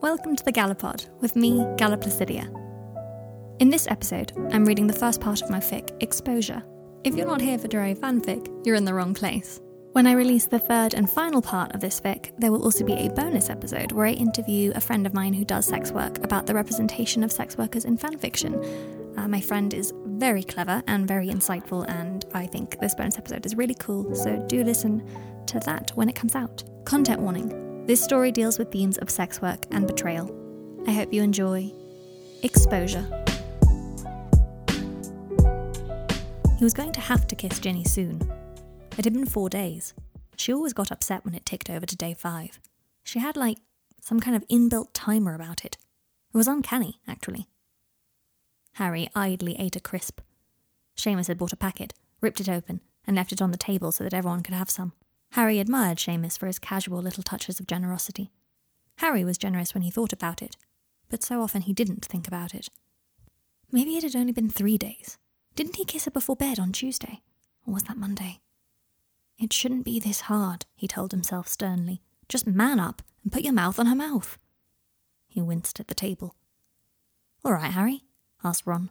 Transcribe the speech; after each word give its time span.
Welcome 0.00 0.36
to 0.36 0.44
the 0.44 0.52
Gallopod 0.52 1.08
with 1.18 1.34
me, 1.34 1.66
Galla 1.76 1.96
Placidia. 1.96 2.46
In 3.58 3.68
this 3.68 3.88
episode, 3.88 4.32
I'm 4.52 4.64
reading 4.64 4.86
the 4.86 4.92
first 4.92 5.20
part 5.20 5.42
of 5.42 5.50
my 5.50 5.58
fic, 5.58 5.90
Exposure. 6.00 6.62
If 7.02 7.16
you're 7.16 7.26
not 7.26 7.40
here 7.40 7.58
for 7.58 7.66
Drarry 7.66 7.96
fanfic, 7.96 8.64
you're 8.64 8.76
in 8.76 8.84
the 8.84 8.94
wrong 8.94 9.12
place. 9.12 9.60
When 9.94 10.06
I 10.06 10.12
release 10.12 10.46
the 10.46 10.60
third 10.60 10.94
and 10.94 11.10
final 11.10 11.42
part 11.42 11.74
of 11.74 11.80
this 11.80 12.00
fic, 12.00 12.30
there 12.38 12.52
will 12.52 12.62
also 12.62 12.84
be 12.84 12.92
a 12.92 13.10
bonus 13.10 13.50
episode 13.50 13.90
where 13.90 14.06
I 14.06 14.12
interview 14.12 14.70
a 14.76 14.80
friend 14.80 15.04
of 15.04 15.14
mine 15.14 15.32
who 15.32 15.44
does 15.44 15.66
sex 15.66 15.90
work 15.90 16.18
about 16.18 16.46
the 16.46 16.54
representation 16.54 17.24
of 17.24 17.32
sex 17.32 17.58
workers 17.58 17.84
in 17.84 17.98
fanfiction. 17.98 19.18
Uh, 19.18 19.26
my 19.26 19.40
friend 19.40 19.74
is 19.74 19.92
very 20.06 20.44
clever 20.44 20.80
and 20.86 21.08
very 21.08 21.26
insightful, 21.26 21.84
and 21.88 22.24
I 22.34 22.46
think 22.46 22.78
this 22.78 22.94
bonus 22.94 23.18
episode 23.18 23.44
is 23.44 23.56
really 23.56 23.74
cool, 23.74 24.14
so 24.14 24.36
do 24.46 24.62
listen 24.62 25.04
to 25.46 25.58
that 25.58 25.90
when 25.96 26.08
it 26.08 26.14
comes 26.14 26.36
out. 26.36 26.62
Content 26.84 27.20
warning 27.20 27.67
this 27.88 28.04
story 28.04 28.30
deals 28.30 28.58
with 28.58 28.70
themes 28.70 28.98
of 28.98 29.08
sex 29.08 29.40
work 29.40 29.64
and 29.70 29.86
betrayal. 29.86 30.30
I 30.86 30.92
hope 30.92 31.10
you 31.10 31.22
enjoy 31.22 31.72
Exposure. 32.42 33.02
He 36.58 36.64
was 36.64 36.74
going 36.74 36.92
to 36.92 37.00
have 37.00 37.26
to 37.28 37.34
kiss 37.34 37.58
Ginny 37.58 37.84
soon. 37.84 38.20
It 38.98 39.06
had 39.06 39.14
been 39.14 39.24
four 39.24 39.48
days. 39.48 39.94
She 40.36 40.52
always 40.52 40.74
got 40.74 40.92
upset 40.92 41.24
when 41.24 41.34
it 41.34 41.46
ticked 41.46 41.70
over 41.70 41.86
to 41.86 41.96
day 41.96 42.12
five. 42.12 42.60
She 43.04 43.20
had, 43.20 43.38
like, 43.38 43.56
some 44.02 44.20
kind 44.20 44.36
of 44.36 44.46
inbuilt 44.48 44.88
timer 44.92 45.34
about 45.34 45.64
it. 45.64 45.78
It 46.34 46.36
was 46.36 46.46
uncanny, 46.46 47.00
actually. 47.08 47.46
Harry 48.74 49.08
idly 49.14 49.58
ate 49.58 49.76
a 49.76 49.80
crisp. 49.80 50.20
Seamus 50.94 51.28
had 51.28 51.38
bought 51.38 51.54
a 51.54 51.56
packet, 51.56 51.94
ripped 52.20 52.40
it 52.40 52.50
open, 52.50 52.82
and 53.06 53.16
left 53.16 53.32
it 53.32 53.40
on 53.40 53.50
the 53.50 53.56
table 53.56 53.92
so 53.92 54.04
that 54.04 54.12
everyone 54.12 54.42
could 54.42 54.54
have 54.54 54.68
some. 54.68 54.92
Harry 55.32 55.58
admired 55.58 55.98
Seamus 55.98 56.38
for 56.38 56.46
his 56.46 56.58
casual 56.58 57.00
little 57.02 57.22
touches 57.22 57.60
of 57.60 57.66
generosity. 57.66 58.30
Harry 58.96 59.24
was 59.24 59.38
generous 59.38 59.74
when 59.74 59.82
he 59.82 59.90
thought 59.90 60.12
about 60.12 60.42
it, 60.42 60.56
but 61.08 61.22
so 61.22 61.42
often 61.42 61.62
he 61.62 61.72
didn't 61.72 62.04
think 62.04 62.26
about 62.26 62.54
it. 62.54 62.68
Maybe 63.70 63.96
it 63.96 64.02
had 64.02 64.16
only 64.16 64.32
been 64.32 64.48
three 64.48 64.78
days. 64.78 65.18
Didn't 65.54 65.76
he 65.76 65.84
kiss 65.84 66.06
her 66.06 66.10
before 66.10 66.36
bed 66.36 66.58
on 66.58 66.72
Tuesday? 66.72 67.20
Or 67.66 67.74
was 67.74 67.84
that 67.84 67.96
Monday? 67.96 68.40
It 69.38 69.52
shouldn't 69.52 69.84
be 69.84 70.00
this 70.00 70.22
hard, 70.22 70.66
he 70.74 70.88
told 70.88 71.12
himself 71.12 71.46
sternly. 71.46 72.02
Just 72.28 72.46
man 72.46 72.80
up 72.80 73.02
and 73.22 73.32
put 73.32 73.42
your 73.42 73.52
mouth 73.52 73.78
on 73.78 73.86
her 73.86 73.94
mouth. 73.94 74.38
He 75.28 75.40
winced 75.40 75.78
at 75.78 75.88
the 75.88 75.94
table. 75.94 76.34
All 77.44 77.52
right, 77.52 77.72
Harry, 77.72 78.04
asked 78.42 78.66
Ron. 78.66 78.90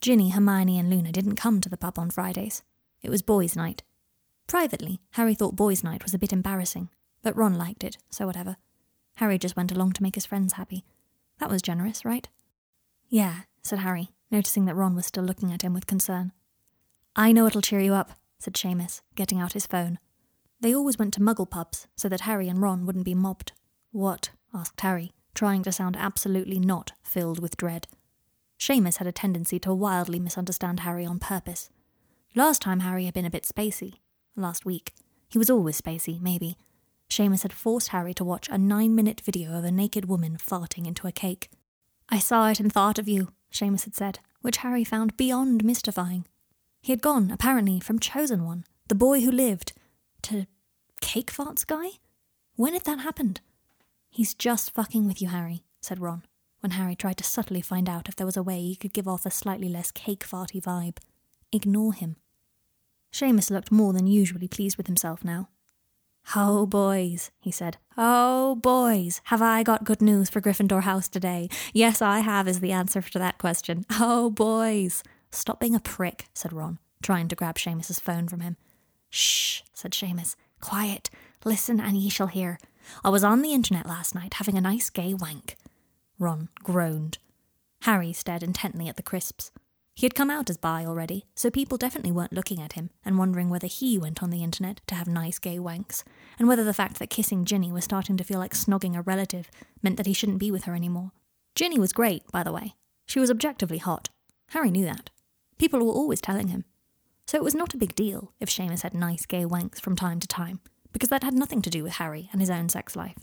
Ginny, 0.00 0.30
Hermione, 0.30 0.78
and 0.78 0.88
Luna 0.88 1.10
didn't 1.10 1.36
come 1.36 1.60
to 1.60 1.68
the 1.68 1.76
pub 1.76 1.98
on 1.98 2.10
Fridays. 2.10 2.62
It 3.02 3.10
was 3.10 3.22
boys' 3.22 3.56
night, 3.56 3.82
Privately, 4.48 4.98
Harry 5.10 5.34
thought 5.34 5.54
boys' 5.56 5.84
night 5.84 6.02
was 6.02 6.14
a 6.14 6.18
bit 6.18 6.32
embarrassing, 6.32 6.88
but 7.22 7.36
Ron 7.36 7.54
liked 7.54 7.84
it, 7.84 7.98
so 8.08 8.26
whatever. 8.26 8.56
Harry 9.16 9.38
just 9.38 9.56
went 9.56 9.70
along 9.70 9.92
to 9.92 10.02
make 10.02 10.14
his 10.14 10.24
friends 10.24 10.54
happy. 10.54 10.84
That 11.38 11.50
was 11.50 11.60
generous, 11.60 12.04
right? 12.04 12.26
Yeah, 13.08 13.40
said 13.62 13.80
Harry, 13.80 14.08
noticing 14.30 14.64
that 14.64 14.74
Ron 14.74 14.96
was 14.96 15.04
still 15.04 15.22
looking 15.22 15.52
at 15.52 15.62
him 15.62 15.74
with 15.74 15.86
concern. 15.86 16.32
I 17.14 17.30
know 17.30 17.46
it'll 17.46 17.60
cheer 17.60 17.80
you 17.80 17.92
up, 17.92 18.12
said 18.38 18.54
Seamus, 18.54 19.02
getting 19.16 19.38
out 19.38 19.52
his 19.52 19.66
phone. 19.66 19.98
They 20.60 20.74
always 20.74 20.98
went 20.98 21.12
to 21.14 21.20
muggle 21.20 21.48
pubs 21.48 21.86
so 21.94 22.08
that 22.08 22.22
Harry 22.22 22.48
and 22.48 22.62
Ron 22.62 22.86
wouldn't 22.86 23.04
be 23.04 23.14
mobbed. 23.14 23.52
What? 23.92 24.30
asked 24.54 24.80
Harry, 24.80 25.12
trying 25.34 25.62
to 25.64 25.72
sound 25.72 25.94
absolutely 25.94 26.58
not 26.58 26.92
filled 27.02 27.38
with 27.38 27.58
dread. 27.58 27.86
Seamus 28.58 28.96
had 28.96 29.06
a 29.06 29.12
tendency 29.12 29.58
to 29.58 29.74
wildly 29.74 30.18
misunderstand 30.18 30.80
Harry 30.80 31.04
on 31.04 31.18
purpose. 31.18 31.68
Last 32.34 32.62
time 32.62 32.80
Harry 32.80 33.04
had 33.04 33.14
been 33.14 33.26
a 33.26 33.30
bit 33.30 33.44
spacey, 33.44 33.96
last 34.38 34.64
week. 34.64 34.92
He 35.28 35.38
was 35.38 35.50
always 35.50 35.80
spacey, 35.80 36.20
maybe. 36.20 36.56
Seamus 37.10 37.42
had 37.42 37.52
forced 37.52 37.88
Harry 37.88 38.14
to 38.14 38.24
watch 38.24 38.48
a 38.48 38.58
nine 38.58 38.94
minute 38.94 39.20
video 39.22 39.56
of 39.56 39.64
a 39.64 39.70
naked 39.70 40.06
woman 40.06 40.36
farting 40.36 40.86
into 40.86 41.06
a 41.06 41.12
cake. 41.12 41.50
I 42.08 42.18
saw 42.18 42.48
it 42.48 42.60
and 42.60 42.72
thought 42.72 42.98
of 42.98 43.08
you, 43.08 43.28
Seamus 43.52 43.84
had 43.84 43.94
said, 43.94 44.20
which 44.40 44.58
Harry 44.58 44.84
found 44.84 45.16
beyond 45.16 45.64
mystifying. 45.64 46.26
He 46.80 46.92
had 46.92 47.02
gone, 47.02 47.30
apparently, 47.30 47.80
from 47.80 47.98
Chosen 47.98 48.44
One, 48.44 48.64
the 48.88 48.94
boy 48.94 49.20
who 49.20 49.30
lived, 49.30 49.72
to 50.22 50.46
Cake 51.00 51.32
Farts 51.32 51.66
Guy? 51.66 51.98
When 52.56 52.72
had 52.72 52.84
that 52.84 53.00
happened? 53.00 53.40
He's 54.10 54.34
just 54.34 54.74
fucking 54.74 55.06
with 55.06 55.20
you, 55.22 55.28
Harry, 55.28 55.64
said 55.80 56.00
Ron, 56.00 56.24
when 56.60 56.72
Harry 56.72 56.96
tried 56.96 57.18
to 57.18 57.24
subtly 57.24 57.60
find 57.60 57.88
out 57.88 58.08
if 58.08 58.16
there 58.16 58.26
was 58.26 58.36
a 58.36 58.42
way 58.42 58.60
he 58.60 58.76
could 58.76 58.92
give 58.92 59.08
off 59.08 59.26
a 59.26 59.30
slightly 59.30 59.68
less 59.68 59.90
cake 59.90 60.26
farty 60.26 60.62
vibe. 60.62 60.98
Ignore 61.52 61.94
him. 61.94 62.16
Seamus 63.12 63.50
looked 63.50 63.72
more 63.72 63.92
than 63.92 64.06
usually 64.06 64.48
pleased 64.48 64.76
with 64.76 64.86
himself 64.86 65.24
now. 65.24 65.48
Oh, 66.36 66.66
boys, 66.66 67.30
he 67.40 67.50
said. 67.50 67.78
Oh, 67.96 68.56
boys, 68.56 69.22
have 69.24 69.40
I 69.40 69.62
got 69.62 69.84
good 69.84 70.02
news 70.02 70.28
for 70.28 70.42
Gryffindor 70.42 70.82
House 70.82 71.08
today? 71.08 71.48
Yes, 71.72 72.02
I 72.02 72.20
have, 72.20 72.46
is 72.46 72.60
the 72.60 72.72
answer 72.72 73.00
to 73.00 73.18
that 73.18 73.38
question. 73.38 73.86
Oh, 73.98 74.28
boys. 74.30 75.02
Stop 75.30 75.58
being 75.60 75.74
a 75.74 75.80
prick, 75.80 76.26
said 76.34 76.52
Ron, 76.52 76.78
trying 77.02 77.28
to 77.28 77.36
grab 77.36 77.56
Seamus's 77.56 77.98
phone 77.98 78.28
from 78.28 78.40
him. 78.40 78.56
Shh, 79.08 79.62
said 79.72 79.92
Seamus. 79.92 80.36
Quiet. 80.60 81.08
Listen, 81.44 81.80
and 81.80 81.96
ye 81.96 82.10
shall 82.10 82.26
hear. 82.26 82.58
I 83.02 83.08
was 83.08 83.24
on 83.24 83.42
the 83.42 83.52
internet 83.52 83.86
last 83.86 84.14
night 84.14 84.34
having 84.34 84.58
a 84.58 84.62
nice 84.62 84.90
gay 84.90 85.14
wank. 85.14 85.56
Ron 86.18 86.48
groaned. 86.62 87.18
Harry 87.82 88.12
stared 88.12 88.42
intently 88.42 88.88
at 88.88 88.96
the 88.96 89.02
crisps. 89.02 89.50
He 89.98 90.06
had 90.06 90.14
come 90.14 90.30
out 90.30 90.48
as 90.48 90.56
bi 90.56 90.86
already, 90.86 91.26
so 91.34 91.50
people 91.50 91.76
definitely 91.76 92.12
weren't 92.12 92.32
looking 92.32 92.62
at 92.62 92.74
him 92.74 92.90
and 93.04 93.18
wondering 93.18 93.50
whether 93.50 93.66
he 93.66 93.98
went 93.98 94.22
on 94.22 94.30
the 94.30 94.44
internet 94.44 94.80
to 94.86 94.94
have 94.94 95.08
nice 95.08 95.40
gay 95.40 95.58
wanks, 95.58 96.04
and 96.38 96.46
whether 96.46 96.62
the 96.62 96.72
fact 96.72 97.00
that 97.00 97.10
kissing 97.10 97.44
Ginny 97.44 97.72
was 97.72 97.82
starting 97.82 98.16
to 98.16 98.22
feel 98.22 98.38
like 98.38 98.54
snogging 98.54 98.96
a 98.96 99.02
relative 99.02 99.50
meant 99.82 99.96
that 99.96 100.06
he 100.06 100.12
shouldn't 100.12 100.38
be 100.38 100.52
with 100.52 100.66
her 100.66 100.76
anymore. 100.76 101.10
Ginny 101.56 101.80
was 101.80 101.92
great, 101.92 102.22
by 102.30 102.44
the 102.44 102.52
way. 102.52 102.76
She 103.06 103.18
was 103.18 103.28
objectively 103.28 103.78
hot. 103.78 104.08
Harry 104.50 104.70
knew 104.70 104.84
that. 104.84 105.10
People 105.58 105.80
were 105.80 105.92
always 105.92 106.20
telling 106.20 106.46
him. 106.46 106.64
So 107.26 107.36
it 107.36 107.42
was 107.42 107.56
not 107.56 107.74
a 107.74 107.78
big 107.78 107.96
deal 107.96 108.32
if 108.38 108.48
Seamus 108.48 108.82
had 108.82 108.94
nice 108.94 109.26
gay 109.26 109.44
wanks 109.44 109.80
from 109.80 109.96
time 109.96 110.20
to 110.20 110.28
time, 110.28 110.60
because 110.92 111.08
that 111.08 111.24
had 111.24 111.34
nothing 111.34 111.60
to 111.62 111.70
do 111.70 111.82
with 111.82 111.94
Harry 111.94 112.28
and 112.30 112.40
his 112.40 112.50
own 112.50 112.68
sex 112.68 112.94
life. 112.94 113.18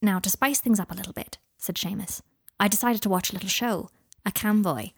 Now, 0.00 0.18
to 0.18 0.30
spice 0.30 0.60
things 0.60 0.80
up 0.80 0.90
a 0.90 0.96
little 0.96 1.12
bit, 1.12 1.36
said 1.58 1.74
Seamus, 1.74 2.22
I 2.58 2.68
decided 2.68 3.02
to 3.02 3.10
watch 3.10 3.28
a 3.28 3.34
little 3.34 3.50
show, 3.50 3.90
a 4.24 4.32
camboy, 4.32 4.92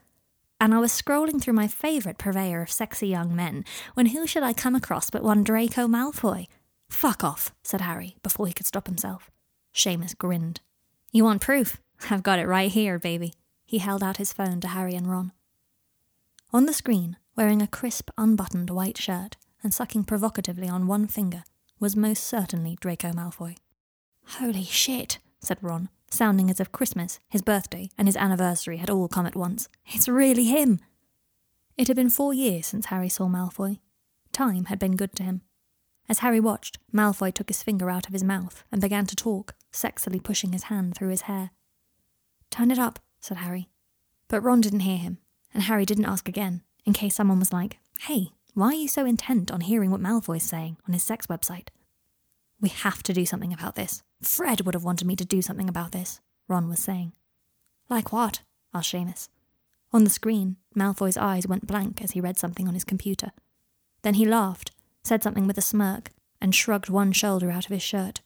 and 0.65 0.73
I 0.73 0.79
was 0.79 0.93
scrolling 0.93 1.43
through 1.43 1.53
my 1.53 1.69
favourite 1.69 2.17
purveyor 2.17 2.63
of 2.63 2.73
sexy 2.73 3.07
young 3.07 3.37
men 3.37 3.67
when 3.93 4.07
who 4.07 4.27
should 4.27 4.43
I 4.43 4.55
come 4.55 4.75
across 4.75 5.11
but 5.11 5.23
one 5.23 5.45
Draco 5.45 5.87
Malfoy? 5.87 6.47
Fuck 6.89 7.23
off, 7.23 7.55
said 7.63 7.83
Harry 7.83 8.17
before 8.23 8.47
he 8.47 8.55
could 8.55 8.65
stop 8.65 8.87
himself. 8.87 9.31
Seamus 9.75 10.17
grinned. 10.17 10.63
You 11.13 11.25
want 11.25 11.43
proof? 11.43 11.77
I've 12.09 12.23
got 12.23 12.39
it 12.39 12.47
right 12.47 12.73
here, 12.73 12.99
baby. 12.99 13.35
He 13.67 13.77
held 13.77 14.03
out 14.03 14.17
his 14.17 14.33
phone 14.33 14.63
to 14.63 14.69
Harry 14.69 14.95
and 14.95 15.07
Ron. 15.07 15.33
On 16.51 16.65
the 16.65 16.73
screen, 16.73 17.19
wearing 17.37 17.61
a 17.61 17.67
crisp, 17.67 18.09
unbuttoned 18.17 18.71
white 18.71 18.97
shirt 18.97 19.37
and 19.63 19.75
sucking 19.75 20.05
provocatively 20.05 20.71
on 20.71 20.87
one 20.87 21.07
finger, 21.07 21.45
was 21.79 21.95
most 21.95 22.25
certainly 22.25 22.79
Draco 22.81 23.11
Malfoy. 23.13 23.59
Holy 24.39 24.65
shit, 24.65 25.19
said 25.41 25.59
Ron, 25.61 25.91
sounding 26.15 26.51
as 26.51 26.61
if 26.61 26.73
Christmas, 26.73 27.21
his 27.29 27.43
birthday, 27.43 27.91
and 27.99 28.09
his 28.09 28.17
anniversary 28.17 28.79
had 28.79 28.91
all 28.91 29.09
come 29.09 29.27
at 29.27 29.37
once. 29.37 29.69
It's 29.87 30.09
really 30.09 30.45
him! 30.45 30.81
It 31.77 31.89
had 31.89 31.97
been 31.97 32.11
four 32.11 32.33
years 32.33 32.67
since 32.67 32.87
Harry 32.87 33.09
saw 33.09 33.29
Malfoy. 33.29 33.79
Time 34.33 34.67
had 34.67 34.79
been 34.79 34.97
good 34.97 35.15
to 35.17 35.23
him. 35.23 35.43
As 36.09 36.19
Harry 36.19 36.41
watched, 36.41 36.79
Malfoy 36.93 37.33
took 37.33 37.49
his 37.49 37.63
finger 37.63 37.91
out 37.91 38.07
of 38.07 38.13
his 38.13 38.23
mouth 38.25 38.63
and 38.71 38.81
began 38.81 39.07
to 39.07 39.17
talk, 39.17 39.55
sexily 39.73 40.23
pushing 40.23 40.53
his 40.53 40.65
hand 40.65 40.95
through 40.95 41.09
his 41.09 41.23
hair. 41.23 41.51
Turn 42.51 42.71
it 42.71 42.79
up, 42.79 42.99
said 43.21 43.39
Harry. 43.39 43.69
But 44.29 44.43
Ron 44.43 44.61
didn't 44.61 44.81
hear 44.81 44.99
him, 44.99 45.19
and 45.53 45.65
Harry 45.65 45.85
didn't 45.85 46.05
ask 46.05 46.29
again, 46.29 46.63
in 46.85 46.93
case 46.93 47.15
someone 47.15 47.39
was 47.39 47.53
like, 47.53 47.79
Hey, 48.01 48.29
why 48.53 48.69
are 48.69 48.75
you 48.75 48.89
so 48.89 49.07
intent 49.07 49.51
on 49.51 49.63
hearing 49.63 49.91
what 49.91 50.01
Malfoy's 50.01 50.43
saying 50.43 50.77
on 50.87 50.93
his 50.93 51.03
sex 51.03 51.27
website? 51.27 51.69
We 52.61 52.69
have 52.69 53.03
to 53.05 53.13
do 53.13 53.27
something 53.27 53.53
about 53.53 53.75
this. 53.75 54.03
Fred 54.27 54.63
would 54.63 54.75
have 54.75 54.85
wanted 54.85 55.07
me 55.07 55.17
to 55.17 55.25
do 55.25 55.43
something 55.43 55.69
about 55.69 55.93
this, 55.93 56.21
Ron 56.49 56.69
was 56.69 56.81
saying. 56.81 57.13
Like 57.89 58.13
what? 58.13 58.43
asked 58.73 58.93
Seamus. 58.93 59.29
On 59.93 60.05
the 60.05 60.11
screen, 60.11 60.57
Malfoy's 60.77 61.17
eyes 61.17 61.47
went 61.47 61.67
blank 61.67 62.03
as 62.03 62.13
he 62.13 62.21
read 62.21 62.39
something 62.39 62.67
on 62.67 62.75
his 62.75 62.85
computer. 62.85 63.31
Then 64.03 64.15
he 64.15 64.27
laughed, 64.27 64.73
said 65.03 65.23
something 65.23 65.47
with 65.47 65.59
a 65.59 65.63
smirk, 65.63 66.11
and 66.41 66.55
shrugged 66.55 66.89
one 66.89 67.13
shoulder 67.13 67.51
out 67.51 67.67
of 67.67 67.71
his 67.71 67.83
shirt. 67.83 68.21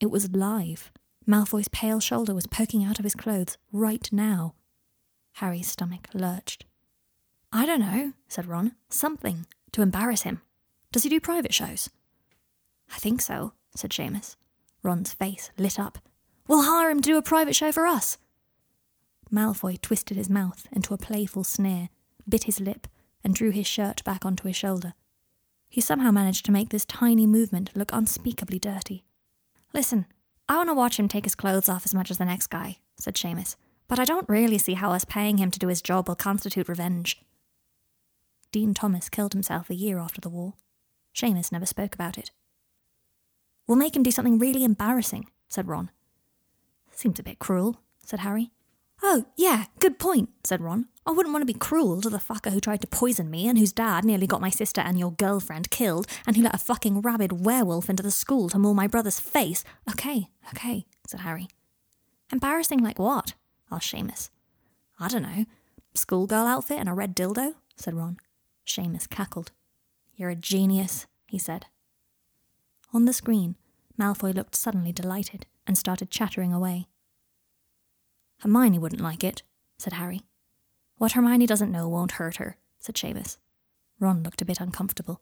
It 0.00 0.10
was 0.10 0.32
live. 0.32 0.90
Malfoy's 1.26 1.68
pale 1.68 2.00
shoulder 2.00 2.34
was 2.34 2.46
poking 2.46 2.84
out 2.84 2.98
of 2.98 3.04
his 3.04 3.14
clothes 3.14 3.58
right 3.72 4.08
now. 4.10 4.54
Harry's 5.34 5.70
stomach 5.70 6.08
lurched. 6.14 6.64
I 7.52 7.66
don't 7.66 7.80
know, 7.80 8.14
said 8.28 8.46
Ron. 8.46 8.74
Something. 8.88 9.46
To 9.72 9.82
embarrass 9.82 10.22
him. 10.22 10.42
Does 10.90 11.02
he 11.02 11.08
do 11.08 11.20
private 11.20 11.54
shows? 11.54 11.88
I 12.94 12.98
think 12.98 13.20
so, 13.22 13.52
said 13.74 13.90
Seamus. 13.90 14.36
Ron's 14.82 15.12
face 15.12 15.50
lit 15.56 15.78
up. 15.78 15.98
We'll 16.48 16.62
hire 16.62 16.90
him 16.90 17.00
to 17.00 17.08
do 17.10 17.16
a 17.16 17.22
private 17.22 17.54
show 17.54 17.72
for 17.72 17.86
us. 17.86 18.18
Malfoy 19.32 19.80
twisted 19.80 20.16
his 20.16 20.28
mouth 20.28 20.66
into 20.72 20.92
a 20.92 20.98
playful 20.98 21.44
sneer, 21.44 21.88
bit 22.28 22.44
his 22.44 22.60
lip, 22.60 22.86
and 23.24 23.34
drew 23.34 23.50
his 23.50 23.66
shirt 23.66 24.04
back 24.04 24.26
onto 24.26 24.46
his 24.46 24.56
shoulder. 24.56 24.94
He 25.68 25.80
somehow 25.80 26.10
managed 26.10 26.44
to 26.46 26.52
make 26.52 26.68
this 26.68 26.84
tiny 26.84 27.26
movement 27.26 27.70
look 27.74 27.90
unspeakably 27.92 28.58
dirty. 28.58 29.04
Listen, 29.72 30.06
I 30.48 30.56
want 30.56 30.68
to 30.68 30.74
watch 30.74 30.98
him 30.98 31.08
take 31.08 31.24
his 31.24 31.34
clothes 31.34 31.68
off 31.68 31.86
as 31.86 31.94
much 31.94 32.10
as 32.10 32.18
the 32.18 32.26
next 32.26 32.48
guy, 32.48 32.78
said 32.98 33.14
Seamus, 33.14 33.56
but 33.88 33.98
I 33.98 34.04
don't 34.04 34.28
really 34.28 34.58
see 34.58 34.74
how 34.74 34.92
us 34.92 35.06
paying 35.06 35.38
him 35.38 35.50
to 35.50 35.58
do 35.58 35.68
his 35.68 35.80
job 35.80 36.08
will 36.08 36.14
constitute 36.14 36.68
revenge. 36.68 37.22
Dean 38.50 38.74
Thomas 38.74 39.08
killed 39.08 39.32
himself 39.32 39.70
a 39.70 39.74
year 39.74 39.98
after 39.98 40.20
the 40.20 40.28
war. 40.28 40.54
Seamus 41.14 41.52
never 41.52 41.64
spoke 41.64 41.94
about 41.94 42.18
it. 42.18 42.32
We'll 43.66 43.78
make 43.78 43.96
him 43.96 44.02
do 44.02 44.10
something 44.10 44.38
really 44.38 44.64
embarrassing, 44.64 45.26
said 45.48 45.68
Ron. 45.68 45.90
Seems 46.90 47.18
a 47.18 47.22
bit 47.22 47.38
cruel, 47.38 47.80
said 48.04 48.20
Harry. 48.20 48.50
Oh, 49.02 49.24
yeah, 49.36 49.64
good 49.80 49.98
point, 49.98 50.30
said 50.44 50.60
Ron. 50.60 50.86
I 51.04 51.10
wouldn't 51.10 51.32
want 51.32 51.42
to 51.42 51.52
be 51.52 51.58
cruel 51.58 52.00
to 52.00 52.10
the 52.10 52.18
fucker 52.18 52.52
who 52.52 52.60
tried 52.60 52.80
to 52.82 52.86
poison 52.86 53.28
me 53.28 53.48
and 53.48 53.58
whose 53.58 53.72
dad 53.72 54.04
nearly 54.04 54.28
got 54.28 54.40
my 54.40 54.50
sister 54.50 54.80
and 54.80 54.96
your 54.98 55.10
girlfriend 55.10 55.70
killed 55.70 56.06
and 56.24 56.36
who 56.36 56.42
let 56.42 56.54
a 56.54 56.58
fucking 56.58 57.00
rabid 57.00 57.44
werewolf 57.44 57.90
into 57.90 58.02
the 58.04 58.12
school 58.12 58.48
to 58.50 58.58
maul 58.58 58.74
my 58.74 58.86
brother's 58.86 59.18
face. 59.18 59.64
Okay, 59.90 60.28
okay, 60.50 60.86
said 61.08 61.20
Harry. 61.20 61.48
Embarrassing 62.32 62.78
like 62.78 63.00
what? 63.00 63.34
asked 63.72 63.92
Seamus. 63.92 64.30
I 65.00 65.08
don't 65.08 65.22
know. 65.22 65.46
Schoolgirl 65.94 66.46
outfit 66.46 66.78
and 66.78 66.88
a 66.88 66.94
red 66.94 67.16
dildo? 67.16 67.54
said 67.76 67.94
Ron. 67.94 68.18
Seamus 68.64 69.08
cackled. 69.08 69.50
You're 70.14 70.30
a 70.30 70.36
genius, 70.36 71.06
he 71.26 71.38
said. 71.38 71.66
On 72.92 73.06
the 73.06 73.12
screen, 73.12 73.56
Malfoy 73.98 74.34
looked 74.34 74.54
suddenly 74.54 74.92
delighted 74.92 75.46
and 75.66 75.78
started 75.78 76.10
chattering 76.10 76.52
away. 76.52 76.88
Hermione 78.40 78.78
wouldn't 78.78 79.00
like 79.02 79.24
it, 79.24 79.42
said 79.78 79.94
Harry. 79.94 80.22
What 80.98 81.12
Hermione 81.12 81.46
doesn't 81.46 81.72
know 81.72 81.88
won't 81.88 82.12
hurt 82.12 82.36
her, 82.36 82.56
said 82.78 82.96
Seamus. 82.96 83.38
Ron 83.98 84.22
looked 84.22 84.42
a 84.42 84.44
bit 84.44 84.60
uncomfortable. 84.60 85.20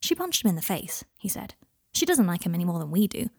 She 0.00 0.14
punched 0.14 0.44
him 0.44 0.48
in 0.48 0.56
the 0.56 0.62
face, 0.62 1.04
he 1.16 1.28
said. 1.28 1.54
She 1.92 2.04
doesn't 2.04 2.26
like 2.26 2.44
him 2.44 2.54
any 2.54 2.64
more 2.64 2.78
than 2.78 2.90
we 2.90 3.06
do. 3.06 3.30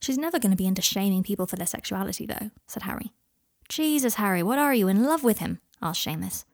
She's 0.00 0.18
never 0.18 0.38
going 0.38 0.50
to 0.50 0.56
be 0.56 0.66
into 0.66 0.82
shaming 0.82 1.22
people 1.22 1.46
for 1.46 1.56
their 1.56 1.66
sexuality, 1.66 2.26
though, 2.26 2.50
said 2.66 2.82
Harry. 2.84 3.12
Jesus, 3.68 4.14
Harry, 4.14 4.42
what 4.42 4.58
are 4.58 4.74
you, 4.74 4.88
in 4.88 5.04
love 5.04 5.24
with 5.24 5.38
him? 5.38 5.60
asked 5.80 6.06
Seamus. 6.06 6.44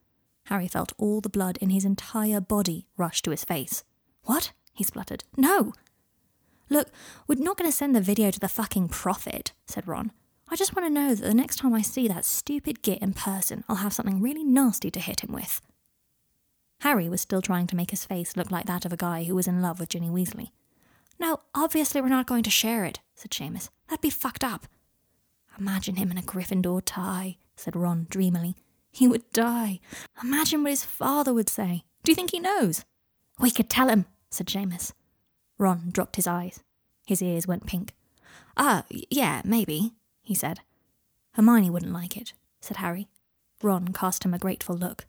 Harry 0.45 0.67
felt 0.67 0.93
all 0.97 1.19
the 1.19 1.29
blood 1.29 1.57
in 1.57 1.69
his 1.69 1.83
entire 1.83 2.39
body 2.39 2.87
rush 2.95 3.21
to 3.23 3.31
his 3.31 3.43
face. 3.43 3.83
What? 4.23 4.53
he 4.73 4.83
spluttered. 4.83 5.23
No! 5.35 5.73
Look, 6.69 6.89
we're 7.27 7.39
not 7.39 7.57
going 7.57 7.69
to 7.69 7.75
send 7.75 7.95
the 7.95 8.01
video 8.01 8.31
to 8.31 8.39
the 8.39 8.47
fucking 8.47 8.89
prophet, 8.89 9.53
said 9.65 9.87
Ron. 9.87 10.11
I 10.49 10.55
just 10.55 10.75
want 10.75 10.85
to 10.85 10.93
know 10.93 11.13
that 11.13 11.25
the 11.25 11.33
next 11.33 11.57
time 11.57 11.73
I 11.73 11.81
see 11.81 12.07
that 12.07 12.25
stupid 12.25 12.81
git 12.81 12.99
in 13.01 13.13
person, 13.13 13.63
I'll 13.67 13.77
have 13.77 13.93
something 13.93 14.21
really 14.21 14.43
nasty 14.43 14.89
to 14.91 14.99
hit 14.99 15.21
him 15.21 15.33
with. 15.33 15.61
Harry 16.81 17.09
was 17.09 17.21
still 17.21 17.41
trying 17.41 17.67
to 17.67 17.75
make 17.75 17.91
his 17.91 18.05
face 18.05 18.37
look 18.37 18.51
like 18.51 18.65
that 18.65 18.85
of 18.85 18.93
a 18.93 18.97
guy 18.97 19.23
who 19.23 19.35
was 19.35 19.47
in 19.47 19.61
love 19.61 19.79
with 19.79 19.89
Ginny 19.89 20.09
Weasley. 20.09 20.51
No, 21.19 21.41
obviously 21.55 22.01
we're 22.01 22.09
not 22.09 22.27
going 22.27 22.43
to 22.43 22.49
share 22.49 22.85
it, 22.85 22.99
said 23.15 23.31
Seamus. 23.31 23.69
That'd 23.89 24.01
be 24.01 24.09
fucked 24.09 24.43
up. 24.43 24.67
Imagine 25.59 25.95
him 25.95 26.11
in 26.11 26.17
a 26.17 26.21
Gryffindor 26.21 26.81
tie, 26.85 27.37
said 27.55 27.75
Ron 27.75 28.05
dreamily. 28.09 28.55
He 28.91 29.07
would 29.07 29.29
die. 29.31 29.79
Imagine 30.23 30.63
what 30.63 30.69
his 30.69 30.85
father 30.85 31.33
would 31.33 31.49
say. 31.49 31.83
Do 32.03 32.11
you 32.11 32.15
think 32.15 32.31
he 32.31 32.39
knows? 32.39 32.85
We 33.39 33.51
could 33.51 33.69
tell 33.69 33.89
him, 33.89 34.05
said 34.29 34.47
Seamus. 34.47 34.93
Ron 35.57 35.89
dropped 35.91 36.15
his 36.15 36.27
eyes. 36.27 36.61
His 37.05 37.21
ears 37.21 37.47
went 37.47 37.65
pink. 37.65 37.93
Ah, 38.55 38.83
yeah, 39.09 39.41
maybe, 39.45 39.93
he 40.21 40.33
said. 40.33 40.59
Hermione 41.33 41.69
wouldn't 41.69 41.93
like 41.93 42.17
it, 42.17 42.33
said 42.59 42.77
Harry. 42.77 43.07
Ron 43.61 43.89
cast 43.89 44.23
him 44.23 44.33
a 44.33 44.39
grateful 44.39 44.75
look. 44.75 45.05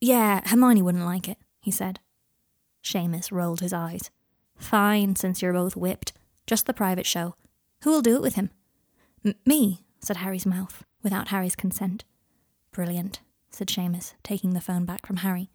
Yeah, 0.00 0.46
Hermione 0.46 0.82
wouldn't 0.82 1.04
like 1.04 1.28
it, 1.28 1.38
he 1.60 1.70
said. 1.70 2.00
Seamus 2.82 3.32
rolled 3.32 3.60
his 3.60 3.72
eyes. 3.72 4.10
Fine, 4.56 5.16
since 5.16 5.40
you're 5.42 5.52
both 5.52 5.76
whipped. 5.76 6.12
Just 6.46 6.66
the 6.66 6.74
private 6.74 7.06
show. 7.06 7.34
Who'll 7.82 8.02
do 8.02 8.16
it 8.16 8.22
with 8.22 8.34
him? 8.34 8.50
M- 9.24 9.34
me, 9.46 9.84
said 10.00 10.18
Harry's 10.18 10.46
mouth, 10.46 10.84
without 11.02 11.28
Harry's 11.28 11.56
consent. 11.56 12.04
Brilliant, 12.70 13.20
said 13.50 13.68
Seamus, 13.68 14.14
taking 14.22 14.52
the 14.52 14.60
phone 14.60 14.84
back 14.84 15.06
from 15.06 15.18
Harry. 15.18 15.48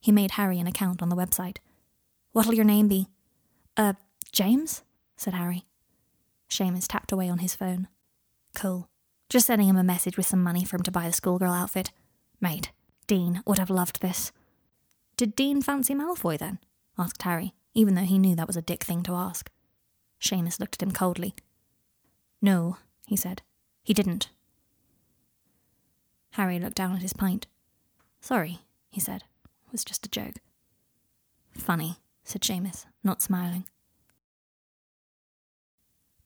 He 0.00 0.10
made 0.10 0.32
Harry 0.32 0.58
an 0.58 0.66
account 0.66 1.02
on 1.02 1.10
the 1.10 1.16
website. 1.16 1.58
What'll 2.32 2.54
your 2.54 2.64
name 2.64 2.88
be? 2.88 3.08
Uh, 3.76 3.94
James? 4.32 4.82
said 5.16 5.34
Harry. 5.34 5.64
Seamus 6.48 6.86
tapped 6.86 7.12
away 7.12 7.28
on 7.28 7.38
his 7.38 7.54
phone. 7.54 7.88
Cool. 8.54 8.88
Just 9.28 9.46
sending 9.46 9.68
him 9.68 9.76
a 9.76 9.84
message 9.84 10.16
with 10.16 10.26
some 10.26 10.42
money 10.42 10.64
for 10.64 10.76
him 10.76 10.82
to 10.82 10.90
buy 10.90 11.06
the 11.06 11.12
schoolgirl 11.12 11.52
outfit. 11.52 11.90
Mate, 12.40 12.70
Dean 13.06 13.42
would 13.46 13.58
have 13.58 13.70
loved 13.70 14.02
this. 14.02 14.32
Did 15.16 15.34
Dean 15.34 15.62
fancy 15.62 15.94
Malfoy 15.94 16.38
then? 16.38 16.58
asked 16.98 17.22
Harry, 17.22 17.54
even 17.74 17.94
though 17.94 18.02
he 18.02 18.18
knew 18.18 18.34
that 18.36 18.46
was 18.46 18.56
a 18.56 18.62
dick 18.62 18.84
thing 18.84 19.02
to 19.04 19.14
ask. 19.14 19.50
Seamus 20.20 20.60
looked 20.60 20.74
at 20.76 20.82
him 20.82 20.92
coldly. 20.92 21.34
No, 22.42 22.76
he 23.06 23.16
said. 23.16 23.42
He 23.82 23.94
didn't. 23.94 24.28
Harry 26.32 26.58
looked 26.58 26.76
down 26.76 26.94
at 26.94 27.02
his 27.02 27.12
pint. 27.12 27.46
Sorry, 28.20 28.60
he 28.90 29.00
said. 29.00 29.24
It 29.66 29.72
was 29.72 29.84
just 29.84 30.06
a 30.06 30.10
joke. 30.10 30.36
Funny, 31.56 31.96
said 32.32 32.40
Seamus, 32.42 32.86
not 33.04 33.20
smiling. 33.20 33.64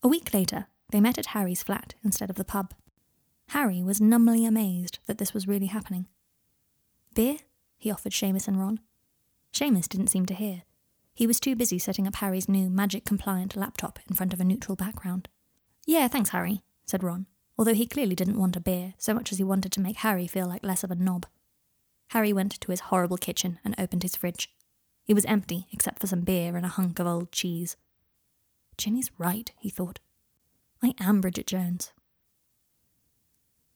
A 0.04 0.08
week 0.08 0.32
later, 0.32 0.68
they 0.92 1.00
met 1.00 1.18
at 1.18 1.26
Harry's 1.26 1.64
flat 1.64 1.94
instead 2.04 2.30
of 2.30 2.36
the 2.36 2.44
pub. 2.44 2.74
Harry 3.48 3.82
was 3.82 4.00
numbly 4.00 4.46
amazed 4.46 5.00
that 5.06 5.18
this 5.18 5.34
was 5.34 5.48
really 5.48 5.66
happening. 5.66 6.06
Beer? 7.14 7.38
he 7.76 7.90
offered 7.90 8.12
Seamus 8.12 8.46
and 8.46 8.60
Ron. 8.60 8.78
Seamus 9.52 9.88
didn't 9.88 10.06
seem 10.06 10.26
to 10.26 10.34
hear. 10.34 10.62
He 11.12 11.26
was 11.26 11.40
too 11.40 11.56
busy 11.56 11.78
setting 11.78 12.06
up 12.06 12.16
Harry's 12.16 12.48
new 12.48 12.70
magic 12.70 13.04
compliant 13.04 13.56
laptop 13.56 13.98
in 14.08 14.14
front 14.14 14.32
of 14.32 14.40
a 14.40 14.44
neutral 14.44 14.76
background. 14.76 15.28
Yeah, 15.86 16.06
thanks, 16.06 16.30
Harry, 16.30 16.62
said 16.84 17.02
Ron, 17.02 17.26
although 17.58 17.74
he 17.74 17.86
clearly 17.86 18.14
didn't 18.14 18.38
want 18.38 18.54
a 18.54 18.60
beer 18.60 18.94
so 18.98 19.12
much 19.12 19.32
as 19.32 19.38
he 19.38 19.44
wanted 19.44 19.72
to 19.72 19.80
make 19.80 19.96
Harry 19.96 20.28
feel 20.28 20.46
like 20.46 20.62
less 20.62 20.84
of 20.84 20.92
a 20.92 20.94
knob. 20.94 21.26
Harry 22.10 22.32
went 22.32 22.60
to 22.60 22.70
his 22.70 22.80
horrible 22.80 23.16
kitchen 23.16 23.58
and 23.64 23.74
opened 23.76 24.04
his 24.04 24.14
fridge. 24.14 24.50
It 25.06 25.14
was 25.14 25.24
empty 25.26 25.66
except 25.72 26.00
for 26.00 26.06
some 26.06 26.22
beer 26.22 26.56
and 26.56 26.66
a 26.66 26.70
hunk 26.70 26.98
of 26.98 27.06
old 27.06 27.32
cheese. 27.32 27.76
Ginny's 28.76 29.10
right, 29.18 29.50
he 29.58 29.70
thought. 29.70 30.00
I 30.82 30.94
am 31.00 31.20
Bridget 31.20 31.46
Jones. 31.46 31.92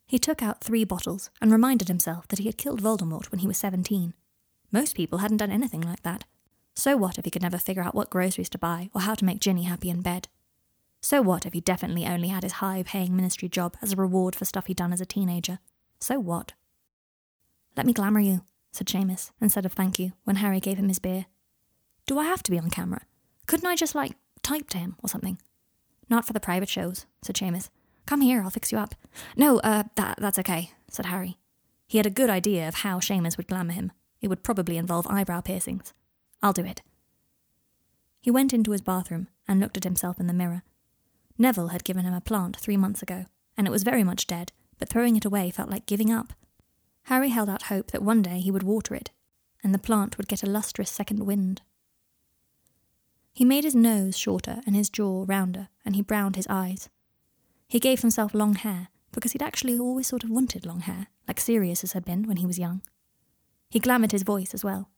He 0.06 0.18
took 0.18 0.42
out 0.42 0.60
three 0.60 0.84
bottles 0.84 1.30
and 1.40 1.52
reminded 1.52 1.88
himself 1.88 2.26
that 2.28 2.40
he 2.40 2.46
had 2.46 2.58
killed 2.58 2.82
Voldemort 2.82 3.30
when 3.30 3.38
he 3.38 3.46
was 3.46 3.58
17. 3.58 4.12
Most 4.72 4.96
people 4.96 5.18
hadn't 5.18 5.36
done 5.36 5.52
anything 5.52 5.80
like 5.80 6.02
that. 6.02 6.24
So 6.74 6.96
what 6.96 7.16
if 7.16 7.24
he 7.24 7.30
could 7.30 7.42
never 7.42 7.58
figure 7.58 7.82
out 7.82 7.94
what 7.94 8.10
groceries 8.10 8.48
to 8.50 8.58
buy 8.58 8.90
or 8.92 9.02
how 9.02 9.14
to 9.14 9.24
make 9.24 9.40
Ginny 9.40 9.64
happy 9.64 9.88
in 9.88 10.02
bed? 10.02 10.28
So 11.00 11.22
what 11.22 11.46
if 11.46 11.52
he 11.52 11.60
definitely 11.60 12.06
only 12.06 12.28
had 12.28 12.42
his 12.42 12.54
high 12.54 12.82
paying 12.82 13.14
ministry 13.14 13.48
job 13.48 13.76
as 13.80 13.92
a 13.92 13.96
reward 13.96 14.34
for 14.34 14.44
stuff 14.44 14.66
he'd 14.66 14.76
done 14.76 14.92
as 14.92 15.00
a 15.00 15.06
teenager? 15.06 15.60
So 16.00 16.18
what? 16.18 16.52
Let 17.76 17.86
me 17.86 17.92
glamour 17.92 18.20
you, 18.20 18.42
said 18.72 18.86
Seamus, 18.86 19.30
instead 19.40 19.66
of 19.66 19.72
thank 19.72 19.98
you, 19.98 20.12
when 20.24 20.36
Harry 20.36 20.60
gave 20.60 20.78
him 20.78 20.88
his 20.88 20.98
beer. 20.98 21.26
Do 22.06 22.18
I 22.18 22.24
have 22.24 22.42
to 22.44 22.50
be 22.50 22.58
on 22.58 22.70
camera? 22.70 23.02
Couldn't 23.46 23.68
I 23.68 23.76
just, 23.76 23.94
like, 23.94 24.16
type 24.42 24.68
to 24.70 24.78
him 24.78 24.96
or 25.02 25.08
something? 25.08 25.38
Not 26.08 26.26
for 26.26 26.32
the 26.32 26.40
private 26.40 26.68
shows, 26.68 27.06
said 27.22 27.36
Seamus. 27.36 27.68
Come 28.06 28.20
here, 28.20 28.42
I'll 28.42 28.50
fix 28.50 28.72
you 28.72 28.78
up. 28.78 28.94
No, 29.36 29.58
uh, 29.60 29.84
that, 29.96 30.18
that's 30.20 30.38
okay, 30.38 30.70
said 30.88 31.06
Harry. 31.06 31.38
He 31.86 31.98
had 31.98 32.06
a 32.06 32.10
good 32.10 32.30
idea 32.30 32.66
of 32.68 32.76
how 32.76 32.98
Seamus 32.98 33.36
would 33.36 33.46
glamour 33.48 33.72
him. 33.72 33.92
It 34.20 34.28
would 34.28 34.42
probably 34.42 34.76
involve 34.76 35.06
eyebrow 35.08 35.40
piercings. 35.40 35.92
I'll 36.42 36.52
do 36.52 36.64
it. 36.64 36.82
He 38.20 38.30
went 38.30 38.52
into 38.52 38.72
his 38.72 38.80
bathroom 38.80 39.28
and 39.48 39.60
looked 39.60 39.76
at 39.76 39.84
himself 39.84 40.20
in 40.20 40.26
the 40.26 40.32
mirror. 40.32 40.62
Neville 41.38 41.68
had 41.68 41.84
given 41.84 42.04
him 42.04 42.14
a 42.14 42.20
plant 42.20 42.56
three 42.56 42.76
months 42.76 43.02
ago, 43.02 43.26
and 43.56 43.66
it 43.66 43.70
was 43.70 43.82
very 43.82 44.04
much 44.04 44.26
dead, 44.26 44.52
but 44.78 44.88
throwing 44.88 45.16
it 45.16 45.24
away 45.24 45.50
felt 45.50 45.70
like 45.70 45.86
giving 45.86 46.12
up. 46.12 46.32
Harry 47.10 47.30
held 47.30 47.48
out 47.48 47.62
hope 47.62 47.90
that 47.90 48.04
one 48.04 48.22
day 48.22 48.38
he 48.38 48.52
would 48.52 48.62
water 48.62 48.94
it, 48.94 49.10
and 49.64 49.74
the 49.74 49.80
plant 49.80 50.16
would 50.16 50.28
get 50.28 50.44
a 50.44 50.48
lustrous 50.48 50.88
second 50.88 51.26
wind. 51.26 51.60
He 53.34 53.44
made 53.44 53.64
his 53.64 53.74
nose 53.74 54.16
shorter 54.16 54.60
and 54.64 54.76
his 54.76 54.88
jaw 54.88 55.24
rounder, 55.26 55.70
and 55.84 55.96
he 55.96 56.02
browned 56.02 56.36
his 56.36 56.46
eyes. 56.48 56.88
He 57.66 57.80
gave 57.80 58.00
himself 58.02 58.32
long 58.32 58.54
hair, 58.54 58.90
because 59.10 59.32
he'd 59.32 59.42
actually 59.42 59.76
always 59.76 60.06
sort 60.06 60.22
of 60.22 60.30
wanted 60.30 60.64
long 60.64 60.82
hair, 60.82 61.08
like 61.26 61.40
Sirius's 61.40 61.94
had 61.94 62.04
been 62.04 62.28
when 62.28 62.36
he 62.36 62.46
was 62.46 62.60
young. 62.60 62.80
He 63.70 63.80
glamoured 63.80 64.12
his 64.12 64.22
voice 64.22 64.54
as 64.54 64.62
well. 64.62 64.88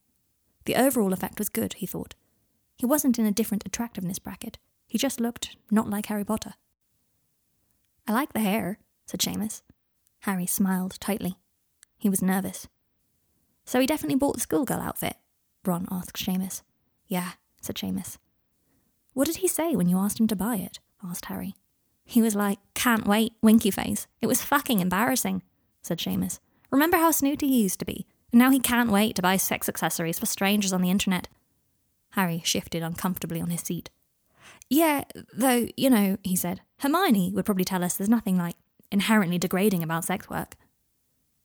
The 0.66 0.76
overall 0.76 1.14
effect 1.14 1.38
was 1.38 1.48
good, 1.48 1.72
he 1.74 1.86
thought. 1.86 2.14
He 2.76 2.84
wasn't 2.84 3.18
in 3.18 3.24
a 3.24 3.32
different 3.32 3.64
attractiveness 3.64 4.18
bracket. 4.18 4.58
He 4.86 4.98
just 4.98 5.18
looked 5.18 5.56
not 5.70 5.88
like 5.88 6.06
Harry 6.06 6.24
Potter. 6.24 6.56
I 8.06 8.12
like 8.12 8.34
the 8.34 8.40
hair, 8.40 8.80
said 9.06 9.20
Seamus. 9.20 9.62
Harry 10.20 10.44
smiled 10.44 11.00
tightly. 11.00 11.38
He 12.02 12.08
was 12.08 12.20
nervous. 12.20 12.66
So 13.64 13.78
he 13.78 13.86
definitely 13.86 14.18
bought 14.18 14.34
the 14.34 14.40
schoolgirl 14.40 14.80
outfit? 14.80 15.14
Ron 15.64 15.86
asked 15.88 16.16
Seamus. 16.16 16.62
Yeah, 17.06 17.34
said 17.60 17.76
Seamus. 17.76 18.18
What 19.12 19.28
did 19.28 19.36
he 19.36 19.46
say 19.46 19.76
when 19.76 19.88
you 19.88 19.96
asked 19.98 20.18
him 20.18 20.26
to 20.26 20.34
buy 20.34 20.56
it? 20.56 20.80
asked 21.08 21.26
Harry. 21.26 21.54
He 22.04 22.20
was 22.20 22.34
like, 22.34 22.58
can't 22.74 23.06
wait, 23.06 23.34
winky 23.40 23.70
face. 23.70 24.08
It 24.20 24.26
was 24.26 24.42
fucking 24.42 24.80
embarrassing, 24.80 25.44
said 25.80 25.98
Seamus. 25.98 26.40
Remember 26.72 26.96
how 26.96 27.12
snooty 27.12 27.46
he 27.46 27.62
used 27.62 27.78
to 27.78 27.84
be? 27.84 28.08
And 28.32 28.40
now 28.40 28.50
he 28.50 28.58
can't 28.58 28.90
wait 28.90 29.14
to 29.14 29.22
buy 29.22 29.36
sex 29.36 29.68
accessories 29.68 30.18
for 30.18 30.26
strangers 30.26 30.72
on 30.72 30.82
the 30.82 30.90
internet. 30.90 31.28
Harry 32.14 32.42
shifted 32.44 32.82
uncomfortably 32.82 33.40
on 33.40 33.50
his 33.50 33.60
seat. 33.60 33.90
Yeah, 34.68 35.04
though, 35.32 35.68
you 35.76 35.88
know, 35.88 36.16
he 36.24 36.34
said, 36.34 36.62
Hermione 36.80 37.30
would 37.32 37.44
probably 37.44 37.64
tell 37.64 37.84
us 37.84 37.96
there's 37.96 38.08
nothing 38.08 38.38
like 38.38 38.56
inherently 38.90 39.38
degrading 39.38 39.84
about 39.84 40.04
sex 40.04 40.28
work. 40.28 40.56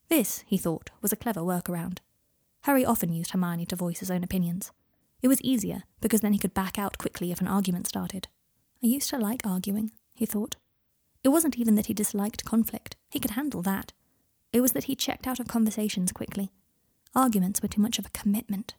This, 0.09 0.43
he 0.47 0.57
thought, 0.57 0.89
was 1.01 1.11
a 1.11 1.17
clever 1.17 1.41
workaround. 1.41 1.99
Harry 2.61 2.85
often 2.85 3.13
used 3.13 3.31
Hermione 3.31 3.65
to 3.67 3.75
voice 3.75 3.99
his 3.99 4.11
own 4.11 4.23
opinions. 4.23 4.71
It 5.21 5.27
was 5.27 5.41
easier, 5.41 5.83
because 6.01 6.21
then 6.21 6.33
he 6.33 6.39
could 6.39 6.53
back 6.53 6.77
out 6.77 6.97
quickly 6.97 7.31
if 7.31 7.41
an 7.41 7.47
argument 7.47 7.87
started. 7.87 8.27
I 8.83 8.87
used 8.87 9.09
to 9.09 9.17
like 9.17 9.41
arguing, 9.45 9.91
he 10.13 10.25
thought. 10.25 10.55
It 11.23 11.29
wasn't 11.29 11.57
even 11.57 11.75
that 11.75 11.87
he 11.87 11.93
disliked 11.93 12.45
conflict, 12.45 12.95
he 13.09 13.19
could 13.19 13.31
handle 13.31 13.61
that. 13.63 13.93
It 14.53 14.61
was 14.61 14.71
that 14.73 14.85
he 14.85 14.95
checked 14.95 15.27
out 15.27 15.39
of 15.39 15.47
conversations 15.47 16.11
quickly. 16.11 16.51
Arguments 17.15 17.61
were 17.61 17.67
too 17.67 17.81
much 17.81 17.99
of 17.99 18.05
a 18.05 18.11
commitment. 18.11 18.75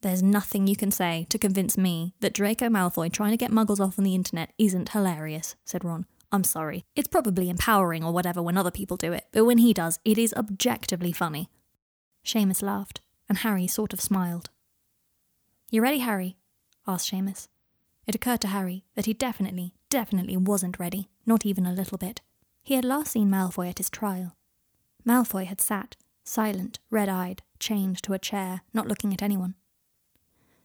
There's 0.00 0.22
nothing 0.22 0.66
you 0.66 0.76
can 0.76 0.92
say 0.92 1.26
to 1.30 1.38
convince 1.38 1.76
me 1.76 2.14
that 2.20 2.34
Draco 2.34 2.68
Malfoy 2.68 3.10
trying 3.10 3.32
to 3.32 3.36
get 3.36 3.50
muggles 3.50 3.80
off 3.80 3.98
on 3.98 4.04
the 4.04 4.14
internet 4.14 4.52
isn't 4.56 4.90
hilarious, 4.90 5.56
said 5.64 5.84
Ron. 5.84 6.06
I'm 6.30 6.44
sorry. 6.44 6.84
It's 6.94 7.08
probably 7.08 7.48
empowering 7.48 8.04
or 8.04 8.12
whatever 8.12 8.42
when 8.42 8.58
other 8.58 8.70
people 8.70 8.96
do 8.96 9.12
it, 9.12 9.24
but 9.32 9.44
when 9.44 9.58
he 9.58 9.72
does, 9.72 9.98
it 10.04 10.18
is 10.18 10.34
objectively 10.34 11.12
funny. 11.12 11.48
Seamus 12.24 12.62
laughed, 12.62 13.00
and 13.28 13.38
Harry 13.38 13.66
sort 13.66 13.92
of 13.92 14.00
smiled. 14.00 14.50
You 15.70 15.82
ready, 15.82 15.98
Harry? 15.98 16.36
asked 16.86 17.10
Seamus. 17.10 17.48
It 18.06 18.14
occurred 18.14 18.40
to 18.42 18.48
Harry 18.48 18.84
that 18.94 19.06
he 19.06 19.14
definitely, 19.14 19.74
definitely 19.90 20.36
wasn't 20.36 20.78
ready, 20.78 21.08
not 21.26 21.44
even 21.44 21.66
a 21.66 21.72
little 21.72 21.98
bit. 21.98 22.20
He 22.62 22.74
had 22.74 22.84
last 22.84 23.12
seen 23.12 23.30
Malfoy 23.30 23.68
at 23.68 23.78
his 23.78 23.90
trial. 23.90 24.36
Malfoy 25.06 25.46
had 25.46 25.60
sat, 25.60 25.96
silent, 26.24 26.78
red 26.90 27.08
eyed, 27.08 27.42
chained 27.58 28.02
to 28.02 28.12
a 28.12 28.18
chair, 28.18 28.62
not 28.74 28.88
looking 28.88 29.12
at 29.12 29.22
anyone. 29.22 29.54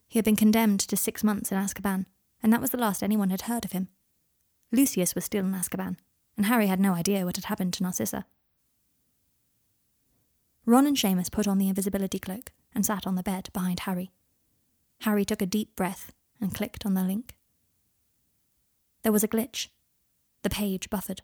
He 0.08 0.17
had 0.17 0.25
been 0.25 0.36
condemned 0.36 0.82
to 0.82 0.98
six 0.98 1.24
months 1.24 1.51
in 1.51 1.58
Azkaban, 1.58 2.05
and 2.41 2.51
that 2.51 2.62
was 2.62 2.72
the 2.72 2.77
last 2.77 3.01
anyone 3.01 3.29
had 3.29 3.43
heard 3.43 3.65
of 3.65 3.72
him. 3.72 3.88
Lucius 4.74 5.13
was 5.13 5.24
still 5.24 5.46
in 5.46 5.53
Azkaban, 5.53 5.98
and 6.36 6.48
Harry 6.48 6.65
had 6.65 6.80
no 6.80 6.94
idea 6.94 7.25
what 7.25 7.36
had 7.36 7.46
happened 7.46 7.74
to 7.74 7.84
Narcissa. 7.84 8.25
Ron 10.65 10.88
and 10.88 10.98
Seamus 10.98 11.32
put 11.32 11.48
on 11.48 11.60
the 11.60 11.70
invisibility 11.70 12.18
cloak 12.18 12.51
and 12.74 12.84
sat 12.84 13.06
on 13.06 13.13
the 13.13 13.22
bed 13.22 13.50
behind 13.53 13.82
Harry. 13.82 14.12
Harry 15.01 15.25
took 15.25 15.44
a 15.44 15.46
deep 15.46 15.75
breath 15.75 16.12
and 16.42 16.56
clicked 16.56 16.88
on 16.88 16.96
the 16.96 17.03
link. 17.03 17.36
There 19.03 19.12
was 19.12 19.24
a 19.24 19.27
glitch. 19.27 19.68
The 20.42 20.50
page 20.50 20.89
buffered. 20.89 21.22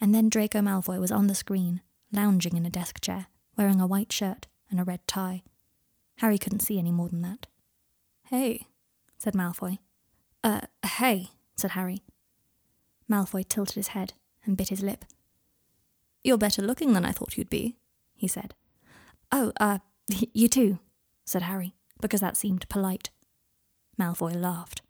And 0.00 0.14
then 0.14 0.30
Draco 0.30 0.60
Malfoy 0.60 0.98
was 0.98 1.12
on 1.12 1.26
the 1.26 1.34
screen, 1.34 1.82
lounging 2.12 2.56
in 2.56 2.64
a 2.64 2.70
desk 2.70 3.00
chair, 3.00 3.26
wearing 3.58 3.80
a 3.80 3.86
white 3.86 4.12
shirt 4.12 4.46
and 4.70 4.80
a 4.80 4.84
red 4.84 5.06
tie. 5.06 5.42
Harry 6.18 6.38
couldn't 6.38 6.60
see 6.60 6.78
any 6.78 6.92
more 6.92 7.08
than 7.10 7.20
that. 7.22 7.46
Hey, 8.28 8.68
said 9.18 9.34
Malfoy. 9.34 9.78
Uh, 10.42 10.62
hey, 10.86 11.30
said 11.56 11.72
Harry. 11.72 12.02
Malfoy 13.10 13.46
tilted 13.46 13.76
his 13.76 13.88
head 13.88 14.14
and 14.44 14.56
bit 14.56 14.68
his 14.68 14.82
lip. 14.82 15.04
You're 16.22 16.38
better 16.38 16.62
looking 16.62 16.92
than 16.92 17.04
I 17.04 17.12
thought 17.12 17.36
you'd 17.36 17.50
be, 17.50 17.76
he 18.14 18.28
said. 18.28 18.54
Oh, 19.30 19.52
uh, 19.60 19.78
you 20.32 20.48
too, 20.48 20.78
said 21.24 21.42
Harry, 21.42 21.74
because 22.00 22.20
that 22.20 22.36
seemed 22.36 22.68
polite. 22.68 23.10
Malfoy 24.00 24.34
laughed. 24.34 24.82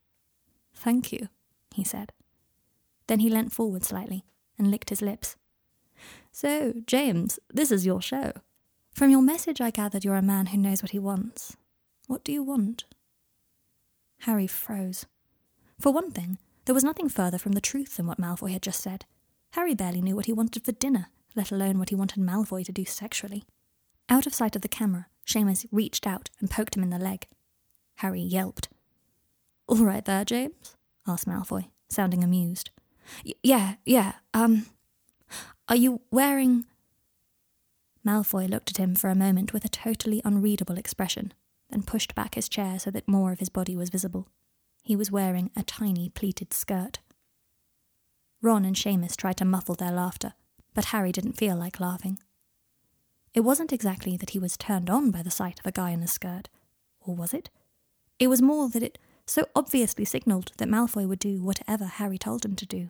Thank 0.73 1.13
you, 1.13 1.29
he 1.75 1.85
said. 1.85 2.13
Then 3.07 3.21
he 3.21 3.29
leant 3.29 3.53
forward 3.53 3.85
slightly 3.85 4.25
and 4.59 4.71
licked 4.71 4.91
his 4.91 5.03
lips. 5.03 5.37
So, 6.33 6.75
James, 6.87 7.39
this 7.53 7.71
is 7.71 7.87
your 7.87 8.03
show. 8.03 8.33
From 8.93 9.11
your 9.11 9.23
message, 9.23 9.61
I 9.61 9.71
gathered 9.71 10.05
you're 10.05 10.15
a 10.15 10.23
man 10.23 10.47
who 10.47 10.59
knows 10.59 10.83
what 10.83 10.93
he 10.93 10.99
wants. 10.99 11.57
What 12.07 12.25
do 12.25 12.33
you 12.33 12.43
want? 12.43 12.85
Harry 14.21 14.47
froze. 14.47 15.07
For 15.81 15.93
one 15.93 16.11
thing, 16.11 16.39
there 16.65 16.75
was 16.75 16.85
nothing 16.85 17.09
further 17.09 17.39
from 17.39 17.53
the 17.53 17.61
truth 17.61 17.97
than 17.97 18.07
what 18.07 18.21
Malfoy 18.21 18.53
had 18.53 18.63
just 18.63 18.81
said. 18.81 19.05
Harry 19.53 19.75
barely 19.75 20.01
knew 20.01 20.17
what 20.17 20.27
he 20.27 20.33
wanted 20.33 20.65
for 20.65 20.73
dinner, 20.73 21.09
let 21.35 21.53
alone 21.53 21.79
what 21.79 21.91
he 21.91 21.95
wanted 21.95 22.23
Malfoy 22.23 22.65
to 22.65 22.73
do 22.73 22.85
sexually. 22.85 23.45
Out 24.09 24.27
of 24.27 24.35
sight 24.35 24.57
of 24.57 24.63
the 24.63 24.69
camera, 24.69 25.07
Seamus 25.27 25.67
reached 25.71 26.07
out 26.07 26.31
and 26.41 26.51
poked 26.51 26.77
him 26.77 26.83
in 26.83 26.91
the 26.91 26.99
leg. 26.99 27.27
Harry 27.97 28.21
yelped. 28.21 28.69
All 29.67 29.85
right 29.85 30.05
there, 30.05 30.25
James? 30.25 30.77
asked 31.07 31.27
Malfoy, 31.27 31.69
sounding 31.89 32.25
amused. 32.25 32.71
yeah, 33.43 33.75
yeah, 33.85 34.15
um. 34.33 34.67
Are 35.69 35.77
you 35.77 36.03
wearing. 36.11 36.67
Malfoy 38.07 38.49
looked 38.49 38.71
at 38.71 38.77
him 38.77 38.95
for 38.95 39.09
a 39.09 39.15
moment 39.15 39.55
with 39.55 39.65
a 39.65 39.71
totally 39.71 40.21
unreadable 40.25 40.77
expression, 40.77 41.33
then 41.71 41.83
pushed 41.83 42.15
back 42.15 42.35
his 42.35 42.51
chair 42.51 42.79
so 42.79 42.91
that 42.91 43.09
more 43.09 43.33
of 43.33 43.39
his 43.39 43.49
body 43.49 43.75
was 43.75 43.89
visible. 43.89 44.29
He 44.85 44.95
was 44.95 45.11
wearing 45.11 45.51
a 45.57 45.63
tiny 45.63 46.11
pleated 46.11 46.53
skirt. 46.53 47.01
Ron 48.43 48.67
and 48.67 48.77
Seamus 48.77 49.17
tried 49.17 49.39
to 49.39 49.45
muffle 49.45 49.75
their 49.75 49.91
laughter, 49.91 50.35
but 50.75 50.87
Harry 50.87 51.11
didn't 51.11 51.39
feel 51.39 51.57
like 51.57 51.81
laughing. 51.81 52.19
It 53.33 53.41
wasn't 53.41 53.73
exactly 53.73 54.17
that 54.19 54.31
he 54.31 54.39
was 54.39 54.57
turned 54.59 54.91
on 54.91 55.11
by 55.11 55.23
the 55.23 55.31
sight 55.31 55.59
of 55.59 55.67
a 55.67 55.73
guy 55.73 55.91
in 55.91 56.03
a 56.03 56.07
skirt, 56.07 56.51
or 57.01 57.15
was 57.17 57.33
it? 57.33 57.49
It 58.19 58.29
was 58.29 58.43
more 58.43 58.69
that 58.69 58.83
it 58.83 58.99
so 59.27 59.47
obviously 59.57 60.05
signalled 60.05 60.53
that 60.59 60.69
Malfoy 60.69 61.09
would 61.09 61.19
do 61.19 61.43
whatever 61.43 61.87
Harry 61.87 62.19
told 62.19 62.45
him 62.45 62.55
to 62.57 62.67
do. 62.67 62.89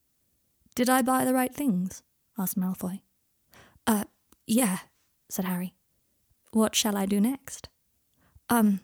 Did 0.75 0.91
I 0.91 1.03
buy 1.03 1.25
the 1.25 1.33
right 1.33 1.55
things? 1.55 2.03
asked 2.37 2.59
Malfoy. 2.59 3.03
Uh, 3.87 4.05
yeah, 4.47 4.79
said 5.31 5.45
Harry. 5.45 5.75
What 6.51 6.75
shall 6.75 6.97
I 6.97 7.07
do 7.07 7.21
next? 7.21 7.69
Um, 8.51 8.81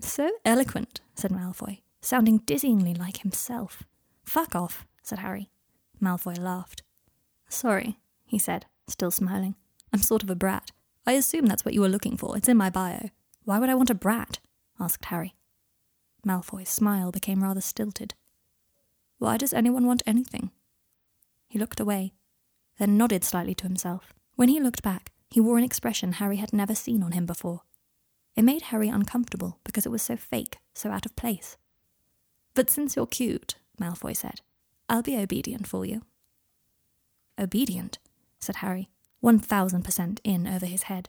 so 0.00 0.30
eloquent, 0.44 1.00
said 1.14 1.30
Malfoy, 1.30 1.81
sounding 2.02 2.40
dizzyingly 2.40 2.98
like 2.98 3.18
himself. 3.18 3.84
Fuck 4.24 4.54
off, 4.54 4.86
said 5.02 5.20
Harry. 5.20 5.48
Malfoy 6.02 6.38
laughed. 6.38 6.82
Sorry, 7.48 7.98
he 8.26 8.38
said, 8.38 8.66
still 8.88 9.10
smiling. 9.10 9.54
I'm 9.92 10.02
sort 10.02 10.22
of 10.22 10.30
a 10.30 10.34
brat. 10.34 10.72
I 11.06 11.12
assume 11.12 11.46
that's 11.46 11.64
what 11.64 11.74
you 11.74 11.80
were 11.80 11.88
looking 11.88 12.16
for. 12.16 12.36
It's 12.36 12.48
in 12.48 12.56
my 12.56 12.70
bio. 12.70 13.10
Why 13.44 13.58
would 13.58 13.70
I 13.70 13.74
want 13.74 13.90
a 13.90 13.94
brat? 13.94 14.38
asked 14.78 15.06
Harry. 15.06 15.34
Malfoy's 16.26 16.68
smile 16.68 17.10
became 17.10 17.42
rather 17.42 17.60
stilted. 17.60 18.14
Why 19.18 19.36
does 19.36 19.52
anyone 19.52 19.86
want 19.86 20.02
anything? 20.06 20.50
He 21.48 21.58
looked 21.58 21.80
away, 21.80 22.12
then 22.78 22.96
nodded 22.96 23.24
slightly 23.24 23.54
to 23.56 23.64
himself. 23.64 24.12
When 24.36 24.48
he 24.48 24.60
looked 24.60 24.82
back, 24.82 25.12
he 25.30 25.40
wore 25.40 25.58
an 25.58 25.64
expression 25.64 26.12
Harry 26.12 26.36
had 26.36 26.52
never 26.52 26.74
seen 26.74 27.02
on 27.02 27.12
him 27.12 27.26
before. 27.26 27.62
It 28.34 28.42
made 28.42 28.62
Harry 28.62 28.88
uncomfortable 28.88 29.58
because 29.64 29.84
it 29.84 29.92
was 29.92 30.02
so 30.02 30.16
fake, 30.16 30.58
so 30.74 30.90
out 30.90 31.06
of 31.06 31.16
place. 31.16 31.56
But 32.54 32.70
since 32.70 32.96
you're 32.96 33.06
cute, 33.06 33.56
Malfoy 33.80 34.16
said, 34.16 34.40
I'll 34.88 35.02
be 35.02 35.16
obedient 35.16 35.66
for 35.66 35.84
you. 35.84 36.02
Obedient, 37.38 37.98
said 38.40 38.56
Harry, 38.56 38.90
one 39.20 39.38
thousand 39.38 39.84
percent 39.84 40.20
in 40.22 40.46
over 40.46 40.66
his 40.66 40.84
head. 40.84 41.08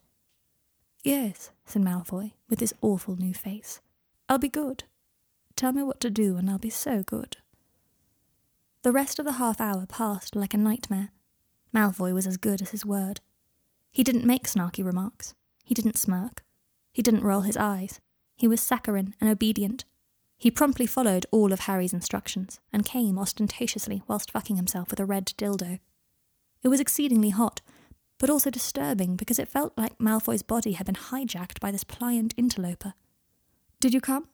Yes, 1.03 1.51
said 1.65 1.81
Malfoy, 1.81 2.31
with 2.49 2.59
his 2.59 2.73
awful 2.81 3.17
new 3.17 3.33
face. 3.33 3.81
I'll 4.29 4.37
be 4.37 4.47
good. 4.47 4.85
Tell 5.55 5.73
me 5.73 5.83
what 5.83 5.99
to 5.99 6.09
do, 6.09 6.37
and 6.37 6.49
I'll 6.49 6.57
be 6.59 6.69
so 6.69 7.03
good. 7.03 7.37
The 8.83 8.91
rest 8.91 9.19
of 9.19 9.25
the 9.25 9.33
half 9.33 9.59
hour 9.59 9.85
passed 9.85 10.35
like 10.35 10.53
a 10.53 10.57
nightmare. 10.57 11.09
Malfoy 11.73 12.13
was 12.13 12.27
as 12.27 12.37
good 12.37 12.61
as 12.61 12.69
his 12.69 12.85
word. 12.85 13.19
He 13.91 14.03
didn't 14.03 14.25
make 14.25 14.47
snarky 14.47 14.83
remarks. 14.83 15.35
He 15.63 15.73
didn't 15.73 15.97
smirk. 15.97 16.43
He 16.93 17.01
didn't 17.01 17.23
roll 17.23 17.41
his 17.41 17.57
eyes. 17.57 17.99
He 18.35 18.47
was 18.47 18.61
saccharine 18.61 19.15
and 19.19 19.29
obedient. 19.29 19.85
He 20.43 20.51
promptly 20.51 20.85
followed 20.85 21.25
all 21.31 21.53
of 21.53 21.61
Harry's 21.61 21.93
instructions 21.93 22.59
and 22.73 22.83
came 22.83 23.17
ostentatiously 23.17 24.03
whilst 24.09 24.29
fucking 24.29 24.57
himself 24.57 24.89
with 24.89 24.99
a 24.99 25.05
red 25.05 25.27
dildo. 25.37 25.79
It 26.61 26.67
was 26.67 26.81
exceedingly 26.81 27.29
hot, 27.29 27.61
but 28.17 28.29
also 28.29 28.49
disturbing 28.49 29.15
because 29.15 29.39
it 29.39 29.47
felt 29.47 29.71
like 29.77 29.99
Malfoy's 29.99 30.43
body 30.43 30.73
had 30.73 30.85
been 30.85 30.95
hijacked 30.95 31.61
by 31.61 31.71
this 31.71 31.85
pliant 31.85 32.33
interloper. 32.35 32.93
Did 33.79 33.93
you 33.93 34.01
come? 34.01 34.27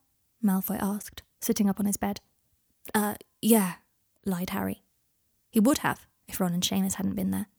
Malfoy 0.43 0.81
asked, 0.81 1.21
sitting 1.41 1.69
up 1.69 1.79
on 1.79 1.85
his 1.85 1.97
bed. 1.97 2.21
Uh, 2.95 3.13
yeah, 3.39 3.73
lied 4.25 4.49
Harry. 4.49 4.81
He 5.51 5.59
would 5.59 5.77
have, 5.77 6.07
if 6.27 6.39
Ron 6.39 6.53
and 6.53 6.63
Seamus 6.63 6.95
hadn't 6.95 7.17
been 7.17 7.29
there. 7.29 7.49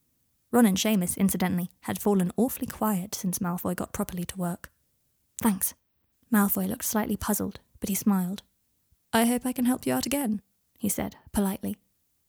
Ron 0.51 0.67
and 0.67 0.77
Seamus, 0.77 1.17
incidentally, 1.17 1.71
had 1.83 2.01
fallen 2.01 2.33
awfully 2.37 2.67
quiet 2.67 3.15
since 3.15 3.39
Malfoy 3.39 3.77
got 3.77 3.93
properly 3.93 4.25
to 4.25 4.37
work. 4.37 4.73
Thanks. 5.41 5.75
Malfoy 6.35 6.69
looked 6.69 6.85
slightly 6.85 7.17
puzzled, 7.17 7.61
but 7.81 7.89
he 7.89 7.95
smiled. 7.95 8.43
I 9.13 9.25
hope 9.25 9.45
I 9.45 9.53
can 9.53 9.65
help 9.65 9.87
you 9.87 9.93
out 9.93 10.07
again, 10.07 10.43
he 10.79 10.89
said, 10.89 11.17
politely. 11.33 11.77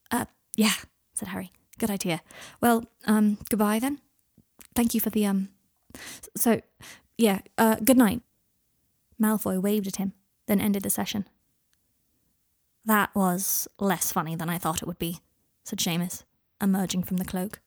Uh, 0.10 0.26
yeah, 0.56 0.74
said 1.14 1.30
Harry. 1.30 1.52
Good 1.78 1.92
idea. 1.92 2.22
Well, 2.60 2.86
um, 3.06 3.38
goodbye 3.50 3.80
then. 3.80 4.00
Thank 4.76 4.94
you 4.94 5.00
for 5.00 5.10
the, 5.10 5.26
um. 5.26 5.50
So, 6.36 6.62
yeah, 7.18 7.40
uh, 7.58 7.76
good 7.84 7.98
night. 7.98 8.22
Malfoy 9.22 9.62
waved 9.62 9.88
at 9.88 9.98
him, 9.98 10.14
then 10.48 10.60
ended 10.60 10.84
the 10.84 10.90
session. 10.90 11.28
That 12.84 13.14
was 13.14 13.68
less 13.80 14.12
funny 14.12 14.36
than 14.36 14.50
I 14.50 14.58
thought 14.58 14.82
it 14.82 14.88
would 14.88 14.98
be, 14.98 15.20
said 15.64 15.80
Seamus, 15.80 16.24
emerging 16.60 17.04
from 17.04 17.18
the 17.18 17.26
cloak. 17.26 17.60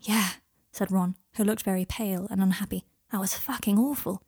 Yeah, 0.00 0.30
said 0.72 0.90
Ron, 0.90 1.14
who 1.36 1.44
looked 1.44 1.62
very 1.62 1.84
pale 1.84 2.26
and 2.30 2.42
unhappy. 2.42 2.84
That 3.12 3.20
was 3.20 3.34
fucking 3.34 3.78
awful. 3.78 4.22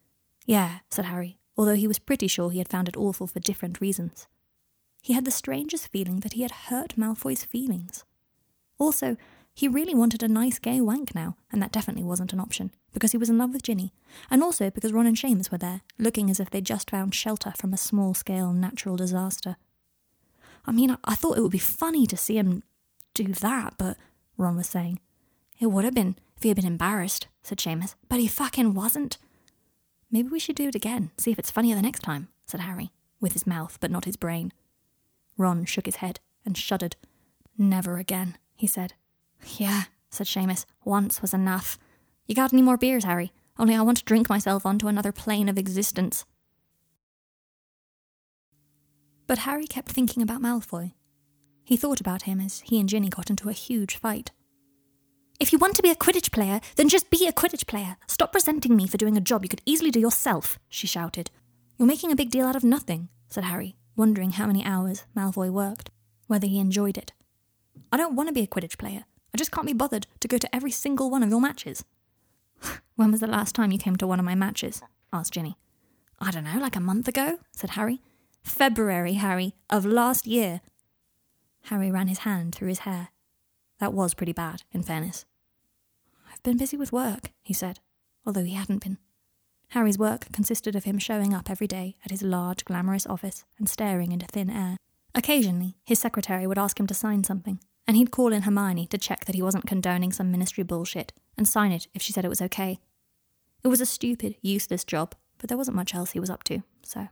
Yeah, 0.46 0.78
said 0.90 1.06
Harry, 1.06 1.38
although 1.60 1.74
he 1.74 1.86
was 1.86 1.98
pretty 1.98 2.26
sure 2.26 2.48
he 2.48 2.56
had 2.56 2.70
found 2.70 2.88
it 2.88 2.96
awful 2.96 3.26
for 3.26 3.38
different 3.38 3.82
reasons. 3.82 4.26
he 5.02 5.12
had 5.12 5.26
the 5.26 5.30
strangest 5.30 5.88
feeling 5.88 6.20
that 6.20 6.32
he 6.32 6.40
had 6.40 6.50
hurt 6.68 6.96
Malfoy's 6.96 7.44
feelings. 7.44 8.04
Also, 8.78 9.18
he 9.52 9.68
really 9.68 9.94
wanted 9.94 10.22
a 10.22 10.28
nice 10.28 10.58
gay 10.58 10.80
wank 10.80 11.14
now, 11.14 11.36
and 11.52 11.60
that 11.62 11.72
definitely 11.72 12.02
wasn't 12.02 12.32
an 12.32 12.40
option, 12.40 12.70
because 12.94 13.12
he 13.12 13.18
was 13.18 13.28
in 13.28 13.36
love 13.36 13.52
with 13.52 13.62
Ginny, 13.62 13.92
and 14.30 14.42
also 14.42 14.70
because 14.70 14.90
Ron 14.90 15.06
and 15.06 15.18
Seamus 15.18 15.52
were 15.52 15.58
there, 15.58 15.82
looking 15.98 16.30
as 16.30 16.40
if 16.40 16.48
they'd 16.48 16.64
just 16.64 16.88
found 16.88 17.14
shelter 17.14 17.52
from 17.58 17.74
a 17.74 17.78
small 17.78 18.14
scale 18.14 18.54
natural 18.54 18.96
disaster. 18.96 19.56
I 20.64 20.72
mean, 20.72 20.92
I, 20.92 20.96
I 21.04 21.14
thought 21.14 21.36
it 21.36 21.42
would 21.42 21.50
be 21.50 21.58
funny 21.58 22.06
to 22.06 22.16
see 22.16 22.38
him 22.38 22.62
do 23.12 23.24
that, 23.24 23.74
but 23.76 23.98
Ron 24.38 24.56
was 24.56 24.66
saying. 24.66 24.98
It 25.58 25.66
would 25.66 25.84
have 25.84 25.94
been 25.94 26.16
if 26.38 26.42
he 26.42 26.48
had 26.48 26.56
been 26.56 26.66
embarrassed, 26.66 27.28
said 27.42 27.58
Seamus, 27.58 27.96
but 28.08 28.18
he 28.18 28.28
fucking 28.28 28.72
wasn't. 28.72 29.18
Maybe 30.10 30.28
we 30.28 30.40
should 30.40 30.56
do 30.56 30.68
it 30.68 30.74
again, 30.74 31.10
see 31.16 31.30
if 31.30 31.38
it's 31.38 31.50
funnier 31.50 31.76
the 31.76 31.82
next 31.82 32.00
time, 32.00 32.28
said 32.46 32.60
Harry, 32.60 32.90
with 33.20 33.32
his 33.32 33.46
mouth 33.46 33.78
but 33.80 33.90
not 33.90 34.04
his 34.04 34.16
brain. 34.16 34.52
Ron 35.36 35.64
shook 35.64 35.86
his 35.86 35.96
head 35.96 36.20
and 36.44 36.56
shuddered. 36.56 36.96
Never 37.56 37.98
again, 37.98 38.36
he 38.54 38.66
said. 38.66 38.94
Yeah, 39.56 39.84
said 40.10 40.26
Seamus. 40.26 40.66
Once 40.84 41.22
was 41.22 41.32
enough. 41.32 41.78
You 42.26 42.34
got 42.34 42.52
any 42.52 42.62
more 42.62 42.76
beers, 42.76 43.04
Harry? 43.04 43.32
Only 43.58 43.74
I 43.76 43.82
want 43.82 43.98
to 43.98 44.04
drink 44.04 44.28
myself 44.28 44.66
onto 44.66 44.88
another 44.88 45.12
plane 45.12 45.48
of 45.48 45.58
existence. 45.58 46.24
But 49.26 49.38
Harry 49.38 49.66
kept 49.66 49.92
thinking 49.92 50.22
about 50.22 50.42
Malfoy. 50.42 50.92
He 51.62 51.76
thought 51.76 52.00
about 52.00 52.22
him 52.22 52.40
as 52.40 52.60
he 52.60 52.80
and 52.80 52.88
Ginny 52.88 53.10
got 53.10 53.30
into 53.30 53.48
a 53.48 53.52
huge 53.52 53.96
fight. 53.96 54.32
If 55.40 55.52
you 55.52 55.58
want 55.58 55.74
to 55.76 55.82
be 55.82 55.88
a 55.88 55.94
Quidditch 55.94 56.32
player, 56.32 56.60
then 56.76 56.90
just 56.90 57.08
be 57.08 57.26
a 57.26 57.32
Quidditch 57.32 57.66
player. 57.66 57.96
Stop 58.06 58.34
resenting 58.34 58.76
me 58.76 58.86
for 58.86 58.98
doing 58.98 59.16
a 59.16 59.22
job 59.22 59.42
you 59.42 59.48
could 59.48 59.62
easily 59.64 59.90
do 59.90 59.98
yourself, 59.98 60.58
she 60.68 60.86
shouted. 60.86 61.30
You're 61.78 61.88
making 61.88 62.12
a 62.12 62.16
big 62.16 62.30
deal 62.30 62.46
out 62.46 62.56
of 62.56 62.62
nothing, 62.62 63.08
said 63.30 63.44
Harry, 63.44 63.74
wondering 63.96 64.32
how 64.32 64.46
many 64.46 64.62
hours 64.62 65.04
Malfoy 65.16 65.50
worked, 65.50 65.90
whether 66.26 66.46
he 66.46 66.58
enjoyed 66.58 66.98
it. 66.98 67.14
I 67.90 67.96
don't 67.96 68.14
want 68.14 68.28
to 68.28 68.34
be 68.34 68.42
a 68.42 68.46
Quidditch 68.46 68.76
player. 68.76 69.06
I 69.34 69.38
just 69.38 69.50
can't 69.50 69.66
be 69.66 69.72
bothered 69.72 70.06
to 70.20 70.28
go 70.28 70.36
to 70.36 70.54
every 70.54 70.70
single 70.70 71.08
one 71.08 71.22
of 71.22 71.30
your 71.30 71.40
matches. 71.40 71.86
when 72.96 73.10
was 73.10 73.20
the 73.20 73.26
last 73.26 73.54
time 73.54 73.72
you 73.72 73.78
came 73.78 73.96
to 73.96 74.06
one 74.06 74.18
of 74.18 74.26
my 74.26 74.34
matches? 74.34 74.82
asked 75.10 75.32
Ginny. 75.32 75.56
I 76.18 76.32
don't 76.32 76.44
know, 76.44 76.58
like 76.60 76.76
a 76.76 76.80
month 76.80 77.08
ago, 77.08 77.38
said 77.52 77.70
Harry. 77.70 78.02
February, 78.42 79.14
Harry, 79.14 79.54
of 79.70 79.86
last 79.86 80.26
year. 80.26 80.60
Harry 81.64 81.90
ran 81.90 82.08
his 82.08 82.20
hand 82.20 82.54
through 82.54 82.68
his 82.68 82.80
hair. 82.80 83.08
That 83.78 83.94
was 83.94 84.12
pretty 84.12 84.34
bad, 84.34 84.64
in 84.72 84.82
fairness. 84.82 85.24
I've 86.40 86.44
been 86.44 86.56
busy 86.56 86.78
with 86.78 86.90
work, 86.90 87.32
he 87.42 87.52
said, 87.52 87.80
although 88.24 88.44
he 88.44 88.54
hadn't 88.54 88.82
been. 88.82 88.96
Harry's 89.72 89.98
work 89.98 90.32
consisted 90.32 90.74
of 90.74 90.84
him 90.84 90.98
showing 90.98 91.34
up 91.34 91.50
every 91.50 91.66
day 91.66 91.96
at 92.02 92.10
his 92.10 92.22
large, 92.22 92.64
glamorous 92.64 93.06
office 93.06 93.44
and 93.58 93.68
staring 93.68 94.10
into 94.10 94.24
thin 94.24 94.48
air. 94.48 94.78
Occasionally, 95.14 95.76
his 95.84 95.98
secretary 95.98 96.46
would 96.46 96.56
ask 96.56 96.80
him 96.80 96.86
to 96.86 96.94
sign 96.94 97.24
something, 97.24 97.60
and 97.86 97.94
he'd 97.94 98.10
call 98.10 98.32
in 98.32 98.40
Hermione 98.40 98.86
to 98.86 98.96
check 98.96 99.26
that 99.26 99.34
he 99.34 99.42
wasn't 99.42 99.66
condoning 99.66 100.12
some 100.12 100.30
ministry 100.30 100.64
bullshit 100.64 101.12
and 101.36 101.46
sign 101.46 101.72
it 101.72 101.88
if 101.92 102.00
she 102.00 102.10
said 102.10 102.24
it 102.24 102.30
was 102.30 102.40
okay. 102.40 102.78
It 103.62 103.68
was 103.68 103.82
a 103.82 103.86
stupid, 103.86 104.36
useless 104.40 104.82
job, 104.82 105.14
but 105.36 105.50
there 105.50 105.58
wasn't 105.58 105.76
much 105.76 105.94
else 105.94 106.12
he 106.12 106.20
was 106.20 106.30
up 106.30 106.42
to, 106.44 106.62
so. 106.82 107.08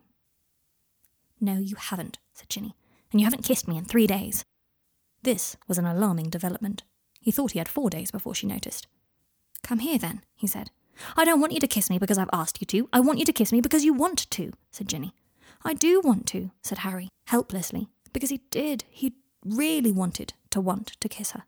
No, 1.39 1.59
you 1.59 1.77
haven't, 1.77 2.19
said 2.33 2.49
Ginny, 2.49 2.75
and 3.13 3.21
you 3.21 3.27
haven't 3.27 3.45
kissed 3.45 3.69
me 3.69 3.77
in 3.77 3.85
three 3.85 4.07
days. 4.07 4.43
This 5.23 5.59
was 5.67 5.77
an 5.77 5.85
alarming 5.85 6.31
development. 6.31 6.83
He 7.21 7.31
thought 7.31 7.53
he 7.53 7.59
had 7.59 7.69
four 7.69 7.91
days 7.91 8.11
before 8.11 8.35
she 8.35 8.47
noticed. 8.47 8.87
Come 9.69 9.81
here, 9.81 9.99
then, 9.99 10.23
he 10.35 10.47
said. 10.47 10.71
I 11.15 11.27
don't 11.27 11.43
want 11.43 11.53
you 11.53 11.61
to 11.61 11.67
kiss 11.67 11.91
me 11.91 11.99
because 11.99 12.17
I've 12.17 12.31
asked 12.33 12.59
you 12.59 12.67
to. 12.69 12.89
I 12.91 13.01
want 13.01 13.19
you 13.19 13.27
to 13.27 13.35
kiss 13.35 13.53
me 13.53 13.61
because 13.61 13.85
you 13.85 13.93
want 13.93 14.31
to, 14.31 14.51
said 14.71 14.89
Ginny. 14.89 15.13
I 15.63 15.75
do 15.75 16.01
want 16.03 16.25
to, 16.29 16.53
said 16.63 16.79
Harry, 16.79 17.11
helplessly, 17.27 17.91
because 18.15 18.31
he 18.31 18.41
did. 18.49 18.85
He 18.89 19.13
really 19.45 19.93
wanted 19.93 20.33
to 20.53 20.61
want 20.63 20.97
to 20.99 21.09
kiss 21.11 21.33
her. 21.33 21.43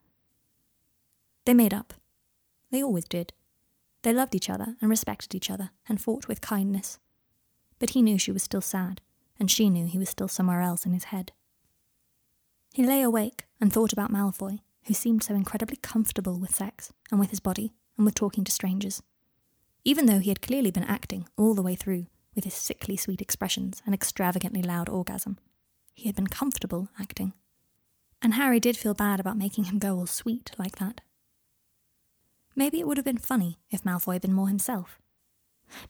They 1.47 1.55
made 1.55 1.73
up. 1.73 1.95
They 2.71 2.83
always 2.83 3.07
did. 3.07 3.33
They 4.03 4.13
loved 4.13 4.35
each 4.35 4.51
other 4.51 4.77
and 4.83 4.91
respected 4.91 5.35
each 5.35 5.51
other 5.51 5.71
and 5.89 5.99
fought 5.99 6.29
with 6.29 6.43
kindness. 6.43 6.99
But 7.79 7.91
he 7.91 8.03
knew 8.03 8.19
she 8.19 8.33
was 8.33 8.43
still 8.43 8.61
sad, 8.61 9.01
and 9.39 9.51
she 9.51 9.71
knew 9.71 9.87
he 9.87 9.99
was 9.99 10.11
still 10.11 10.29
somewhere 10.29 10.61
else 10.61 10.85
in 10.85 10.93
his 10.93 11.05
head. 11.05 11.33
He 12.75 12.85
lay 12.85 13.01
awake 13.01 13.45
and 13.63 13.73
thought 13.73 13.95
about 13.95 14.13
Malfoy, 14.13 14.59
who 14.85 14.93
seemed 14.93 15.23
so 15.23 15.35
incredibly 15.35 15.77
comfortable 15.77 16.39
with 16.39 16.55
sex 16.55 16.93
and 17.11 17.19
with 17.19 17.31
his 17.31 17.41
body 17.41 17.73
and 17.97 18.05
with 18.05 18.15
talking 18.15 18.45
to 18.45 18.53
strangers. 18.53 19.03
Even 19.85 20.07
though 20.07 20.19
he 20.19 20.29
had 20.29 20.43
clearly 20.43 20.71
been 20.71 20.85
acting 20.85 21.27
all 21.37 21.55
the 21.55 21.63
way 21.63 21.75
through 21.75 22.07
with 22.35 22.45
his 22.45 22.55
sickly 22.55 22.97
sweet 22.97 23.21
expressions 23.21 23.83
and 23.87 23.95
extravagantly 23.95 24.63
loud 24.63 24.89
orgasm, 24.89 25.39
he 25.95 26.09
had 26.09 26.17
been 26.17 26.27
comfortable 26.27 26.89
acting 26.99 27.33
and 28.23 28.35
Harry 28.35 28.61
did 28.61 28.77
feel 28.77 28.95
bad 28.95 29.21
about 29.21 29.39
making 29.39 29.65
him 29.65 29.79
go 29.79 29.97
all 29.97 30.07
sweet 30.07 30.51
like 30.59 30.77
that. 30.77 31.01
Maybe 32.55 32.81
it 32.81 32.87
would 32.87 32.99
have 32.99 33.05
been 33.05 33.19
funny 33.19 33.59
if 33.71 33.83
Malfoy 33.85 34.15
had 34.15 34.23
been 34.23 34.35
more 34.35 34.49
himself. 34.49 34.99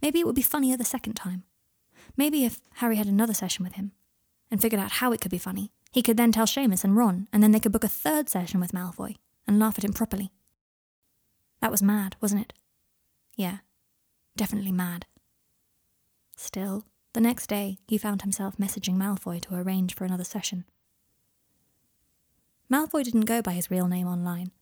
Maybe 0.02 0.20
it 0.20 0.26
would 0.26 0.36
be 0.36 0.42
funnier 0.42 0.76
the 0.76 0.84
second 0.84 1.14
time. 1.14 1.44
Maybe 2.16 2.44
if 2.44 2.60
Harry 2.74 2.96
had 2.96 3.06
another 3.06 3.34
session 3.34 3.64
with 3.64 3.74
him 3.74 3.92
and 4.50 4.60
figured 4.60 4.80
out 4.80 4.92
how 4.92 5.12
it 5.12 5.20
could 5.20 5.30
be 5.30 5.38
funny, 5.38 5.72
he 5.90 6.02
could 6.02 6.16
then 6.16 6.32
tell 6.32 6.46
Seamus 6.46 6.84
and 6.84 6.96
Ron, 6.96 7.26
and 7.32 7.42
then 7.42 7.50
they 7.50 7.60
could 7.60 7.72
book 7.72 7.84
a 7.84 7.88
third 7.88 8.28
session 8.28 8.60
with 8.60 8.72
Malfoy 8.72 9.16
and 9.46 9.58
laugh 9.58 9.78
at 9.78 9.84
him 9.84 9.92
properly. 9.92 10.30
That 11.60 11.70
was 11.70 11.82
mad, 11.82 12.16
wasn't 12.20 12.42
it? 12.42 12.52
Yeah, 13.36 13.58
definitely 14.36 14.72
mad. 14.72 15.06
Still, 16.36 16.84
the 17.12 17.20
next 17.20 17.48
day 17.48 17.78
he 17.86 17.98
found 17.98 18.22
himself 18.22 18.56
messaging 18.56 18.96
Malfoy 18.96 19.40
to 19.42 19.54
arrange 19.54 19.94
for 19.94 20.04
another 20.04 20.24
session. 20.24 20.64
Malfoy 22.70 23.02
didn't 23.02 23.22
go 23.22 23.42
by 23.42 23.52
his 23.52 23.70
real 23.70 23.88
name 23.88 24.06
online. 24.06 24.52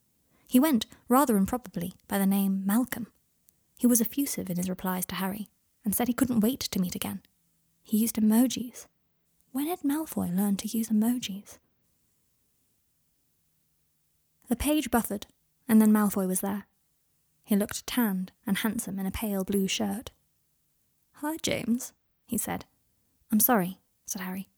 He 0.47 0.59
went, 0.59 0.87
rather 1.09 1.37
improbably, 1.37 1.93
by 2.09 2.19
the 2.19 2.27
name 2.27 2.63
Malcolm. 2.65 3.09
He 3.77 3.87
was 3.87 4.01
effusive 4.01 4.49
in 4.49 4.57
his 4.57 4.71
replies 4.71 5.05
to 5.07 5.17
Harry, 5.17 5.51
and 5.85 5.95
said 5.95 6.09
he 6.09 6.15
couldn't 6.15 6.41
wait 6.41 6.61
to 6.61 6.81
meet 6.81 6.95
again. 6.95 7.21
He 7.83 7.99
used 7.99 8.17
emojis. 8.17 8.87
When 9.53 9.67
had 9.67 9.81
Malfoy 9.81 10.35
learned 10.35 10.59
to 10.61 10.77
use 10.77 10.89
emojis? 10.89 11.59
The 14.49 14.57
page 14.57 14.91
buffered, 14.91 15.27
and 15.69 15.81
then 15.81 15.93
Malfoy 15.93 16.27
was 16.27 16.41
there. 16.41 16.68
He 17.49 17.57
looked 17.57 17.87
tanned 17.87 18.31
and 18.47 18.59
handsome 18.59 18.99
in 18.99 19.07
a 19.07 19.11
pale 19.11 19.43
blue 19.43 19.67
shirt. 19.67 20.11
Hi, 21.23 21.39
James, 21.43 21.95
he 22.27 22.37
said. 22.37 22.67
I'm 23.33 23.41
sorry, 23.41 23.79
said 24.05 24.21
Harry. 24.21 24.51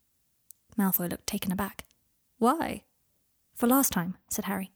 Malfoy 0.77 1.09
looked 1.09 1.29
taken 1.29 1.53
aback. 1.53 1.85
Why? 2.39 2.83
For 3.55 3.69
last 3.69 3.93
time, 3.93 4.17
said 4.29 4.47
Harry. 4.47 4.73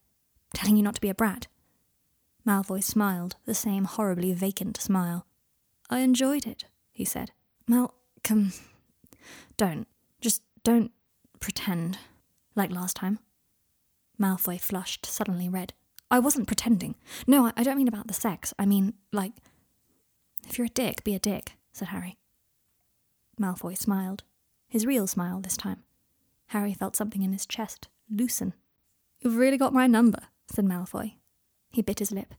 Telling 0.54 0.76
you 0.76 0.82
not 0.84 0.94
to 0.94 1.00
be 1.00 1.08
a 1.08 1.14
brat. 1.14 1.48
Malfoy 2.46 2.84
smiled, 2.84 3.34
the 3.46 3.52
same 3.54 3.82
horribly 3.82 4.32
vacant 4.32 4.76
smile. 4.76 5.26
I 5.90 5.98
enjoyed 5.98 6.46
it, 6.46 6.66
he 6.92 7.04
said. 7.04 7.32
Malcolm. 7.66 8.52
Don't. 9.56 9.88
Just 10.20 10.40
don't 10.62 10.92
pretend. 11.40 11.98
Like 12.54 12.70
last 12.70 12.94
time. 12.94 13.18
Malfoy 14.20 14.60
flushed, 14.60 15.04
suddenly 15.04 15.48
red. 15.48 15.72
I 16.10 16.18
wasn't 16.18 16.46
pretending. 16.46 16.94
No, 17.26 17.50
I 17.56 17.62
don't 17.62 17.76
mean 17.76 17.88
about 17.88 18.06
the 18.06 18.14
sex. 18.14 18.54
I 18.58 18.66
mean, 18.66 18.94
like. 19.12 19.32
If 20.46 20.58
you're 20.58 20.66
a 20.66 20.70
dick, 20.70 21.02
be 21.04 21.14
a 21.14 21.18
dick, 21.18 21.52
said 21.72 21.88
Harry. 21.88 22.18
Malfoy 23.40 23.76
smiled. 23.76 24.22
His 24.68 24.86
real 24.86 25.06
smile 25.06 25.40
this 25.40 25.56
time. 25.56 25.82
Harry 26.48 26.74
felt 26.74 26.96
something 26.96 27.22
in 27.22 27.32
his 27.32 27.46
chest 27.46 27.88
loosen. 28.10 28.52
You've 29.20 29.36
really 29.36 29.56
got 29.56 29.72
my 29.72 29.86
number, 29.86 30.20
said 30.50 30.66
Malfoy. 30.66 31.14
He 31.70 31.82
bit 31.82 31.98
his 31.98 32.12
lip. 32.12 32.34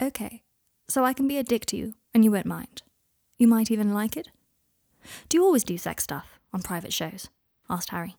Okay, 0.00 0.42
so 0.88 1.04
I 1.04 1.12
can 1.12 1.26
be 1.26 1.38
a 1.38 1.42
dick 1.42 1.66
to 1.66 1.76
you, 1.76 1.94
and 2.12 2.24
you 2.24 2.30
won't 2.30 2.46
mind. 2.46 2.82
You 3.38 3.48
might 3.48 3.70
even 3.70 3.94
like 3.94 4.16
it. 4.16 4.28
Do 5.28 5.38
you 5.38 5.44
always 5.44 5.64
do 5.64 5.78
sex 5.78 6.04
stuff 6.04 6.38
on 6.52 6.62
private 6.62 6.92
shows? 6.92 7.28
asked 7.68 7.90
Harry. 7.90 8.16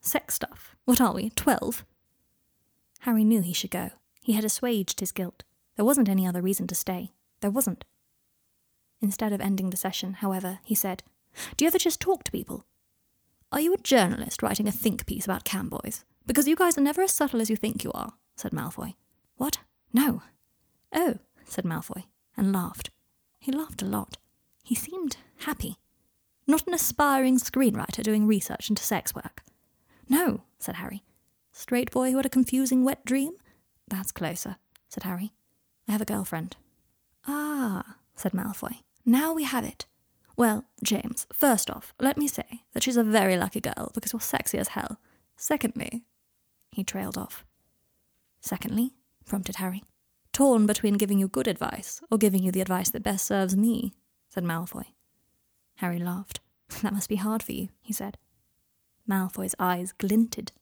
Sex 0.00 0.34
stuff? 0.34 0.76
What 0.84 1.00
are 1.00 1.14
we, 1.14 1.30
twelve? 1.30 1.84
Harry 3.00 3.24
knew 3.24 3.40
he 3.40 3.52
should 3.52 3.70
go. 3.70 3.90
He 4.22 4.32
had 4.32 4.44
assuaged 4.44 5.00
his 5.00 5.12
guilt. 5.12 5.44
There 5.76 5.84
wasn't 5.84 6.08
any 6.08 6.26
other 6.26 6.42
reason 6.42 6.66
to 6.68 6.74
stay. 6.74 7.12
There 7.40 7.50
wasn't. 7.50 7.84
Instead 9.00 9.32
of 9.32 9.40
ending 9.40 9.70
the 9.70 9.76
session, 9.76 10.14
however, 10.14 10.58
he 10.64 10.74
said, 10.74 11.02
Do 11.56 11.64
you 11.64 11.68
ever 11.68 11.78
just 11.78 12.00
talk 12.00 12.24
to 12.24 12.32
people? 12.32 12.64
Are 13.52 13.60
you 13.60 13.72
a 13.72 13.78
journalist 13.78 14.42
writing 14.42 14.68
a 14.68 14.72
think 14.72 15.06
piece 15.06 15.24
about 15.24 15.44
camboys? 15.44 16.04
Because 16.26 16.46
you 16.46 16.54
guys 16.54 16.76
are 16.76 16.82
never 16.82 17.02
as 17.02 17.12
subtle 17.12 17.40
as 17.40 17.50
you 17.50 17.56
think 17.56 17.82
you 17.82 17.90
are, 17.92 18.12
said 18.36 18.52
Malfoy. 18.52 18.94
What? 19.36 19.58
No. 19.92 20.22
Oh, 20.92 21.14
said 21.44 21.64
Malfoy, 21.64 22.04
and 22.36 22.52
laughed. 22.52 22.90
He 23.38 23.50
laughed 23.50 23.82
a 23.82 23.86
lot. 23.86 24.18
He 24.62 24.74
seemed 24.74 25.16
happy. 25.38 25.76
Not 26.46 26.66
an 26.66 26.74
aspiring 26.74 27.38
screenwriter 27.38 28.02
doing 28.02 28.26
research 28.26 28.68
into 28.68 28.82
sex 28.82 29.14
work. 29.14 29.42
No, 30.08 30.42
said 30.58 30.76
Harry. 30.76 31.02
Straight 31.52 31.90
boy 31.90 32.10
who 32.10 32.18
had 32.18 32.26
a 32.26 32.30
confusing 32.30 32.84
wet 32.84 33.04
dream? 33.04 33.32
That's 33.90 34.12
closer, 34.12 34.56
said 34.88 35.02
Harry. 35.02 35.32
I 35.86 35.92
have 35.92 36.00
a 36.00 36.06
girlfriend. 36.06 36.56
Ah, 37.26 37.96
said 38.14 38.32
Malfoy. 38.32 38.78
Now 39.04 39.34
we 39.34 39.44
have 39.44 39.64
it. 39.64 39.86
Well, 40.36 40.64
James, 40.82 41.26
first 41.32 41.68
off, 41.68 41.92
let 42.00 42.16
me 42.16 42.26
say 42.26 42.62
that 42.72 42.82
she's 42.82 42.96
a 42.96 43.04
very 43.04 43.36
lucky 43.36 43.60
girl 43.60 43.90
because 43.92 44.12
you're 44.12 44.20
sexy 44.20 44.56
as 44.56 44.68
hell. 44.68 44.98
Secondly, 45.36 46.04
he 46.70 46.84
trailed 46.84 47.18
off. 47.18 47.44
Secondly, 48.40 48.94
prompted 49.26 49.56
Harry. 49.56 49.82
Torn 50.32 50.64
between 50.66 50.94
giving 50.94 51.18
you 51.18 51.28
good 51.28 51.48
advice 51.48 52.00
or 52.10 52.16
giving 52.16 52.42
you 52.42 52.52
the 52.52 52.60
advice 52.60 52.90
that 52.90 53.02
best 53.02 53.26
serves 53.26 53.56
me, 53.56 53.94
said 54.28 54.44
Malfoy. 54.44 54.86
Harry 55.76 55.98
laughed. 55.98 56.40
That 56.82 56.92
must 56.92 57.08
be 57.08 57.16
hard 57.16 57.42
for 57.42 57.50
you, 57.50 57.68
he 57.82 57.92
said. 57.92 58.16
Malfoy's 59.08 59.56
eyes 59.58 59.92
glinted. 59.92 60.52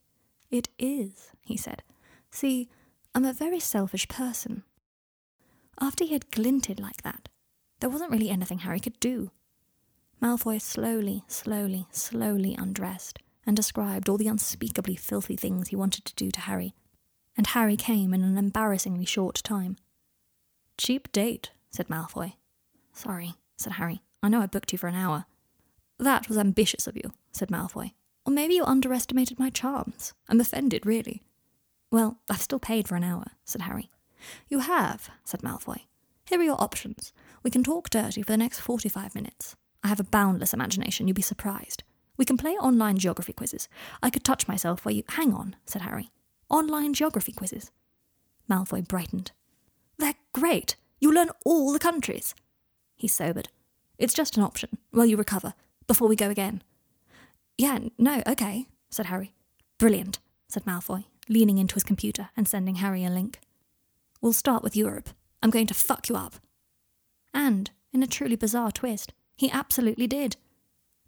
It 0.51 0.71
is, 0.79 1.33
he 1.43 1.59
said. 1.59 1.83
See, 2.31 2.71
I'm 3.19 3.25
a 3.25 3.33
very 3.33 3.59
selfish 3.59 4.07
person. 4.07 4.63
After 5.81 6.05
he 6.05 6.13
had 6.13 6.31
glinted 6.31 6.79
like 6.79 7.03
that, 7.03 7.29
there 7.81 7.91
wasn't 7.91 8.13
really 8.13 8.31
anything 8.31 8.61
Harry 8.61 8.79
could 8.79 9.01
do. 9.01 9.33
Malfoy 10.23 10.63
slowly, 10.63 11.25
slowly, 11.27 11.89
slowly 11.91 12.55
undressed 12.57 13.19
and 13.45 13.57
described 13.57 14.09
all 14.09 14.19
the 14.19 14.29
unspeakably 14.29 14.95
filthy 14.95 15.35
things 15.35 15.67
he 15.67 15.75
wanted 15.75 16.05
to 16.05 16.15
do 16.15 16.31
to 16.31 16.43
Harry, 16.43 16.77
and 17.37 17.49
Harry 17.49 17.77
came 17.77 18.15
in 18.15 18.23
an 18.23 18.39
embarrassingly 18.39 19.05
short 19.05 19.43
time. 19.43 19.79
Cheap 20.77 21.11
date, 21.11 21.51
said 21.73 21.89
Malfoy. 21.89 22.35
Sorry, 22.93 23.35
said 23.57 23.73
Harry. 23.73 24.01
I 24.23 24.29
know 24.29 24.43
I 24.43 24.47
booked 24.47 24.71
you 24.71 24.79
for 24.79 24.87
an 24.87 24.95
hour. 24.95 25.25
That 25.99 26.29
was 26.29 26.39
ambitious 26.39 26.87
of 26.87 26.95
you, 26.95 27.13
said 27.33 27.49
Malfoy. 27.49 27.95
Or 28.25 28.33
maybe 28.33 28.55
you 28.55 28.65
underestimated 28.65 29.41
my 29.41 29.51
charms. 29.51 30.13
I'm 30.29 30.41
offended, 30.41 30.87
really. 30.87 31.25
Well, 31.91 32.19
I've 32.29 32.43
still 32.43 32.59
paid 32.59 32.87
for 32.87 32.97
an 32.97 33.05
hour, 33.05 33.33
said 33.45 33.63
Harry. 33.63 33.91
You 34.49 34.61
have, 34.61 35.09
said 35.25 35.41
Malfoy. 35.41 35.83
Here 36.27 36.39
are 36.39 36.45
your 36.45 36.61
options. 36.63 37.13
We 37.43 37.51
can 37.51 37.63
talk 37.63 37.89
dirty 37.89 38.23
for 38.23 38.33
the 38.33 38.37
next 38.37 38.61
45 38.61 39.15
minutes. 39.15 39.57
I 39.83 39.89
have 39.89 40.01
a 40.01 40.05
boundless 40.05 40.53
imagination, 40.53 41.09
you'd 41.09 41.15
be 41.15 41.23
surprised. 41.23 41.83
We 42.19 42.25
can 42.25 42.37
play 42.37 42.53
online 42.53 42.99
geography 42.99 43.33
quizzes. 43.33 43.69
I 44.03 44.11
could 44.11 44.25
touch 44.25 44.49
myself 44.49 44.85
while 44.85 44.95
you. 44.95 45.05
Hang 45.11 45.33
on, 45.33 45.57
said 45.65 45.83
Harry. 45.83 46.11
Online 46.51 46.93
geography 46.93 47.33
quizzes. 47.33 47.71
Malfoy 48.51 48.87
brightened. 48.87 49.31
They're 49.99 50.15
great. 50.33 50.77
You 51.01 51.13
learn 51.13 51.31
all 51.45 51.73
the 51.73 51.79
countries. 51.79 52.35
He 52.97 53.09
sobered. 53.09 53.49
It's 53.99 54.15
just 54.15 54.37
an 54.37 54.43
option, 54.43 54.79
while 54.91 55.07
you 55.07 55.17
recover, 55.17 55.55
before 55.87 56.09
we 56.09 56.17
go 56.17 56.29
again. 56.29 56.63
Yeah, 57.57 57.79
no, 57.97 58.23
okay, 58.27 58.67
said 58.91 59.07
Harry. 59.07 59.33
Brilliant, 59.79 60.19
said 60.49 60.65
Malfoy, 60.65 61.05
leaning 61.29 61.59
into 61.59 61.75
his 61.75 61.85
computer 61.85 62.31
and 62.37 62.49
sending 62.49 62.77
Harry 62.77 63.05
a 63.05 63.11
link. 63.11 63.41
We'll 64.21 64.33
start 64.33 64.63
with 64.63 64.77
Europe. 64.77 65.11
I'm 65.43 65.51
going 65.51 65.67
to 65.69 65.75
fuck 65.75 66.09
you 66.09 66.17
up. 66.17 66.37
And, 67.33 67.71
in 67.93 68.03
a 68.03 68.07
truly 68.07 68.37
bizarre 68.37 68.73
twist, 68.73 69.13
he 69.37 69.51
absolutely 69.51 70.07
did. 70.07 70.37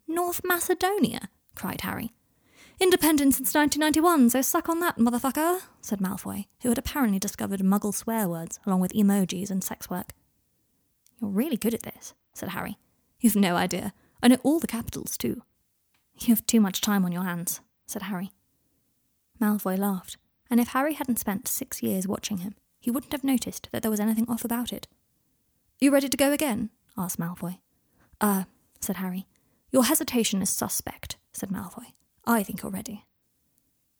North 0.06 0.42
Macedonia, 0.44 1.28
cried 1.54 1.80
Harry. 1.82 2.12
Independent 2.80 3.34
since 3.34 3.54
1991, 3.54 4.30
so 4.30 4.40
suck 4.40 4.68
on 4.68 4.80
that, 4.80 4.96
motherfucker, 4.96 5.60
said 5.82 5.98
Malfoy, 5.98 6.46
who 6.62 6.70
had 6.70 6.78
apparently 6.78 7.18
discovered 7.18 7.60
muggle 7.60 7.94
swear 7.94 8.28
words 8.28 8.58
along 8.64 8.80
with 8.80 8.92
emojis 8.92 9.50
and 9.50 9.62
sex 9.62 9.90
work. 9.90 10.12
You're 11.20 11.30
really 11.30 11.58
good 11.58 11.74
at 11.74 11.82
this, 11.82 12.14
said 12.32 12.50
Harry. 12.50 12.78
You've 13.20 13.36
no 13.36 13.56
idea. 13.56 13.92
I 14.22 14.28
know 14.28 14.38
all 14.42 14.60
the 14.60 14.66
capitals, 14.66 15.18
too. 15.18 15.42
You 16.18 16.28
have 16.28 16.46
too 16.46 16.60
much 16.60 16.80
time 16.80 17.04
on 17.04 17.12
your 17.12 17.24
hands, 17.24 17.60
said 17.86 18.02
Harry. 18.02 18.30
Malfoy 19.40 19.78
laughed, 19.78 20.16
and 20.50 20.60
if 20.60 20.68
Harry 20.68 20.94
hadn't 20.94 21.18
spent 21.18 21.48
six 21.48 21.82
years 21.82 22.06
watching 22.06 22.38
him, 22.38 22.54
he 22.78 22.90
wouldn't 22.90 23.12
have 23.12 23.24
noticed 23.24 23.68
that 23.72 23.82
there 23.82 23.90
was 23.90 24.00
anything 24.00 24.28
off 24.28 24.44
about 24.44 24.72
it. 24.72 24.86
You 25.78 25.90
ready 25.90 26.08
to 26.08 26.16
go 26.16 26.32
again? 26.32 26.70
asked 26.96 27.18
Malfoy. 27.18 27.58
Uh, 28.20 28.44
said 28.80 28.96
Harry. 28.96 29.26
Your 29.70 29.84
hesitation 29.84 30.42
is 30.42 30.50
suspect, 30.50 31.16
said 31.32 31.50
Malfoy. 31.50 31.92
I 32.26 32.42
think 32.42 32.62
you're 32.62 32.70
ready. 32.70 33.06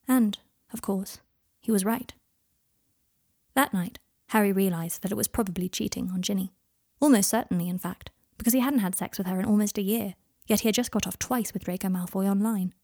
And, 0.07 0.38
of 0.72 0.83
course, 0.83 1.20
he 1.61 1.70
was 1.70 1.85
right. 1.85 2.12
That 3.55 3.72
night, 3.72 3.98
Harry 4.29 4.53
realised 4.53 5.03
that 5.03 5.12
it 5.12 5.16
was 5.16 5.29
probably 5.29 5.68
cheating 5.68 6.11
on 6.11 6.22
Ginny. 6.22 6.53
Almost 7.00 7.31
certainly, 7.31 7.68
in 7.68 7.79
fact, 7.79 8.11
because 8.37 8.53
he 8.53 8.61
hadn't 8.61 8.81
had 8.81 8.96
sex 8.96 9.18
with 9.18 9.26
her 9.26 9.40
in 9.40 9.46
almost 9.46 9.79
a 9.79 9.83
year, 9.83 10.14
yet 10.46 10.61
he 10.61 10.68
had 10.68 10.74
just 10.74 10.90
got 10.90 11.07
off 11.07 11.18
twice 11.18 11.53
with 11.53 11.64
Draco 11.64 11.88
Malfoy 11.88 12.31
online. 12.31 12.74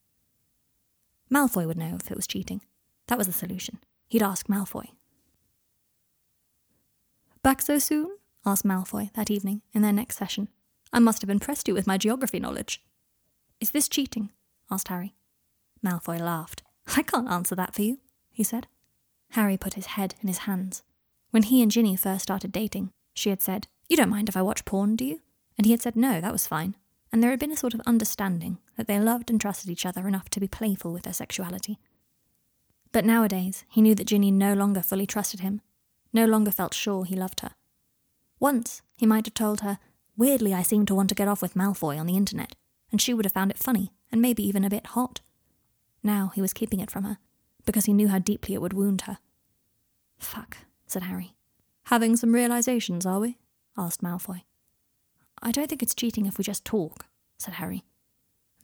Malfoy 1.33 1.67
would 1.67 1.77
know 1.77 1.97
if 2.01 2.11
it 2.11 2.17
was 2.17 2.27
cheating. 2.27 2.63
That 3.09 3.19
was 3.19 3.27
the 3.27 3.33
solution. 3.33 3.79
He'd 4.09 4.23
ask 4.23 4.47
Malfoy. 4.47 4.89
Back 7.43 7.63
so 7.63 7.79
soon? 7.79 8.17
asked 8.45 8.65
Malfoy 8.65 9.13
that 9.15 9.31
evening 9.31 9.63
in 9.73 9.83
their 9.83 9.93
next 9.93 10.17
session. 10.17 10.49
I 10.93 10.99
must 10.99 11.21
have 11.23 11.31
impressed 11.31 11.69
you 11.69 11.75
with 11.75 11.87
my 11.87 11.99
geography 11.99 12.39
knowledge. 12.39 12.83
Is 13.61 13.71
this 13.71 13.89
cheating? 13.89 14.31
asked 14.71 14.89
Harry. 14.89 15.15
Malfoy 15.85 16.21
laughed. 16.21 16.63
I 16.97 17.03
can't 17.03 17.29
answer 17.29 17.55
that 17.55 17.75
for 17.75 17.83
you, 17.83 17.99
he 18.31 18.43
said. 18.43 18.67
Harry 19.31 19.57
put 19.57 19.75
his 19.75 19.87
head 19.87 20.15
in 20.23 20.29
his 20.29 20.39
hands. 20.39 20.83
When 21.31 21.43
he 21.43 21.63
and 21.63 21.71
Ginny 21.71 21.97
first 21.97 22.23
started 22.23 22.53
dating, 22.53 22.93
she 23.15 23.31
had 23.31 23.43
said, 23.43 23.67
You 23.89 23.97
don't 23.97 24.11
mind 24.11 24.29
if 24.29 24.37
I 24.37 24.43
watch 24.43 24.65
porn, 24.65 24.97
do 24.97 25.05
you? 25.05 25.21
And 25.59 25.67
he 25.67 25.73
had 25.73 25.83
said 25.83 25.97
no, 25.97 26.21
that 26.21 26.33
was 26.33 26.47
fine. 26.47 26.77
And 27.13 27.23
there 27.23 27.31
had 27.31 27.41
been 27.41 27.53
a 27.53 27.57
sort 27.57 27.75
of 27.75 27.81
understanding 27.87 28.59
that 28.77 28.87
they 28.87 28.99
loved 28.99 29.31
and 29.31 29.41
trusted 29.41 29.71
each 29.71 29.87
other 29.87 30.07
enough 30.09 30.29
to 30.31 30.41
be 30.41 30.49
playful 30.49 30.93
with 30.93 31.05
their 31.05 31.13
sexuality. 31.13 31.79
But 32.93 33.05
nowadays, 33.05 33.65
he 33.69 33.83
knew 33.83 33.95
that 33.95 34.07
Ginny 34.07 34.31
no 34.31 34.55
longer 34.55 34.83
fully 34.83 35.07
trusted 35.07 35.41
him, 35.41 35.61
no 36.13 36.25
longer 36.25 36.51
felt 36.51 36.75
sure 36.75 37.05
he 37.05 37.15
loved 37.15 37.41
her. 37.41 37.53
Once, 38.41 38.83
he 38.97 39.07
might 39.07 39.27
have 39.27 39.35
told 39.35 39.61
her, 39.61 39.79
Weirdly, 40.17 40.55
I 40.55 40.63
seem 40.63 40.87
to 40.87 40.95
want 40.95 41.11
to 41.11 41.15
get 41.15 41.29
off 41.29 41.43
with 41.43 41.55
Malfoy 41.55 41.99
on 41.99 42.07
the 42.07 42.17
internet, 42.17 42.57
and 42.91 43.01
she 43.01 43.13
would 43.13 43.27
have 43.27 43.33
found 43.33 43.51
it 43.51 43.59
funny, 43.59 43.93
and 44.11 44.23
maybe 44.23 44.43
even 44.47 44.65
a 44.65 44.71
bit 44.71 44.89
hot. 44.89 45.21
Now 46.03 46.33
he 46.35 46.41
was 46.41 46.55
keeping 46.55 46.81
it 46.81 46.91
from 46.91 47.05
her, 47.05 47.19
because 47.67 47.85
he 47.85 47.93
knew 47.93 48.09
how 48.09 48.19
deeply 48.19 48.55
it 48.55 48.63
would 48.63 48.73
wound 48.73 49.03
her. 49.03 49.19
Fuck, 50.19 50.59
said 50.87 51.03
Harry. 51.03 51.35
Having 51.85 52.17
some 52.17 52.33
realizations, 52.33 53.05
are 53.05 53.21
we? 53.21 53.37
asked 53.77 54.03
Malfoy. 54.03 54.43
I 55.47 55.53
don't 55.53 55.69
think 55.69 55.81
it's 55.81 55.95
cheating 55.95 56.27
if 56.27 56.39
we 56.39 56.43
just 56.45 56.65
talk, 56.65 57.07
said 57.39 57.55
Harry. 57.55 57.85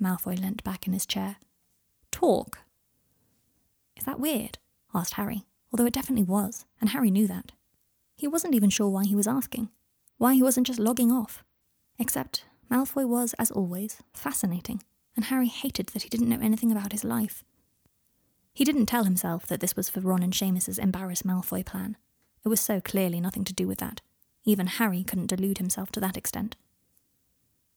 Malfoy 0.02 0.36
leant 0.36 0.64
back 0.64 0.84
in 0.84 0.92
his 0.92 1.06
chair. 1.06 1.36
Talk? 2.10 2.58
Is 3.96 4.04
that 4.04 4.18
weird? 4.18 4.58
asked 4.92 5.14
Harry, 5.14 5.44
although 5.72 5.86
it 5.86 5.92
definitely 5.92 6.24
was, 6.24 6.64
and 6.80 6.90
Harry 6.90 7.12
knew 7.12 7.28
that. 7.28 7.52
He 8.16 8.26
wasn't 8.26 8.56
even 8.56 8.68
sure 8.68 8.88
why 8.88 9.04
he 9.04 9.14
was 9.14 9.28
asking, 9.28 9.68
why 10.18 10.34
he 10.34 10.42
wasn't 10.42 10.66
just 10.66 10.80
logging 10.80 11.12
off. 11.12 11.44
Except 12.00 12.46
Malfoy 12.68 13.06
was, 13.06 13.32
as 13.38 13.52
always, 13.52 14.02
fascinating, 14.12 14.82
and 15.14 15.26
Harry 15.26 15.46
hated 15.46 15.86
that 15.90 16.02
he 16.02 16.08
didn't 16.08 16.30
know 16.30 16.40
anything 16.42 16.72
about 16.72 16.90
his 16.90 17.04
life. 17.04 17.44
He 18.52 18.64
didn't 18.64 18.86
tell 18.86 19.04
himself 19.04 19.46
that 19.46 19.60
this 19.60 19.76
was 19.76 19.88
for 19.88 20.00
Ron 20.00 20.24
and 20.24 20.34
Seamus's 20.34 20.80
embarrass 20.80 21.22
Malfoy 21.22 21.64
plan. 21.64 21.96
It 22.44 22.48
was 22.48 22.60
so 22.60 22.80
clearly 22.80 23.20
nothing 23.20 23.44
to 23.44 23.54
do 23.54 23.68
with 23.68 23.78
that. 23.78 24.00
Even 24.44 24.66
Harry 24.66 25.04
couldn't 25.04 25.28
delude 25.28 25.58
himself 25.58 25.92
to 25.92 26.00
that 26.00 26.16
extent. 26.16 26.56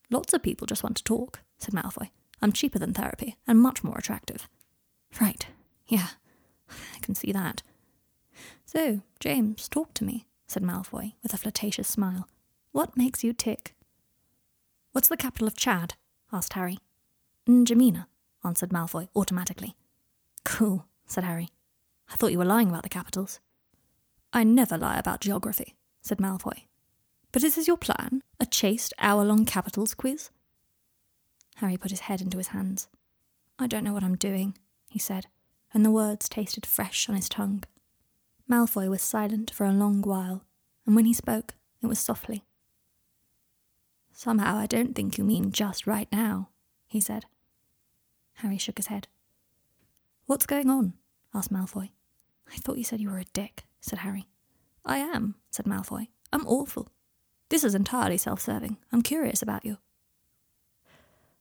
Lots 0.09 0.33
of 0.33 0.43
people 0.43 0.67
just 0.67 0.83
want 0.83 0.97
to 0.97 1.03
talk, 1.03 1.41
said 1.57 1.73
Malfoy. 1.73 2.09
I'm 2.41 2.51
cheaper 2.51 2.79
than 2.79 2.93
therapy, 2.93 3.37
and 3.47 3.59
much 3.59 3.83
more 3.83 3.97
attractive. 3.97 4.47
Right, 5.19 5.47
yeah, 5.87 6.09
I 6.69 6.99
can 7.01 7.15
see 7.15 7.31
that. 7.31 7.63
So, 8.65 9.01
James, 9.19 9.69
talk 9.69 9.93
to 9.95 10.03
me, 10.03 10.27
said 10.47 10.63
Malfoy 10.63 11.13
with 11.23 11.33
a 11.33 11.37
flirtatious 11.37 11.87
smile. 11.87 12.27
What 12.71 12.97
makes 12.97 13.23
you 13.23 13.33
tick? 13.33 13.73
What's 14.91 15.07
the 15.07 15.17
capital 15.17 15.47
of 15.47 15.55
Chad? 15.55 15.95
asked 16.31 16.53
Harry. 16.53 16.79
N'Djamena, 17.47 18.07
answered 18.43 18.71
Malfoy 18.71 19.07
automatically. 19.15 19.75
Cool, 20.43 20.85
said 21.05 21.23
Harry. 21.23 21.49
I 22.11 22.15
thought 22.15 22.31
you 22.31 22.37
were 22.37 22.45
lying 22.45 22.69
about 22.69 22.83
the 22.83 22.89
capitals. 22.89 23.39
I 24.33 24.43
never 24.43 24.77
lie 24.77 24.97
about 24.97 25.21
geography, 25.21 25.75
said 26.01 26.17
Malfoy. 26.17 26.65
But 27.35 27.43
is 27.43 27.55
this 27.55 27.67
your 27.67 27.75
plan? 27.75 28.23
A 28.39 28.45
chaste 28.45 28.93
hour 28.97 29.25
long 29.25 29.43
capitals 29.43 29.93
quiz? 29.93 30.29
Harry 31.57 31.75
put 31.75 31.91
his 31.91 31.99
head 31.99 32.21
into 32.21 32.37
his 32.37 32.47
hands. 32.55 32.87
I 33.59 33.67
don't 33.67 33.83
know 33.83 33.91
what 33.91 34.05
I'm 34.05 34.15
doing, 34.15 34.57
he 34.89 34.99
said, 34.99 35.27
and 35.73 35.83
the 35.83 35.91
words 35.91 36.29
tasted 36.29 36.65
fresh 36.65 37.09
on 37.09 37.15
his 37.15 37.27
tongue. 37.27 37.65
Malfoy 38.49 38.89
was 38.89 39.01
silent 39.01 39.51
for 39.51 39.65
a 39.65 39.73
long 39.73 40.01
while, 40.01 40.45
and 40.85 40.95
when 40.95 41.03
he 41.03 41.13
spoke, 41.13 41.55
it 41.83 41.87
was 41.87 41.99
softly. 41.99 42.45
Somehow 44.13 44.55
I 44.55 44.65
don't 44.65 44.95
think 44.95 45.17
you 45.17 45.25
mean 45.25 45.51
just 45.51 45.85
right 45.85 46.07
now, 46.13 46.47
he 46.87 47.01
said. 47.01 47.25
Harry 48.35 48.57
shook 48.57 48.77
his 48.77 48.87
head. 48.87 49.09
What's 50.25 50.45
going 50.45 50.69
on? 50.69 50.93
asked 51.33 51.51
Malfoy. 51.51 51.89
I 52.49 52.55
thought 52.55 52.77
you 52.77 52.85
said 52.85 53.01
you 53.01 53.09
were 53.09 53.19
a 53.19 53.25
dick, 53.33 53.65
said 53.81 53.99
Harry. 53.99 54.29
I 54.85 54.99
am, 54.99 55.35
said 55.51 55.65
Malfoy. 55.65 56.07
I'm 56.31 56.47
awful. 56.47 56.87
This 57.49 57.63
is 57.63 57.75
entirely 57.75 58.17
self 58.17 58.41
serving. 58.41 58.77
I'm 58.91 59.01
curious 59.01 59.41
about 59.41 59.65
you. 59.65 59.77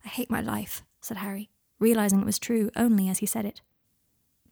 I 0.04 0.08
hate 0.08 0.30
my 0.30 0.40
life, 0.40 0.82
said 1.00 1.18
Harry, 1.18 1.48
realizing 1.78 2.20
it 2.20 2.26
was 2.26 2.38
true 2.38 2.70
only 2.76 3.08
as 3.08 3.18
he 3.18 3.26
said 3.26 3.46
it. 3.46 3.62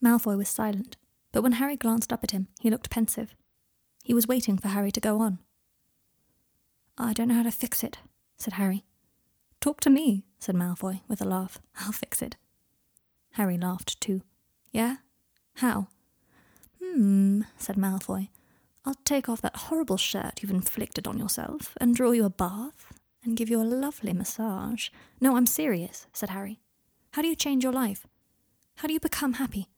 Malfoy 0.03 0.37
was 0.37 0.49
silent, 0.49 0.97
but 1.31 1.43
when 1.43 1.53
Harry 1.53 1.77
glanced 1.77 2.13
up 2.13 2.25
at 2.25 2.31
him, 2.31 2.49
he 2.61 2.71
looked 2.71 2.91
pensive. 2.91 3.35
He 4.03 4.15
was 4.15 4.27
waiting 4.27 4.59
for 4.59 4.69
Harry 4.69 4.91
to 4.91 5.01
go 5.01 5.21
on. 5.21 5.39
I 6.99 7.13
don't 7.13 7.29
know 7.29 7.35
how 7.37 7.43
to 7.45 7.51
fix 7.51 7.85
it, 7.85 7.99
said 8.37 8.55
Harry. 8.55 8.85
Talk 9.61 9.81
to 9.83 9.91
me, 9.91 10.25
said 10.39 10.57
Malfoy 10.57 11.03
with 11.07 11.21
a 11.21 11.25
laugh. 11.25 11.59
I'll 11.81 11.93
fix 11.93 12.21
it. 12.23 12.37
Harry 13.33 13.57
laughed 13.57 14.01
too. 14.01 14.23
Yeah? 14.73 14.97
How? 15.57 15.89
Hmm, 16.83 17.43
said 17.59 17.77
Malfoy. 17.77 18.29
I'll 18.85 18.97
take 19.05 19.29
off 19.29 19.41
that 19.43 19.57
horrible 19.57 19.97
shirt 19.97 20.43
you've 20.43 20.51
inflicted 20.51 21.07
on 21.07 21.19
yourself 21.19 21.77
and 21.81 21.95
draw 21.95 22.11
you 22.11 22.25
a 22.25 22.31
bath 22.31 22.93
and 23.23 23.37
give 23.37 23.49
you 23.49 23.61
a 23.61 23.65
lovely 23.65 24.13
massage. 24.13 24.89
No, 25.21 25.37
I'm 25.37 25.47
serious, 25.47 26.07
said 26.13 26.31
Harry. 26.31 26.59
How 27.13 27.23
do 27.23 27.29
you 27.29 27.37
change 27.37 27.63
your 27.63 27.73
life? 27.73 28.07
How 28.77 28.89
do 28.89 28.95
you 28.95 29.01
become 29.01 29.35
happy? 29.35 29.69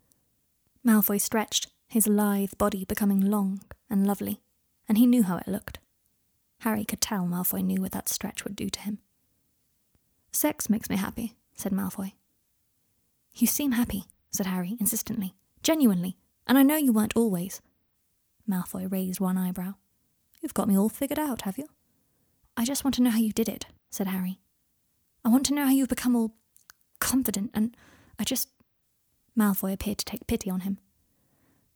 Malfoy 0.87 1.21
stretched, 1.21 1.69
his 1.89 2.07
lithe 2.07 2.53
body 2.57 2.85
becoming 2.85 3.21
long 3.21 3.61
and 3.91 4.07
lovely, 4.07 4.41
and 4.89 4.97
he 4.97 5.07
knew 5.07 5.23
how 5.23 5.37
it 5.37 5.49
looked. 5.49 5.79
Harry 6.61 6.85
could 6.85 7.01
tell 7.01 7.27
Malfoy 7.27 7.63
knew 7.63 7.83
what 7.83 7.93
that 7.93 8.09
stretch 8.09 8.45
would 8.45 8.57
do 8.57 8.71
to 8.71 8.81
him. 8.81 8.99
Sex 10.33 10.71
makes 10.71 10.89
me 10.89 10.97
happy, 10.97 11.35
said 11.55 11.73
Malfoy. 11.73 12.13
You 13.35 13.47
seem 13.47 13.73
happy, 13.73 14.05
said 14.31 14.47
Harry 14.47 14.77
insistently, 14.81 15.35
genuinely, 15.63 16.17
and 16.47 16.57
I 16.57 16.63
know 16.63 16.77
you 16.77 16.93
weren't 16.93 17.17
always. 17.17 17.61
Malfoy 18.49 18.91
raised 18.91 19.21
one 19.21 19.39
eyebrow. 19.39 19.75
You've 20.41 20.55
got 20.55 20.69
me 20.69 20.77
all 20.77 20.89
figured 20.89 21.19
out, 21.19 21.43
have 21.43 21.59
you? 21.59 21.67
I 22.57 22.65
just 22.65 22.85
want 22.85 22.95
to 22.95 23.03
know 23.03 23.11
how 23.11 23.19
you 23.19 23.33
did 23.33 23.49
it, 23.49 23.67
said 23.91 24.07
Harry. 24.07 24.41
I 25.25 25.29
want 25.29 25.47
to 25.47 25.55
know 25.55 25.65
how 25.65 25.71
you've 25.71 25.89
become 25.89 26.15
all 26.15 26.35
confident, 27.01 27.51
and 27.55 27.77
I 28.19 28.25
just. 28.25 28.49
Malfoy 29.37 29.73
appeared 29.73 29.99
to 29.99 30.05
take 30.05 30.27
pity 30.27 30.49
on 30.49 30.61
him. 30.61 30.79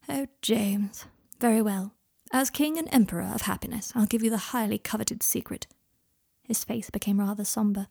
Oh, 0.09 0.27
James. 0.43 1.07
Very 1.41 1.61
well. 1.61 1.95
As 2.31 2.51
King 2.51 2.79
and 2.79 2.89
Emperor 2.93 3.23
of 3.23 3.43
Happiness, 3.43 3.93
I'll 3.95 4.07
give 4.07 4.23
you 4.23 4.31
the 4.31 4.37
highly 4.53 4.79
coveted 4.79 5.23
secret. 5.23 5.67
His 6.43 6.63
face 6.63 6.91
became 6.91 7.21
rather 7.21 7.45
sombre. 7.45 7.89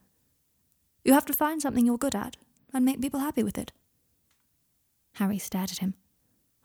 You 1.04 1.14
have 1.14 1.26
to 1.26 1.34
find 1.34 1.62
something 1.62 1.86
you're 1.86 1.98
good 1.98 2.16
at, 2.16 2.38
and 2.74 2.86
make 2.86 3.02
people 3.02 3.20
happy 3.20 3.44
with 3.44 3.58
it. 3.58 3.72
Harry 5.16 5.40
stared 5.40 5.72
at 5.72 5.80
him. 5.80 5.96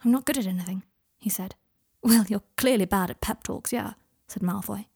I'm 0.04 0.12
not 0.12 0.26
good 0.26 0.38
at 0.38 0.46
anything, 0.46 0.82
he 1.18 1.30
said. 1.30 1.54
Well, 2.02 2.24
you're 2.28 2.42
clearly 2.56 2.84
bad 2.84 3.10
at 3.10 3.20
pep 3.20 3.44
talks, 3.44 3.72
yeah, 3.72 3.92
said 4.26 4.42
Malfoy. 4.42 4.86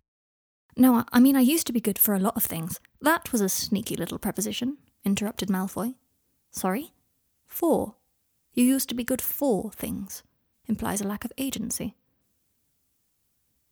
No, 0.76 1.04
I 1.12 1.20
mean, 1.20 1.36
I 1.36 1.40
used 1.40 1.66
to 1.68 1.72
be 1.72 1.80
good 1.80 1.98
for 1.98 2.14
a 2.14 2.20
lot 2.20 2.36
of 2.36 2.42
things. 2.42 2.80
That 3.00 3.32
was 3.32 3.40
a 3.40 3.48
sneaky 3.48 3.96
little 3.96 4.18
preposition, 4.18 4.78
interrupted 5.04 5.48
Malfoy. 5.48 5.94
Sorry? 6.50 6.92
For. 7.46 7.94
You 8.52 8.64
used 8.64 8.88
to 8.88 8.94
be 8.94 9.04
good 9.04 9.22
for 9.22 9.70
things. 9.70 10.22
Implies 10.66 11.00
a 11.00 11.06
lack 11.06 11.24
of 11.24 11.32
agency. 11.38 11.94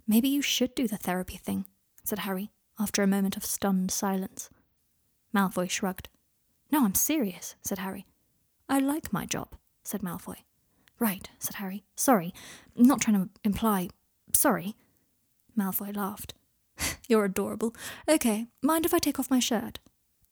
Maybe 0.07 0.29
you 0.29 0.42
should 0.42 0.75
do 0.75 0.87
the 0.87 0.97
therapy 0.97 1.37
thing, 1.37 1.64
said 2.05 2.20
Harry, 2.20 2.53
after 2.79 3.03
a 3.03 3.07
moment 3.07 3.37
of 3.37 3.44
stunned 3.44 3.90
silence. 3.90 4.49
Malfoy 5.35 5.68
shrugged. 5.68 6.09
No, 6.70 6.85
I'm 6.85 6.94
serious, 6.94 7.57
said 7.62 7.79
Harry. 7.79 8.07
I 8.68 8.79
like 8.79 9.12
my 9.12 9.27
job, 9.27 9.57
said 9.83 10.03
Malfoy. 10.03 10.37
Right, 10.98 11.28
said 11.38 11.57
Harry. 11.57 11.85
Sorry. 11.96 12.33
Not 12.76 13.00
trying 13.00 13.20
to 13.20 13.28
imply. 13.42 13.88
Sorry. 14.33 14.74
Malfoy 15.59 15.94
laughed. 15.94 16.35
You're 17.09 17.24
adorable. 17.24 17.74
Okay, 18.09 18.46
mind 18.62 18.85
if 18.85 18.94
I 18.94 18.98
take 18.98 19.18
off 19.18 19.30
my 19.30 19.38
shirt? 19.40 19.78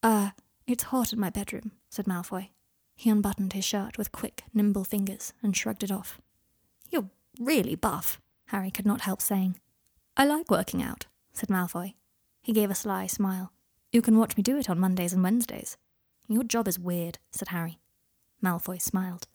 Uh, 0.02 0.30
it's 0.66 0.84
hot 0.84 1.12
in 1.12 1.20
my 1.20 1.30
bedroom, 1.30 1.72
said 1.90 2.06
Malfoy. 2.06 2.48
He 2.96 3.10
unbuttoned 3.10 3.52
his 3.52 3.64
shirt 3.64 3.98
with 3.98 4.12
quick, 4.12 4.44
nimble 4.54 4.84
fingers 4.84 5.32
and 5.42 5.56
shrugged 5.56 5.82
it 5.82 5.90
off. 5.90 6.20
You're 6.90 7.10
really 7.40 7.74
buff, 7.74 8.20
Harry 8.46 8.70
could 8.70 8.86
not 8.86 9.02
help 9.02 9.20
saying. 9.20 9.56
I 10.16 10.24
like 10.24 10.50
working 10.50 10.82
out, 10.82 11.06
said 11.32 11.48
Malfoy. 11.48 11.94
He 12.42 12.52
gave 12.52 12.70
a 12.70 12.74
sly 12.74 13.06
smile. 13.06 13.52
You 13.92 14.02
can 14.02 14.18
watch 14.18 14.36
me 14.36 14.42
do 14.42 14.58
it 14.58 14.70
on 14.70 14.78
Mondays 14.78 15.12
and 15.12 15.22
Wednesdays. 15.22 15.76
Your 16.28 16.44
job 16.44 16.68
is 16.68 16.78
weird, 16.78 17.18
said 17.30 17.48
Harry. 17.48 17.78
Malfoy 18.42 18.80
smiled. 18.80 19.26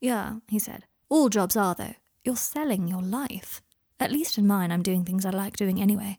Yeah, 0.00 0.36
he 0.48 0.58
said. 0.58 0.84
All 1.08 1.28
jobs 1.28 1.56
are, 1.56 1.74
though. 1.74 1.94
You're 2.24 2.36
selling 2.36 2.88
your 2.88 3.02
life. 3.02 3.62
At 4.00 4.10
least 4.12 4.38
in 4.38 4.46
mine, 4.46 4.72
I'm 4.72 4.82
doing 4.82 5.04
things 5.04 5.24
I 5.24 5.30
like 5.30 5.56
doing 5.56 5.80
anyway. 5.80 6.18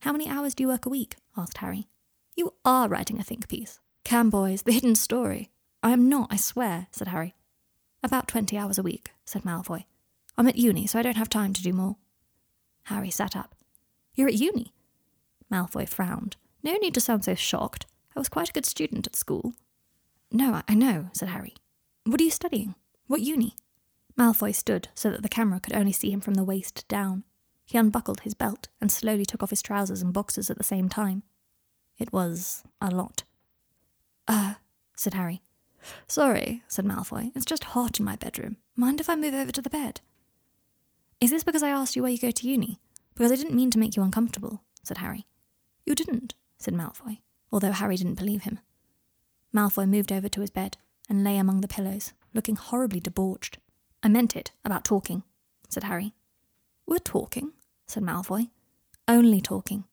How 0.00 0.12
many 0.12 0.28
hours 0.28 0.54
do 0.54 0.62
you 0.62 0.68
work 0.68 0.86
a 0.86 0.90
week? 0.90 1.16
asked 1.36 1.58
Harry. 1.58 1.86
You 2.34 2.54
are 2.64 2.88
writing 2.88 3.18
a 3.18 3.22
think 3.22 3.48
piece. 3.48 3.80
Cam 4.04 4.30
Boys, 4.30 4.62
the 4.62 4.72
hidden 4.72 4.94
story. 4.94 5.50
I 5.82 5.90
am 5.90 6.08
not, 6.08 6.28
I 6.30 6.36
swear, 6.36 6.86
said 6.90 7.08
Harry. 7.08 7.34
About 8.02 8.28
twenty 8.28 8.56
hours 8.56 8.78
a 8.78 8.82
week, 8.82 9.10
said 9.24 9.42
Malfoy. 9.42 9.84
I'm 10.38 10.46
at 10.46 10.56
uni, 10.56 10.86
so 10.86 10.98
I 10.98 11.02
don't 11.02 11.16
have 11.16 11.28
time 11.30 11.52
to 11.54 11.62
do 11.62 11.72
more. 11.72 11.96
Harry 12.84 13.10
sat 13.10 13.34
up. 13.34 13.54
You're 14.14 14.28
at 14.28 14.34
uni? 14.34 14.72
Malfoy 15.52 15.88
frowned. 15.88 16.36
No 16.62 16.74
need 16.76 16.94
to 16.94 17.00
sound 17.00 17.24
so 17.24 17.34
shocked. 17.34 17.86
I 18.14 18.18
was 18.18 18.28
quite 18.28 18.50
a 18.50 18.52
good 18.52 18.66
student 18.66 19.06
at 19.06 19.16
school. 19.16 19.54
No, 20.30 20.62
I 20.68 20.74
know, 20.74 21.10
said 21.12 21.28
Harry. 21.28 21.54
What 22.06 22.20
are 22.20 22.24
you 22.24 22.30
studying? 22.30 22.76
What 23.08 23.20
uni? 23.20 23.56
Malfoy 24.16 24.54
stood 24.54 24.88
so 24.94 25.10
that 25.10 25.24
the 25.24 25.28
camera 25.28 25.58
could 25.58 25.74
only 25.74 25.90
see 25.90 26.12
him 26.12 26.20
from 26.20 26.34
the 26.34 26.44
waist 26.44 26.86
down. 26.86 27.24
He 27.64 27.76
unbuckled 27.76 28.20
his 28.20 28.32
belt 28.32 28.68
and 28.80 28.92
slowly 28.92 29.24
took 29.24 29.42
off 29.42 29.50
his 29.50 29.60
trousers 29.60 30.02
and 30.02 30.12
boxers 30.12 30.48
at 30.48 30.56
the 30.56 30.62
same 30.62 30.88
time. 30.88 31.24
It 31.98 32.12
was 32.12 32.62
a 32.80 32.92
lot. 32.92 33.24
Uh, 34.28 34.54
said 34.96 35.14
Harry. 35.14 35.42
Sorry, 36.06 36.62
said 36.68 36.84
Malfoy. 36.84 37.32
It's 37.34 37.44
just 37.44 37.64
hot 37.64 37.98
in 37.98 38.04
my 38.04 38.14
bedroom. 38.14 38.58
Mind 38.76 39.00
if 39.00 39.10
I 39.10 39.16
move 39.16 39.34
over 39.34 39.50
to 39.50 39.62
the 39.62 39.68
bed? 39.68 40.00
Is 41.20 41.32
this 41.32 41.42
because 41.42 41.64
I 41.64 41.70
asked 41.70 41.96
you 41.96 42.02
where 42.02 42.12
you 42.12 42.18
go 42.18 42.30
to 42.30 42.48
uni? 42.48 42.78
Because 43.16 43.32
I 43.32 43.36
didn't 43.36 43.56
mean 43.56 43.72
to 43.72 43.80
make 43.80 43.96
you 43.96 44.04
uncomfortable, 44.04 44.62
said 44.84 44.98
Harry. 44.98 45.26
You 45.84 45.96
didn't, 45.96 46.34
said 46.56 46.74
Malfoy, 46.74 47.18
although 47.50 47.72
Harry 47.72 47.96
didn't 47.96 48.18
believe 48.18 48.44
him. 48.44 48.60
Malfoy 49.52 49.88
moved 49.88 50.12
over 50.12 50.28
to 50.28 50.40
his 50.40 50.50
bed 50.50 50.76
and 51.08 51.24
lay 51.24 51.36
among 51.36 51.60
the 51.60 51.68
pillows, 51.68 52.12
looking 52.34 52.56
horribly 52.56 53.00
debauched. 53.00 53.58
I 54.02 54.08
meant 54.08 54.36
it 54.36 54.52
about 54.64 54.84
talking, 54.84 55.22
said 55.68 55.84
Harry. 55.84 56.14
We're 56.86 56.98
talking, 56.98 57.52
said 57.86 58.02
Malfoy. 58.02 58.50
Only 59.08 59.40
talking. 59.40 59.84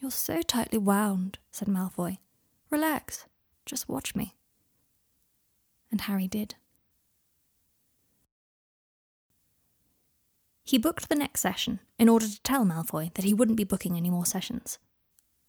You're 0.00 0.10
so 0.10 0.42
tightly 0.42 0.78
wound, 0.78 1.38
said 1.50 1.68
Malfoy. 1.68 2.18
Relax. 2.70 3.26
Just 3.66 3.88
watch 3.88 4.14
me. 4.14 4.34
And 5.90 6.02
Harry 6.02 6.28
did. 6.28 6.54
He 10.62 10.76
booked 10.76 11.08
the 11.08 11.14
next 11.14 11.40
session 11.40 11.80
in 11.98 12.10
order 12.10 12.28
to 12.28 12.42
tell 12.42 12.64
Malfoy 12.64 13.12
that 13.14 13.24
he 13.24 13.32
wouldn't 13.32 13.56
be 13.56 13.64
booking 13.64 13.96
any 13.96 14.10
more 14.10 14.26
sessions. 14.26 14.78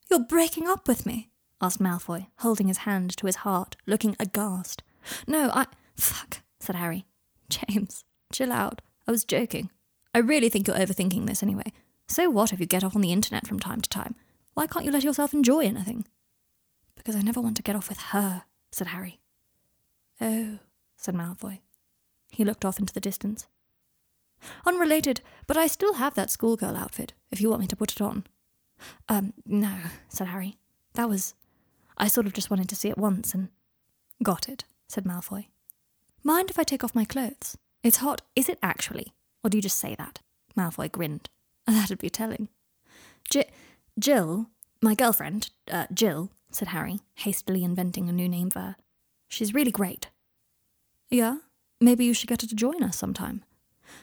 You're 0.09 0.19
breaking 0.21 0.67
up 0.67 0.87
with 0.87 1.05
me, 1.05 1.28
asked 1.61 1.79
Malfoy, 1.79 2.27
holding 2.37 2.67
his 2.67 2.79
hand 2.79 3.15
to 3.17 3.25
his 3.25 3.37
heart, 3.37 3.75
looking 3.85 4.15
aghast. 4.19 4.83
No, 5.27 5.49
I. 5.53 5.65
Fuck, 5.95 6.41
said 6.59 6.75
Harry. 6.75 7.05
James, 7.49 8.05
chill 8.31 8.51
out. 8.51 8.81
I 9.07 9.11
was 9.11 9.23
joking. 9.25 9.69
I 10.13 10.19
really 10.19 10.49
think 10.49 10.67
you're 10.67 10.77
overthinking 10.77 11.25
this 11.25 11.43
anyway. 11.43 11.73
So 12.07 12.29
what 12.29 12.53
if 12.53 12.59
you 12.59 12.65
get 12.65 12.83
off 12.83 12.95
on 12.95 13.01
the 13.01 13.11
internet 13.11 13.47
from 13.47 13.59
time 13.59 13.81
to 13.81 13.89
time? 13.89 14.15
Why 14.53 14.67
can't 14.67 14.85
you 14.85 14.91
let 14.91 15.03
yourself 15.03 15.33
enjoy 15.33 15.65
anything? 15.65 16.05
Because 16.95 17.15
I 17.15 17.21
never 17.21 17.41
want 17.41 17.55
to 17.57 17.63
get 17.63 17.75
off 17.75 17.89
with 17.89 17.99
her, 17.99 18.43
said 18.71 18.87
Harry. 18.87 19.19
Oh, 20.19 20.59
said 20.97 21.15
Malfoy. 21.15 21.59
He 22.31 22.43
looked 22.43 22.65
off 22.65 22.79
into 22.79 22.93
the 22.93 22.99
distance. 22.99 23.47
Unrelated, 24.65 25.21
but 25.47 25.57
I 25.57 25.67
still 25.67 25.95
have 25.95 26.15
that 26.15 26.29
schoolgirl 26.31 26.75
outfit, 26.75 27.13
if 27.31 27.41
you 27.41 27.49
want 27.49 27.61
me 27.61 27.67
to 27.67 27.75
put 27.75 27.91
it 27.91 28.01
on. 28.01 28.25
Um, 29.07 29.33
no, 29.45 29.75
said 30.07 30.27
Harry. 30.27 30.57
That 30.93 31.09
was. 31.09 31.35
I 31.99 32.07
sort 32.07 32.25
of 32.27 32.33
just 32.33 32.49
wanted 32.49 32.69
to 32.69 32.75
see 32.75 32.89
it 32.89 32.97
once 32.97 33.33
and. 33.33 33.49
Got 34.21 34.49
it, 34.49 34.65
said 34.87 35.05
Malfoy. 35.05 35.45
Mind 36.23 36.49
if 36.49 36.59
I 36.59 36.63
take 36.63 36.83
off 36.83 36.93
my 36.95 37.05
clothes? 37.05 37.57
It's 37.83 37.97
hot. 37.97 38.21
Is 38.35 38.49
it 38.49 38.59
actually? 38.61 39.13
Or 39.43 39.49
do 39.49 39.57
you 39.57 39.61
just 39.61 39.79
say 39.79 39.95
that? 39.95 40.19
Malfoy 40.57 40.91
grinned. 40.91 41.29
That'd 41.65 41.99
be 41.99 42.09
telling. 42.09 42.49
J- 43.29 43.49
Jill, 43.97 44.47
my 44.81 44.95
girlfriend, 44.95 45.51
uh, 45.71 45.87
Jill, 45.93 46.31
said 46.51 46.69
Harry, 46.69 46.99
hastily 47.15 47.63
inventing 47.63 48.09
a 48.09 48.11
new 48.11 48.27
name 48.27 48.49
for 48.49 48.59
her. 48.59 48.75
She's 49.29 49.53
really 49.53 49.71
great. 49.71 50.09
Yeah? 51.09 51.37
Maybe 51.79 52.03
you 52.03 52.13
should 52.13 52.29
get 52.29 52.41
her 52.41 52.47
to 52.47 52.55
join 52.55 52.83
us 52.83 52.97
sometime. 52.97 53.43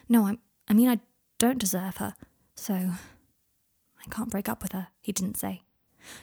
No, 0.09 0.27
I'm, 0.27 0.39
I 0.69 0.73
mean, 0.73 0.89
I 0.89 1.01
don't 1.39 1.59
deserve 1.59 1.99
her, 1.99 2.15
so 2.55 2.75
I 2.75 4.11
can't 4.11 4.31
break 4.31 4.49
up 4.49 4.63
with 4.63 4.73
her, 4.73 4.89
he 5.03 5.13
didn't 5.13 5.37
say. 5.37 5.63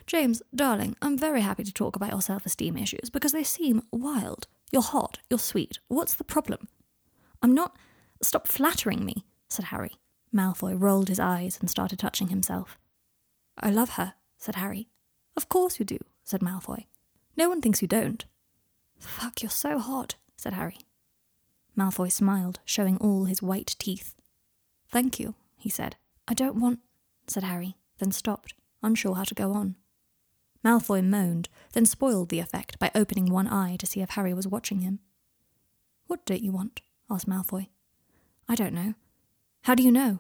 James, 0.06 0.42
darling, 0.54 0.96
I'm 1.02 1.18
very 1.18 1.42
happy 1.42 1.64
to 1.64 1.74
talk 1.74 1.96
about 1.96 2.12
your 2.12 2.22
self 2.22 2.46
esteem 2.46 2.78
issues 2.78 3.10
because 3.10 3.32
they 3.32 3.44
seem 3.44 3.84
wild. 3.92 4.48
You're 4.72 4.82
hot, 4.82 5.20
you're 5.30 5.40
sweet. 5.40 5.80
What's 5.88 6.14
the 6.14 6.24
problem? 6.24 6.68
I'm 7.42 7.54
not. 7.54 7.78
Stop 8.22 8.48
flattering 8.48 9.06
me, 9.06 9.26
said 9.50 9.66
Harry. 9.66 9.98
Malfoy 10.34 10.80
rolled 10.80 11.10
his 11.10 11.20
eyes 11.20 11.58
and 11.60 11.70
started 11.70 12.00
touching 12.00 12.30
himself. 12.30 12.80
I 13.58 13.70
love 13.70 13.92
her, 13.92 14.16
said 14.38 14.56
Harry. 14.56 14.88
Of 15.38 15.50
course 15.50 15.80
you 15.80 15.86
do, 15.86 16.00
said 16.24 16.42
Malfoy. 16.42 16.86
No 17.38 17.50
one 17.50 17.62
thinks 17.62 17.82
you 17.82 17.88
don't. 17.88 18.26
Fuck, 19.00 19.44
you're 19.44 19.50
so 19.50 19.80
hot, 19.80 20.16
said 20.38 20.54
Harry. 20.54 20.80
Malfoy 21.78 22.12
smiled, 22.12 22.60
showing 22.66 22.98
all 22.98 23.26
his 23.26 23.42
white 23.42 23.76
teeth. 23.80 24.16
Thank 24.90 25.20
you, 25.20 25.36
he 25.58 25.70
said. 25.70 25.96
I 26.28 26.34
don't 26.34 26.60
want, 26.60 26.80
said 27.28 27.44
Harry, 27.44 27.76
then 27.98 28.12
stopped, 28.12 28.54
unsure 28.84 29.16
how 29.16 29.24
to 29.24 29.34
go 29.34 29.54
on. 29.54 29.76
Malfoy 30.64 31.04
moaned, 31.04 31.50
then 31.74 31.86
spoiled 31.86 32.30
the 32.30 32.40
effect 32.40 32.80
by 32.80 32.92
opening 32.96 33.26
one 33.26 33.48
eye 33.48 33.76
to 33.78 33.86
see 33.86 34.02
if 34.02 34.12
Harry 34.12 34.34
was 34.34 34.48
watching 34.48 34.80
him. 34.80 35.00
What 36.08 36.26
don't 36.26 36.42
you 36.42 36.52
want? 36.52 36.82
asked 37.10 37.28
Malfoy. 37.28 37.68
I 38.48 38.56
don't 38.56 38.74
know. 38.74 38.94
How 39.64 39.76
do 39.76 39.84
you 39.84 39.92
know? 39.92 40.20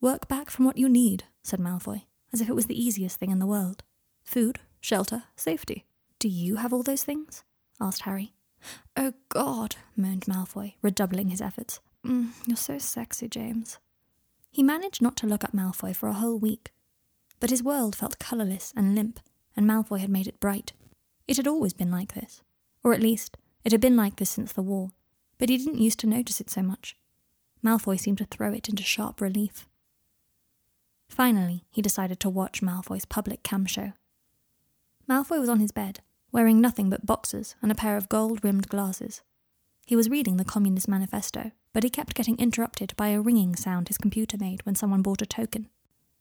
Work 0.00 0.28
back 0.28 0.50
from 0.50 0.64
what 0.64 0.78
you 0.78 0.88
need, 0.88 1.24
said 1.42 1.60
Malfoy, 1.60 2.04
as 2.32 2.40
if 2.40 2.48
it 2.48 2.54
was 2.54 2.66
the 2.66 2.82
easiest 2.82 3.18
thing 3.18 3.30
in 3.30 3.38
the 3.38 3.46
world. 3.46 3.82
Food, 4.22 4.60
shelter, 4.80 5.24
safety. 5.36 5.84
Do 6.18 6.28
you 6.28 6.56
have 6.56 6.72
all 6.72 6.82
those 6.82 7.04
things? 7.04 7.44
asked 7.80 8.02
Harry. 8.02 8.34
Oh, 8.96 9.14
God, 9.30 9.76
moaned 9.96 10.26
Malfoy, 10.26 10.74
redoubling 10.82 11.28
his 11.28 11.40
efforts. 11.40 11.80
Mm, 12.04 12.30
you're 12.46 12.56
so 12.56 12.78
sexy, 12.78 13.28
James. 13.28 13.78
He 14.50 14.62
managed 14.62 15.00
not 15.00 15.16
to 15.18 15.26
look 15.26 15.44
at 15.44 15.54
Malfoy 15.54 15.94
for 15.94 16.08
a 16.08 16.14
whole 16.14 16.38
week, 16.38 16.72
but 17.40 17.50
his 17.50 17.62
world 17.62 17.96
felt 17.96 18.18
colourless 18.18 18.72
and 18.76 18.94
limp, 18.94 19.18
and 19.56 19.66
Malfoy 19.66 19.98
had 19.98 20.10
made 20.10 20.28
it 20.28 20.40
bright. 20.40 20.72
It 21.26 21.36
had 21.36 21.48
always 21.48 21.72
been 21.72 21.90
like 21.90 22.14
this, 22.14 22.42
or 22.84 22.92
at 22.92 23.00
least, 23.00 23.36
it 23.64 23.72
had 23.72 23.80
been 23.80 23.96
like 23.96 24.16
this 24.16 24.30
since 24.30 24.52
the 24.52 24.62
war, 24.62 24.92
but 25.38 25.48
he 25.48 25.56
didn't 25.56 25.80
used 25.80 25.98
to 26.00 26.06
notice 26.06 26.40
it 26.40 26.50
so 26.50 26.62
much. 26.62 26.96
Malfoy 27.64 27.98
seemed 27.98 28.18
to 28.18 28.24
throw 28.24 28.52
it 28.52 28.68
into 28.68 28.82
sharp 28.82 29.20
relief. 29.20 29.66
Finally, 31.08 31.64
he 31.70 31.82
decided 31.82 32.20
to 32.20 32.30
watch 32.30 32.62
Malfoy's 32.62 33.04
public 33.04 33.42
cam 33.42 33.66
show. 33.66 33.92
Malfoy 35.08 35.40
was 35.40 35.48
on 35.48 35.60
his 35.60 35.72
bed, 35.72 36.00
wearing 36.32 36.60
nothing 36.60 36.88
but 36.88 37.04
boxers 37.04 37.56
and 37.60 37.72
a 37.72 37.74
pair 37.74 37.96
of 37.96 38.08
gold 38.08 38.44
rimmed 38.44 38.68
glasses. 38.68 39.22
He 39.86 39.96
was 39.96 40.08
reading 40.08 40.36
the 40.36 40.44
Communist 40.44 40.86
Manifesto, 40.88 41.50
but 41.72 41.82
he 41.82 41.90
kept 41.90 42.14
getting 42.14 42.38
interrupted 42.38 42.94
by 42.96 43.08
a 43.08 43.20
ringing 43.20 43.56
sound 43.56 43.88
his 43.88 43.98
computer 43.98 44.36
made 44.38 44.64
when 44.64 44.76
someone 44.76 45.02
bought 45.02 45.22
a 45.22 45.26
token, 45.26 45.68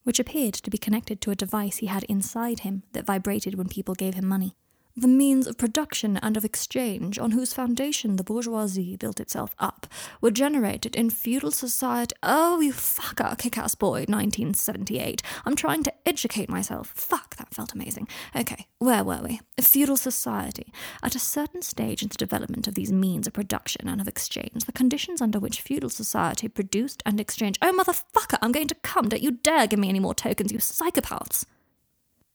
which 0.03 0.19
appeared 0.19 0.53
to 0.53 0.69
be 0.69 0.77
connected 0.77 1.21
to 1.21 1.31
a 1.31 1.35
device 1.35 1.77
he 1.77 1.87
had 1.87 2.03
inside 2.05 2.61
him 2.61 2.83
that 2.93 3.05
vibrated 3.05 3.55
when 3.55 3.67
people 3.67 3.95
gave 3.95 4.13
him 4.13 4.27
money 4.27 4.55
the 4.95 5.07
means 5.07 5.47
of 5.47 5.57
production 5.57 6.17
and 6.17 6.35
of 6.35 6.43
exchange 6.43 7.17
on 7.17 7.31
whose 7.31 7.53
foundation 7.53 8.15
the 8.15 8.23
bourgeoisie 8.23 8.97
built 8.97 9.19
itself 9.19 9.55
up, 9.59 9.87
were 10.19 10.31
generated 10.31 10.95
in 10.95 11.09
feudal 11.09 11.51
society. 11.51 12.15
Oh, 12.21 12.59
you 12.59 12.73
fucker, 12.73 13.37
kick 13.37 13.57
ass 13.57 13.75
boy, 13.75 14.05
1978. 14.07 15.21
I'm 15.45 15.55
trying 15.55 15.83
to 15.83 15.93
educate 16.05 16.49
myself. 16.49 16.91
Fuck, 16.95 17.37
that 17.37 17.53
felt 17.53 17.73
amazing. 17.73 18.07
Okay, 18.35 18.67
where 18.79 19.03
were 19.03 19.21
we? 19.23 19.39
Feudal 19.61 19.97
society. 19.97 20.73
At 21.01 21.15
a 21.15 21.19
certain 21.19 21.61
stage 21.61 22.01
in 22.01 22.09
the 22.09 22.15
development 22.15 22.67
of 22.67 22.75
these 22.75 22.91
means 22.91 23.27
of 23.27 23.33
production 23.33 23.87
and 23.87 24.01
of 24.01 24.07
exchange, 24.07 24.65
the 24.65 24.71
conditions 24.71 25.21
under 25.21 25.39
which 25.39 25.61
feudal 25.61 25.89
society 25.89 26.47
produced 26.47 27.01
and 27.05 27.19
exchanged. 27.19 27.59
Oh, 27.61 27.71
motherfucker, 27.71 28.37
I'm 28.41 28.51
going 28.51 28.67
to 28.67 28.75
come. 28.75 29.09
Don't 29.09 29.23
you 29.23 29.31
dare 29.31 29.67
give 29.67 29.79
me 29.79 29.89
any 29.89 29.99
more 29.99 30.13
tokens, 30.13 30.51
you 30.51 30.57
psychopaths. 30.57 31.45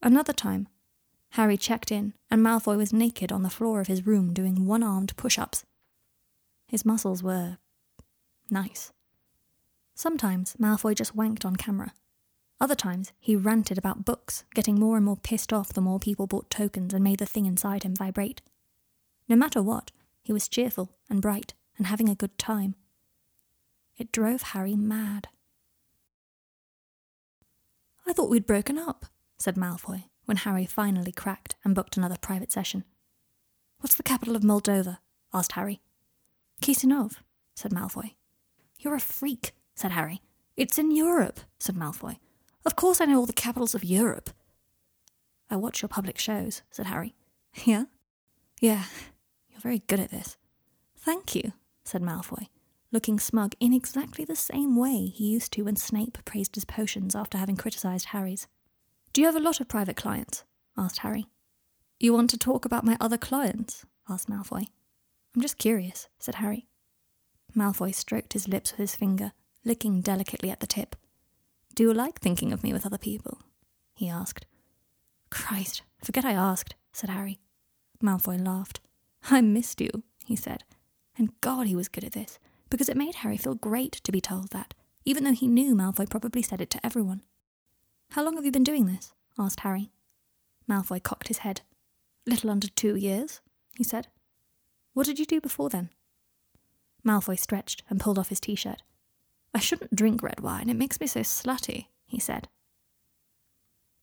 Another 0.03 0.33
time, 0.35 0.69
Harry 1.35 1.57
checked 1.57 1.90
in, 1.90 2.14
and 2.31 2.40
Malfoy 2.40 2.77
was 2.77 2.92
naked 2.92 3.33
on 3.33 3.42
the 3.42 3.51
floor 3.51 3.81
of 3.81 3.88
his 3.88 4.07
room 4.07 4.33
doing 4.33 4.66
one 4.66 4.85
armed 4.85 5.16
push 5.16 5.37
ups. 5.37 5.64
His 6.68 6.85
muscles 6.85 7.25
were. 7.25 7.59
nice. 8.51 8.92
Sometimes 9.97 10.55
Malfoy 10.61 10.94
just 10.94 11.16
wanked 11.16 11.44
on 11.44 11.57
camera. 11.57 11.92
Other 12.61 12.77
times 12.77 13.12
he 13.18 13.35
ranted 13.35 13.79
about 13.79 14.05
books, 14.05 14.44
getting 14.55 14.79
more 14.79 14.94
and 14.97 15.05
more 15.05 15.16
pissed 15.16 15.53
off 15.53 15.73
the 15.73 15.81
more 15.81 15.99
people 15.99 16.29
bought 16.29 16.51
tokens 16.51 16.94
and 16.94 17.03
made 17.03 17.18
the 17.18 17.27
thing 17.27 17.47
inside 17.47 17.83
him 17.83 17.97
vibrate. 17.97 18.40
No 19.29 19.35
matter 19.35 19.61
what, 19.61 19.90
he 20.23 20.33
was 20.33 20.49
cheerful 20.49 20.92
and 21.11 21.20
bright 21.20 21.53
and 21.77 21.88
having 21.88 22.09
a 22.09 22.14
good 22.14 22.38
time. 22.38 22.77
It 23.97 24.12
drove 24.12 24.42
Harry 24.42 24.77
mad. 24.77 25.27
I 28.07 28.12
thought 28.12 28.31
we'd 28.31 28.47
broken 28.47 28.79
up, 28.79 29.07
said 29.37 29.57
Malfoy, 29.57 30.05
when 30.24 30.38
Harry 30.38 30.66
finally 30.66 31.12
cracked 31.12 31.56
and 31.64 31.74
booked 31.74 31.96
another 31.96 32.16
private 32.20 32.52
session. 32.52 32.84
What's 33.80 33.94
the 33.94 34.02
capital 34.02 34.37
of 34.37 34.42
Moldova? 34.42 34.98
asked 35.32 35.52
Harry. 35.52 35.80
Chisinau, 36.62 37.14
said 37.54 37.72
Malfoy. 37.72 38.14
You're 38.78 38.94
a 38.94 39.00
freak, 39.00 39.52
said 39.74 39.92
Harry. 39.92 40.22
It's 40.56 40.78
in 40.78 40.94
Europe, 40.94 41.40
said 41.58 41.74
Malfoy. 41.74 42.18
Of 42.64 42.76
course 42.76 43.00
I 43.00 43.04
know 43.06 43.18
all 43.18 43.26
the 43.26 43.32
capitals 43.32 43.74
of 43.74 43.84
Europe. 43.84 44.30
I 45.50 45.56
watch 45.56 45.82
your 45.82 45.88
public 45.88 46.18
shows, 46.18 46.62
said 46.70 46.87
Harry. 46.87 47.14
Yeah? 47.64 47.84
Yeah, 48.60 48.84
you're 49.50 49.60
very 49.60 49.80
good 49.87 50.00
at 50.00 50.10
this. 50.10 50.37
Thank 50.96 51.34
you, 51.34 51.52
said 51.84 52.02
Malfoy, 52.02 52.48
looking 52.90 53.18
smug 53.18 53.54
in 53.60 53.74
exactly 53.74 54.24
the 54.24 54.37
same 54.37 54.76
way 54.76 55.06
he 55.06 55.26
used 55.26 55.52
to 55.52 55.62
when 55.62 55.76
Snape 55.76 56.18
praised 56.24 56.54
his 56.54 56.64
potions 56.64 57.14
after 57.14 57.37
having 57.37 57.56
criticised 57.56 58.06
Harry's. 58.06 58.46
Do 59.14 59.20
you 59.20 59.29
have 59.29 59.37
a 59.37 59.40
lot 59.40 59.61
of 59.61 59.68
private 59.68 59.96
clients? 59.96 60.42
asked 60.77 60.98
Harry. 60.98 61.29
You 62.00 62.12
want 62.12 62.31
to 62.31 62.37
talk 62.37 62.64
about 62.64 62.85
my 62.85 62.96
other 63.00 63.16
clients? 63.16 63.87
asked 64.09 64.29
Malfoy. 64.29 64.66
I'm 65.35 65.40
just 65.40 65.57
curious, 65.57 66.09
said 66.18 66.35
Harry. 66.37 66.66
Malfoy 67.57 67.94
stroked 67.94 68.33
his 68.33 68.48
lips 68.48 68.72
with 68.72 68.81
his 68.81 68.96
finger, 68.96 69.31
licking 69.64 70.00
delicately 70.00 70.50
at 70.50 70.59
the 70.59 70.66
tip. 70.66 70.96
Do 71.77 71.85
you 71.85 71.94
like 71.94 72.18
thinking 72.18 72.53
of 72.53 72.64
me 72.64 72.72
with 72.72 72.85
other 72.85 72.98
people? 72.98 73.38
he 73.94 74.09
asked. 74.09 74.46
Christ, 75.31 75.83
forget 76.03 76.24
I 76.24 76.33
asked, 76.33 76.74
said 76.92 77.11
Harry. 77.11 77.38
Malfoy 78.03 78.44
laughed. 78.44 78.81
I 79.31 79.40
missed 79.42 79.81
you, 79.81 80.03
he 80.24 80.35
said. 80.35 80.64
And 81.16 81.40
God, 81.40 81.68
he 81.68 81.77
was 81.77 81.87
good 81.87 82.03
at 82.03 82.14
this, 82.14 82.40
because 82.68 82.88
it 82.88 82.96
made 82.96 83.14
Harry 83.16 83.37
feel 83.37 83.55
great 83.55 83.92
to 83.92 84.11
be 84.11 84.20
told 84.20 84.50
that, 84.50 84.74
even 85.05 85.22
though 85.22 85.33
he 85.33 85.46
knew 85.46 85.77
Malfoy 85.77 86.11
probably 86.11 86.42
said 86.42 86.61
it 86.61 86.70
to 86.70 86.85
everyone. 86.85 87.22
How 88.14 88.22
long 88.22 88.37
have 88.37 88.44
you 88.44 88.53
been 88.53 88.62
doing 88.62 88.87
this? 88.87 89.12
asked 89.37 89.59
Harry. 89.61 89.90
Malfoy 90.70 91.03
cocked 91.03 91.27
his 91.27 91.38
head. 91.38 91.62
Little 92.29 92.48
under 92.48 92.68
two 92.68 92.94
years, 92.94 93.40
he 93.77 93.83
said. 93.83 94.07
What 94.92 95.07
did 95.07 95.18
you 95.18 95.27
do 95.27 95.40
before 95.40 95.68
then? 95.68 95.90
Malfoy 97.05 97.37
stretched 97.37 97.83
and 97.90 97.98
pulled 97.98 98.16
off 98.16 98.29
his 98.29 98.38
t 98.38 98.55
shirt. 98.55 98.85
I 99.53 99.59
shouldn't 99.59 99.96
drink 99.96 100.22
red 100.22 100.38
wine, 100.38 100.70
it 100.70 100.77
makes 100.77 101.00
me 101.00 101.09
so 101.09 101.22
slutty, 101.22 101.87
he 102.07 102.20
said. 102.20 102.46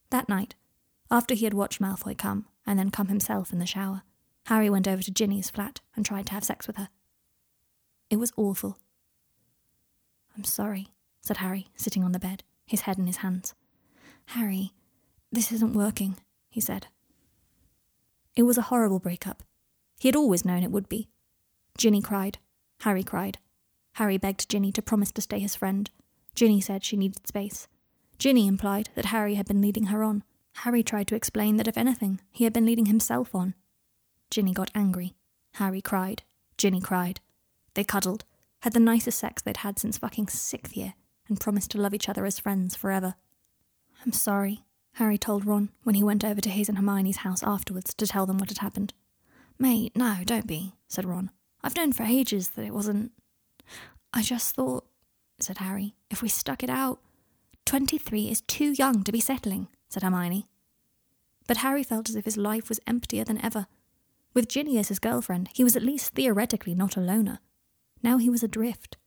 That 0.10 0.28
night, 0.28 0.56
after 1.10 1.34
he 1.34 1.45
had 1.45 1.54
watched 1.54 1.80
Malfoy 1.80 2.17
come 2.17 2.47
and 2.67 2.78
then 2.78 2.91
come 2.91 3.08
himself 3.08 3.54
in 3.54 3.60
the 3.60 3.65
shower, 3.65 4.02
Harry 4.47 4.69
went 4.69 4.89
over 4.89 5.02
to 5.02 5.12
Ginny's 5.12 5.50
flat 5.50 5.80
and 5.95 6.06
tried 6.06 6.26
to 6.26 6.34
have 6.34 6.43
sex 6.43 6.67
with 6.67 6.76
her. 6.76 6.89
It 8.10 8.17
was 8.17 8.34
awful. 8.36 8.78
I'm 10.36 10.43
sorry, 10.43 10.89
said 11.21 11.38
Harry, 11.38 11.69
sitting 11.78 12.04
on 12.04 12.12
the 12.12 12.19
bed, 12.19 12.43
his 12.65 12.82
head 12.82 13.00
in 13.00 13.08
his 13.08 13.17
hands. 13.17 13.56
Harry, 14.27 14.73
this 15.31 15.51
isn't 15.51 15.73
working, 15.73 16.17
he 16.49 16.62
said. 16.62 16.88
It 18.36 18.43
was 18.43 18.57
a 18.57 18.63
horrible 18.63 18.99
breakup. 18.99 19.43
He 19.99 20.07
had 20.07 20.15
always 20.15 20.45
known 20.45 20.63
it 20.63 20.71
would 20.71 20.89
be. 20.89 21.10
Ginny 21.77 22.01
cried. 22.01 22.38
Harry 22.81 23.03
cried. 23.03 23.38
Harry 23.93 24.17
begged 24.17 24.49
Ginny 24.49 24.71
to 24.71 24.81
promise 24.81 25.12
to 25.12 25.21
stay 25.21 25.39
his 25.39 25.55
friend. 25.55 25.89
Ginny 26.34 26.62
said 26.62 26.84
she 26.84 26.97
needed 26.97 27.27
space. 27.27 27.67
Ginny 28.17 28.47
implied 28.47 28.89
that 28.95 29.05
Harry 29.05 29.36
had 29.36 29.47
been 29.47 29.62
leading 29.62 29.86
her 29.86 30.03
on. 30.03 30.23
Harry 30.57 30.84
tried 30.84 31.07
to 31.07 31.15
explain 31.15 31.57
that 31.57 31.67
if 31.67 31.77
anything, 31.77 32.21
he 32.31 32.43
had 32.43 32.53
been 32.53 32.65
leading 32.65 32.86
himself 32.86 33.34
on. 33.36 33.53
Ginny 34.29 34.53
got 34.53 34.71
angry. 34.73 35.15
Harry 35.55 35.81
cried. 35.81 36.23
Ginny 36.57 36.81
cried. 36.81 37.19
They 37.73 37.84
cuddled, 37.84 38.25
had 38.62 38.73
the 38.73 38.79
nicest 38.79 39.17
sex 39.17 39.41
they'd 39.41 39.57
had 39.57 39.79
since 39.79 39.97
fucking 39.97 40.27
sixth 40.27 40.75
year, 40.77 40.93
and 41.27 41.39
promised 41.39 41.71
to 41.71 41.81
love 41.81 41.93
each 41.93 42.10
other 42.10 42.25
as 42.25 42.39
friends 42.39 42.75
forever. 42.75 43.15
I'm 44.06 44.14
sorry, 44.14 44.64
Harry 44.94 45.18
told 45.18 45.46
Ron 45.46 45.70
when 45.84 45.96
he 45.96 46.04
went 46.04 46.24
over 46.24 46.42
to 46.42 46.50
his 46.50 46.68
and 46.68 46.78
Hermione's 46.78 47.18
house 47.18 47.44
afterwards 47.44 47.94
to 47.94 48.08
tell 48.08 48.26
them 48.26 48.38
what 48.38 48.50
had 48.50 48.58
happened. 48.60 48.94
Mate, 49.60 49.96
no, 49.96 50.18
don't 50.26 50.48
be, 50.48 50.74
said 50.88 51.06
Ron. 51.06 51.30
I've 51.64 51.76
known 51.76 51.94
for 51.94 52.04
ages 52.04 52.50
that 52.50 52.66
it 52.66 52.74
wasn't. 52.74 53.12
I 54.14 54.24
just 54.24 54.56
thought, 54.56 54.86
said 55.40 55.60
Harry, 55.60 55.94
if 56.10 56.22
we 56.22 56.30
stuck 56.30 56.64
it 56.64 56.70
out. 56.70 57.00
Twenty 57.64 57.98
three 57.98 58.30
is 58.30 58.42
too 58.42 58.72
young 58.72 59.04
to 59.04 59.12
be 59.12 59.20
settling, 59.20 59.68
said 59.88 60.04
Hermione. 60.04 60.48
But 61.48 61.58
Harry 61.58 61.84
felt 61.84 62.10
as 62.10 62.16
if 62.16 62.26
his 62.26 62.38
life 62.38 62.70
was 62.70 62.80
emptier 62.88 63.24
than 63.24 63.43
ever. 63.43 63.68
With 64.34 64.49
Ginny 64.49 64.78
as 64.78 64.88
his 64.88 64.99
girlfriend, 64.99 65.49
he 65.54 65.64
was 65.64 65.76
at 65.76 65.84
least 65.84 66.16
theoretically 66.16 66.74
not 66.74 66.97
a 66.97 67.02
loner. 67.02 67.39
Now 68.02 68.18
he 68.18 68.30
was 68.30 68.41
adrift. 68.41 68.97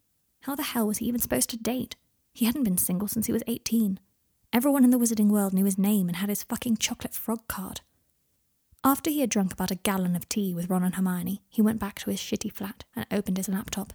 How 0.43 0.55
the 0.55 0.63
hell 0.63 0.87
was 0.87 0.99
he 0.99 1.07
even 1.07 1.21
supposed 1.21 1.51
to 1.51 1.57
date? 1.57 1.97
He 2.33 2.45
hadn't 2.45 2.65
been 2.65 2.79
single 2.79 3.09
since 3.09 3.27
he 3.27 3.33
was 3.33 3.43
eighteen. 3.47 3.99
Everyone 4.55 4.85
in 4.85 4.91
the 4.91 5.01
wizarding 5.01 5.31
world 5.31 5.53
knew 5.53 5.65
his 5.65 5.77
name 5.77 6.07
and 6.07 6.19
had 6.19 6.29
his 6.29 6.45
fucking 6.45 6.77
chocolate 6.77 7.13
frog 7.13 7.41
card. 7.49 7.81
After 8.85 9.11
he 9.11 9.19
had 9.19 9.29
drunk 9.29 9.53
about 9.53 9.73
a 9.73 9.75
gallon 9.75 10.15
of 10.15 10.29
tea 10.29 10.55
with 10.55 10.71
Ron 10.71 10.85
and 10.85 10.95
Hermione, 10.95 11.43
he 11.49 11.61
went 11.61 11.81
back 11.81 11.99
to 11.99 12.11
his 12.11 12.21
shitty 12.21 12.53
flat 12.53 12.85
and 12.95 13.05
opened 13.11 13.37
his 13.37 13.49
laptop. 13.49 13.95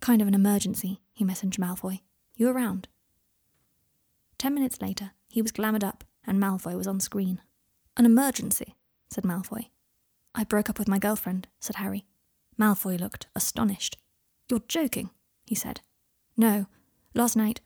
Kind 0.00 0.20
of 0.20 0.28
an 0.28 0.34
emergency, 0.34 1.00
he 1.14 1.24
messaged 1.24 1.58
Malfoy. 1.58 2.00
You 2.36 2.50
around? 2.50 2.88
Ten 4.36 4.52
minutes 4.52 4.82
later, 4.82 5.12
he 5.30 5.40
was 5.40 5.50
glamoured 5.50 5.82
up 5.82 6.04
and 6.26 6.38
Malfoy 6.38 6.76
was 6.76 6.86
on 6.86 7.00
screen. 7.00 7.40
An 7.96 8.04
emergency, 8.04 8.76
said 9.08 9.24
Malfoy. 9.24 9.70
I 10.34 10.44
broke 10.44 10.68
up 10.68 10.78
with 10.78 10.88
my 10.88 10.98
girlfriend, 10.98 11.48
said 11.58 11.76
Harry. 11.76 12.04
Malfoy 12.60 13.00
looked 13.00 13.28
astonished. 13.34 13.96
You're 14.50 14.60
joking, 14.68 15.08
he 15.46 15.54
said. 15.54 15.80
No, 16.36 16.66
last 17.14 17.34
night. 17.34 17.62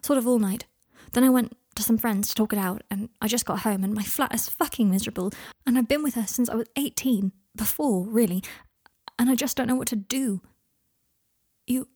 Sort 0.00 0.18
of 0.18 0.26
all 0.26 0.38
night. 0.38 0.64
Then 1.12 1.24
I 1.24 1.30
went 1.30 1.56
to 1.76 1.82
some 1.82 1.98
friends 1.98 2.28
to 2.28 2.34
talk 2.34 2.52
it 2.52 2.58
out, 2.58 2.82
and 2.90 3.08
I 3.20 3.28
just 3.28 3.46
got 3.46 3.60
home, 3.60 3.84
and 3.84 3.94
my 3.94 4.02
flat 4.02 4.34
is 4.34 4.48
fucking 4.48 4.90
miserable, 4.90 5.32
and 5.66 5.76
I've 5.76 5.88
been 5.88 6.02
with 6.02 6.14
her 6.14 6.26
since 6.26 6.48
I 6.48 6.54
was 6.54 6.68
18, 6.76 7.32
before, 7.54 8.06
really, 8.06 8.42
and 9.18 9.30
I 9.30 9.34
just 9.34 9.56
don't 9.56 9.66
know 9.66 9.76
what 9.76 9.88
to 9.88 9.96
do. 9.96 10.42
You, 11.66 11.88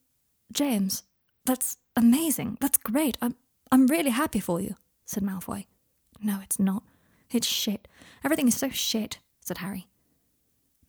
James, 0.52 1.04
that's 1.44 1.76
amazing. 1.96 2.58
That's 2.60 2.78
great. 2.78 3.16
I'm, 3.22 3.36
I'm 3.70 3.86
really 3.86 4.10
happy 4.10 4.40
for 4.40 4.60
you, 4.60 4.76
said 5.04 5.22
Malfoy. 5.22 5.66
No, 6.22 6.40
it's 6.42 6.58
not. 6.58 6.82
It's 7.30 7.46
shit. 7.46 7.88
Everything 8.24 8.48
is 8.48 8.56
so 8.56 8.68
shit, 8.68 9.18
said 9.40 9.58
Harry. 9.58 9.86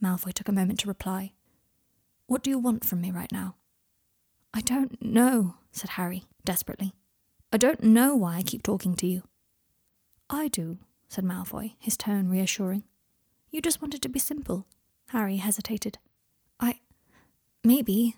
Malfoy 0.04 0.34
took 0.34 0.48
a 0.48 0.54
moment 0.54 0.80
to 0.80 0.88
reply. 0.88 1.34
What 2.26 2.44
do 2.44 2.50
you 2.50 2.60
want 2.60 2.86
from 2.86 3.02
me 3.02 3.12
right 3.12 3.32
now? 3.32 3.56
I 4.54 4.62
don't 4.62 5.02
know, 5.02 5.56
said 5.72 5.92
Harry, 5.92 6.24
desperately. 6.44 6.94
I 7.54 7.58
don't 7.58 7.84
know 7.84 8.16
why 8.16 8.38
I 8.38 8.44
keep 8.44 8.64
talking 8.64 8.96
to 8.96 9.08
you. 9.08 9.24
I 10.30 10.48
do, 10.48 10.78
said 11.10 11.26
Malfoy, 11.26 11.74
his 11.80 11.98
tone 11.98 12.30
reassuring. 12.30 12.84
You 13.50 13.62
just 13.62 13.82
wanted 13.82 14.02
to 14.04 14.10
be 14.10 14.20
simple. 14.20 14.66
Harry 15.10 15.38
hesitated. 15.38 15.98
I. 16.60 16.80
Maybe. 17.64 18.16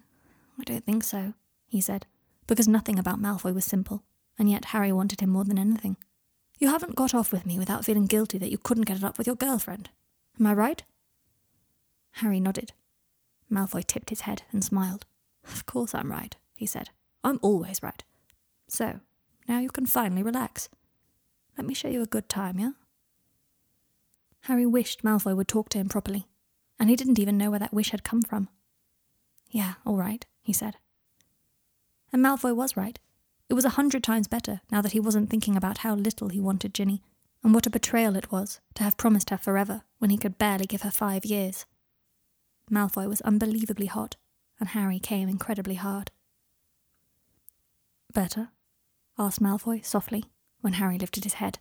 I 0.59 0.63
don't 0.63 0.85
think 0.85 1.03
so, 1.03 1.33
he 1.65 1.81
said, 1.81 2.05
because 2.45 2.67
nothing 2.67 2.99
about 2.99 3.19
Malfoy 3.19 3.55
was 3.55 3.65
simple, 3.65 4.03
and 4.37 4.49
yet 4.51 4.65
Harry 4.65 4.91
wanted 4.91 5.21
him 5.21 5.31
more 5.31 5.43
than 5.43 5.57
anything. 5.57 5.97
You 6.59 6.67
haven't 6.69 6.95
got 6.95 7.15
off 7.15 7.31
with 7.31 7.47
me 7.47 7.57
without 7.57 7.83
feeling 7.83 8.05
guilty 8.05 8.37
that 8.37 8.51
you 8.51 8.59
couldn't 8.59 8.85
get 8.85 8.97
it 8.97 9.03
up 9.03 9.17
with 9.17 9.25
your 9.25 9.35
girlfriend. 9.35 9.89
Am 10.39 10.45
I 10.45 10.53
right? 10.53 10.83
Harry 12.17 12.39
nodded. 12.39 12.73
Malfoy 13.51 13.83
tipped 13.83 14.11
his 14.11 14.21
head 14.21 14.43
and 14.51 14.63
smiled. 14.63 15.07
Of 15.43 15.65
course 15.65 15.95
I'm 15.95 16.11
right, 16.11 16.37
he 16.55 16.67
said. 16.67 16.91
I'm 17.23 17.39
always 17.41 17.81
right. 17.81 18.03
So, 18.67 18.99
now 19.47 19.59
you 19.59 19.69
can 19.69 19.85
finally 19.85 20.23
relax. 20.23 20.69
Let 21.57 21.67
me 21.67 21.73
show 21.73 21.87
you 21.87 22.01
a 22.01 22.07
good 22.07 22.29
time, 22.29 22.59
yeah? 22.59 22.71
Harry 24.41 24.65
wished 24.65 25.03
Malfoy 25.03 25.35
would 25.35 25.47
talk 25.47 25.69
to 25.69 25.77
him 25.77 25.87
properly, 25.87 26.27
and 26.79 26.89
he 26.89 26.95
didn't 26.95 27.19
even 27.19 27.37
know 27.37 27.49
where 27.49 27.59
that 27.59 27.73
wish 27.73 27.91
had 27.91 28.03
come 28.03 28.21
from. 28.21 28.49
Yeah, 29.49 29.75
all 29.85 29.95
right, 29.95 30.25
he 30.41 30.51
said. 30.51 30.77
And 32.11 32.23
Malfoy 32.23 32.55
was 32.55 32.75
right. 32.75 32.99
It 33.49 33.53
was 33.53 33.65
a 33.65 33.77
hundred 33.77 34.03
times 34.03 34.27
better 34.27 34.61
now 34.71 34.81
that 34.81 34.93
he 34.93 34.99
wasn't 34.99 35.29
thinking 35.29 35.55
about 35.55 35.79
how 35.79 35.95
little 35.95 36.29
he 36.29 36.39
wanted 36.39 36.73
Ginny, 36.73 37.01
and 37.43 37.53
what 37.53 37.67
a 37.67 37.69
betrayal 37.69 38.15
it 38.15 38.31
was 38.31 38.59
to 38.75 38.83
have 38.83 38.97
promised 38.97 39.29
her 39.29 39.37
forever 39.37 39.83
when 39.99 40.09
he 40.09 40.17
could 40.17 40.37
barely 40.37 40.65
give 40.65 40.81
her 40.81 40.91
five 40.91 41.25
years. 41.25 41.65
Malfoy 42.71 43.07
was 43.07 43.21
unbelievably 43.21 43.87
hot, 43.87 44.15
and 44.59 44.69
Harry 44.69 44.99
came 44.99 45.29
incredibly 45.29 45.75
hard. 45.75 46.11
Better? 48.13 48.49
Asked 49.17 49.41
Malfoy 49.41 49.85
softly 49.85 50.25
when 50.61 50.73
Harry 50.73 50.97
lifted 50.97 51.23
his 51.23 51.35
head. 51.35 51.59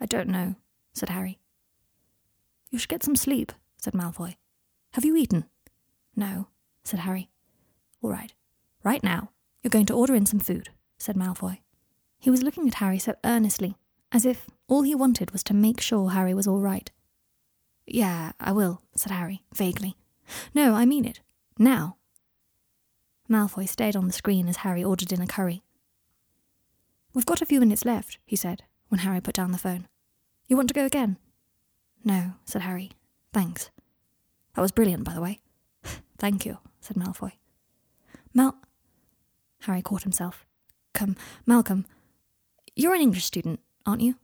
I 0.00 0.06
don't 0.06 0.28
know, 0.28 0.56
said 0.92 1.10
Harry. 1.10 1.38
You 2.70 2.78
should 2.78 2.90
get 2.90 3.02
some 3.02 3.16
sleep, 3.16 3.52
said 3.76 3.94
Malfoy. 3.94 4.36
Have 4.92 5.04
you 5.04 5.16
eaten? 5.16 5.44
No, 6.16 6.48
said 6.82 7.00
Harry. 7.00 7.30
All 8.02 8.10
right. 8.10 8.32
Right 8.82 9.02
now, 9.02 9.30
you're 9.62 9.70
going 9.70 9.86
to 9.86 9.94
order 9.94 10.14
in 10.14 10.26
some 10.26 10.40
food, 10.40 10.68
said 10.98 11.16
Malfoy. 11.16 11.58
He 12.18 12.30
was 12.30 12.42
looking 12.42 12.68
at 12.68 12.74
Harry 12.74 12.98
so 12.98 13.14
earnestly, 13.24 13.76
as 14.12 14.24
if 14.24 14.46
all 14.68 14.82
he 14.82 14.94
wanted 14.94 15.30
was 15.30 15.42
to 15.44 15.54
make 15.54 15.80
sure 15.80 16.10
Harry 16.10 16.34
was 16.34 16.46
all 16.46 16.60
right. 16.60 16.90
Yeah, 17.86 18.32
I 18.40 18.52
will, 18.52 18.82
said 18.96 19.12
Harry, 19.12 19.42
vaguely. 19.54 19.96
No, 20.54 20.74
I 20.74 20.84
mean 20.86 21.04
it. 21.04 21.20
Now. 21.58 21.96
Malfoy 23.28 23.68
stayed 23.68 23.96
on 23.96 24.06
the 24.06 24.12
screen 24.12 24.48
as 24.48 24.58
Harry 24.58 24.84
ordered 24.84 25.12
in 25.12 25.20
a 25.20 25.26
curry. 25.26 25.62
We've 27.14 27.24
got 27.24 27.40
a 27.40 27.46
few 27.46 27.60
minutes 27.60 27.84
left, 27.84 28.18
he 28.26 28.34
said, 28.34 28.64
when 28.88 28.98
Harry 29.00 29.20
put 29.20 29.36
down 29.36 29.52
the 29.52 29.58
phone. 29.58 29.86
You 30.48 30.56
want 30.56 30.68
to 30.68 30.74
go 30.74 30.84
again? 30.84 31.16
No, 32.04 32.32
said 32.44 32.62
Harry. 32.62 32.90
Thanks. 33.32 33.70
That 34.54 34.62
was 34.62 34.72
brilliant, 34.72 35.04
by 35.04 35.14
the 35.14 35.20
way. 35.20 35.40
Thank 36.18 36.44
you, 36.44 36.58
said 36.80 36.96
Malfoy. 36.96 37.32
Mal. 38.34 38.56
Harry 39.62 39.80
caught 39.80 40.02
himself. 40.02 40.44
Come, 40.92 41.16
Malcolm. 41.46 41.86
You're 42.74 42.94
an 42.94 43.00
English 43.00 43.24
student, 43.24 43.60
aren't 43.86 44.02
you? 44.02 44.16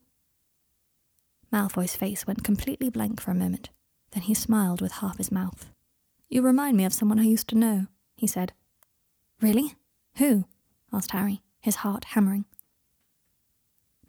Malfoy's 1.53 1.97
face 1.97 2.27
went 2.27 2.45
completely 2.45 2.91
blank 2.91 3.21
for 3.21 3.31
a 3.31 3.35
moment. 3.37 3.71
Then 4.11 4.25
he 4.25 4.35
smiled 4.35 4.81
with 4.81 4.93
half 4.93 5.19
his 5.19 5.31
mouth. 5.31 5.71
You 6.29 6.43
remind 6.43 6.77
me 6.77 6.85
of 6.85 6.93
someone 6.93 7.21
I 7.21 7.25
used 7.25 7.49
to 7.49 7.59
know, 7.59 7.87
he 8.17 8.27
said. 8.27 8.53
Really? 9.41 9.75
Who? 10.17 10.45
asked 10.93 11.13
Harry, 11.13 11.41
his 11.61 11.77
heart 11.77 12.05
hammering. 12.05 12.45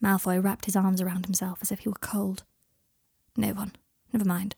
Malfoy 0.03 0.43
wrapped 0.43 0.65
his 0.65 0.75
arms 0.75 1.01
around 1.01 1.25
himself 1.25 1.59
as 1.61 1.71
if 1.71 1.79
he 1.79 1.89
were 1.89 1.95
cold. 1.95 2.43
No 3.37 3.49
one. 3.49 3.73
Never 4.11 4.25
mind. 4.25 4.55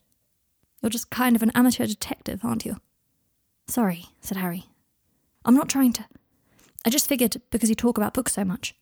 You're 0.82 0.90
just 0.90 1.10
kind 1.10 1.36
of 1.36 1.44
an 1.44 1.52
amateur 1.54 1.86
detective, 1.86 2.42
aren't 2.44 2.66
you? 2.66 2.78
Sorry, 3.68 4.06
said 4.22 4.38
Harry. 4.38 4.66
I'm 5.46 5.56
not 5.56 5.70
trying 5.70 5.94
to. 5.94 6.06
I 6.86 6.90
just 6.90 7.08
figured 7.08 7.42
because 7.52 7.70
you 7.70 7.76
talk 7.76 7.98
about 7.98 8.14
books 8.14 8.34
so 8.34 8.44
much. 8.44 8.76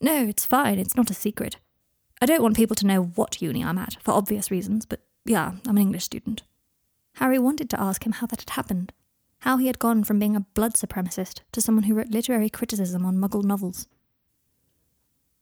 No, 0.00 0.26
it's 0.26 0.46
fine, 0.46 0.78
it's 0.78 0.96
not 0.96 1.10
a 1.10 1.14
secret. 1.14 1.56
I 2.20 2.26
don't 2.26 2.42
want 2.42 2.56
people 2.56 2.76
to 2.76 2.86
know 2.86 3.02
what 3.02 3.40
uni 3.40 3.62
I'm 3.64 3.78
at, 3.78 3.96
for 4.02 4.12
obvious 4.12 4.50
reasons, 4.50 4.86
but 4.86 5.00
yeah, 5.24 5.52
I'm 5.66 5.76
an 5.76 5.82
English 5.82 6.04
student. 6.04 6.42
Harry 7.14 7.38
wanted 7.38 7.70
to 7.70 7.80
ask 7.80 8.04
him 8.04 8.12
how 8.12 8.26
that 8.26 8.40
had 8.40 8.50
happened, 8.50 8.92
how 9.40 9.56
he 9.56 9.66
had 9.66 9.78
gone 9.78 10.04
from 10.04 10.18
being 10.18 10.36
a 10.36 10.40
blood 10.40 10.74
supremacist 10.74 11.40
to 11.52 11.60
someone 11.60 11.84
who 11.84 11.94
wrote 11.94 12.10
literary 12.10 12.50
criticism 12.50 13.04
on 13.04 13.16
muggle 13.16 13.44
novels. 13.44 13.86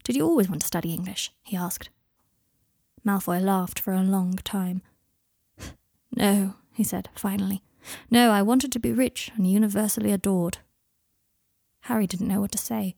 Did 0.05 0.17
you 0.17 0.25
always 0.25 0.49
want 0.49 0.61
to 0.61 0.67
study 0.67 0.93
English? 0.93 1.33
he 1.43 1.57
asked. 1.57 1.91
Malfoy 3.05 3.43
laughed 3.43 3.79
for 3.79 3.93
a 3.93 4.03
long 4.03 4.35
time. 4.45 4.83
No, 6.17 6.55
he 6.73 6.85
said, 6.85 7.09
finally. 7.17 7.61
No, 8.09 8.31
I 8.31 8.41
wanted 8.41 8.71
to 8.73 8.79
be 8.79 8.93
rich 8.93 9.33
and 9.35 9.51
universally 9.51 10.13
adored. 10.13 10.59
Harry 11.81 12.07
didn't 12.07 12.29
know 12.29 12.41
what 12.41 12.53
to 12.53 12.59
say. 12.59 12.95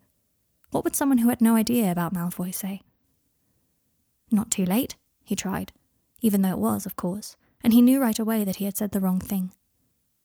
What 0.70 0.84
would 0.84 0.94
someone 0.94 1.18
who 1.18 1.30
had 1.30 1.40
no 1.40 1.56
idea 1.56 1.90
about 1.90 2.12
Malfoy 2.12 2.54
say? 2.54 2.82
Not 4.30 4.50
too 4.50 4.66
late, 4.66 4.96
he 5.24 5.34
tried, 5.34 5.72
even 6.20 6.42
though 6.42 6.50
it 6.50 6.58
was, 6.58 6.84
of 6.84 6.96
course, 6.96 7.36
and 7.64 7.72
he 7.72 7.80
knew 7.80 8.00
right 8.00 8.18
away 8.18 8.44
that 8.44 8.56
he 8.56 8.66
had 8.66 8.76
said 8.76 8.92
the 8.92 9.00
wrong 9.00 9.20
thing. 9.20 9.52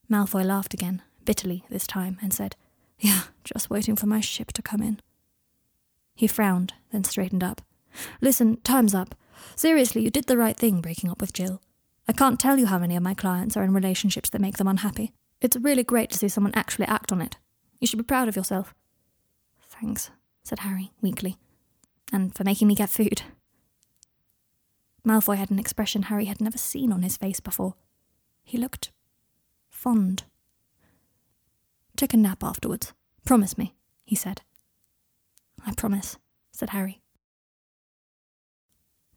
Malfoy 0.10 0.44
laughed 0.46 0.74
again, 0.74 1.02
bitterly 1.24 1.64
this 1.70 1.88
time, 1.88 2.18
and 2.22 2.34
said, 2.34 2.56
Yeah, 3.00 3.24
just 3.44 3.70
waiting 3.70 3.96
for 3.96 4.08
my 4.08 4.20
ship 4.20 4.52
to 4.54 4.62
come 4.62 4.82
in. 4.82 5.00
He 6.22 6.28
frowned, 6.28 6.76
then 6.92 7.04
straightened 7.04 7.44
up. 7.44 7.64
Listen, 8.22 8.58
time's 8.58 8.94
up. 8.94 9.16
Seriously, 9.56 10.04
you 10.04 10.12
did 10.12 10.26
the 10.26 10.38
right 10.38 10.56
thing 10.56 10.80
breaking 10.80 11.10
up 11.10 11.20
with 11.20 11.34
Jill. 11.34 11.64
I 12.08 12.14
can't 12.14 12.40
tell 12.40 12.60
you 12.60 12.68
how 12.68 12.78
many 12.78 12.96
of 12.96 13.02
my 13.02 13.16
clients 13.16 13.58
are 13.58 13.64
in 13.64 13.74
relationships 13.74 14.30
that 14.30 14.40
make 14.40 14.58
them 14.58 14.68
unhappy. 14.68 15.14
It's 15.42 15.58
really 15.58 15.84
great 15.84 16.12
to 16.12 16.20
see 16.20 16.28
someone 16.28 16.54
actually 16.54 16.86
act 16.86 17.12
on 17.12 17.24
it. 17.24 17.38
You 17.80 17.88
should 17.88 17.98
be 17.98 18.04
proud 18.04 18.28
of 18.28 18.36
yourself. 18.36 18.76
Thanks, 19.64 20.12
said 20.44 20.60
Harry, 20.60 20.92
weakly. 21.02 21.38
And 22.14 22.36
for 22.36 22.44
making 22.44 22.68
me 22.68 22.76
get 22.76 22.92
food. 22.92 23.24
Malfoy 25.04 25.38
had 25.38 25.50
an 25.50 25.58
expression 25.58 26.04
Harry 26.04 26.26
had 26.26 26.40
never 26.40 26.60
seen 26.60 26.94
on 26.94 27.02
his 27.02 27.18
face 27.18 27.40
before. 27.40 27.74
He 28.44 28.60
looked 28.60 28.92
fond. 29.70 30.26
Take 31.98 32.14
a 32.14 32.18
nap 32.18 32.44
afterwards. 32.44 32.94
Promise 33.26 33.58
me, 33.58 33.74
he 34.06 34.16
said. 34.16 34.44
I 35.66 35.74
promise, 35.74 36.18
said 36.52 36.70
Harry. 36.72 37.02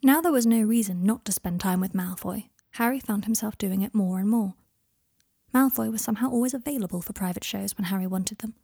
Now 0.03 0.21
there 0.21 0.33
was 0.33 0.47
no 0.47 0.61
reason 0.63 1.05
not 1.05 1.25
to 1.25 1.33
spend 1.33 1.61
time 1.61 1.81
with 1.81 1.95
Malfoy. 1.95 2.51
Harry 2.73 3.01
found 3.01 3.25
himself 3.25 3.57
doing 3.57 3.81
it 3.81 3.95
more 3.95 4.19
and 4.19 4.29
more. 4.29 4.55
Malfoy 5.55 5.91
was 5.91 6.03
somehow 6.03 6.29
always 6.31 6.53
available 6.53 7.01
for 7.01 7.13
private 7.13 7.45
shows 7.45 7.77
when 7.77 7.87
Harry 7.87 8.07
wanted 8.07 8.39
them. 8.39 8.55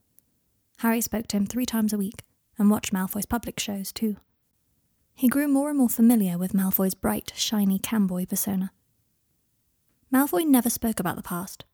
Harry 0.79 1.01
spoke 1.01 1.27
to 1.29 1.37
him 1.37 1.47
three 1.47 1.67
times 1.67 1.93
a 1.93 1.99
week 1.99 2.25
and 2.59 2.71
watched 2.71 2.93
Malfoy's 2.93 3.27
public 3.27 3.59
shows 3.61 3.93
too. 3.93 4.17
He 5.15 5.29
grew 5.29 5.49
more 5.49 5.69
and 5.69 5.79
more 5.79 5.89
familiar 5.89 6.37
with 6.37 6.53
Malfoy's 6.53 6.95
bright, 6.95 7.33
shiny 7.37 7.79
camboy 7.79 8.27
persona. 8.27 8.73
Malfoy 10.13 10.47
never 10.47 10.69
spoke 10.69 10.99
about 10.99 11.17
the 11.17 11.23
past. 11.23 11.65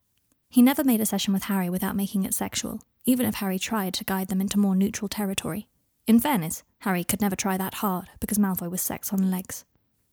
He 0.49 0.63
never 0.63 0.85
made 0.85 1.01
a 1.01 1.07
session 1.07 1.33
with 1.33 1.45
Harry 1.45 1.71
without 1.71 1.97
making 1.97 2.25
it 2.25 2.35
sexual, 2.35 2.81
even 3.05 3.25
if 3.25 3.37
Harry 3.37 3.59
tried 3.59 3.95
to 3.95 4.05
guide 4.05 4.29
them 4.29 4.41
into 4.41 4.59
more 4.59 4.77
neutral 4.77 5.09
territory. 5.09 5.69
In 6.07 6.21
fairness, 6.21 6.63
Harry 6.81 7.03
could 7.03 7.21
never 7.21 7.35
try 7.35 7.57
that 7.57 7.75
hard 7.75 8.09
because 8.21 8.39
Malfoy 8.39 8.71
was 8.71 8.81
sex 8.81 9.13
on 9.13 9.31
legs. 9.31 9.65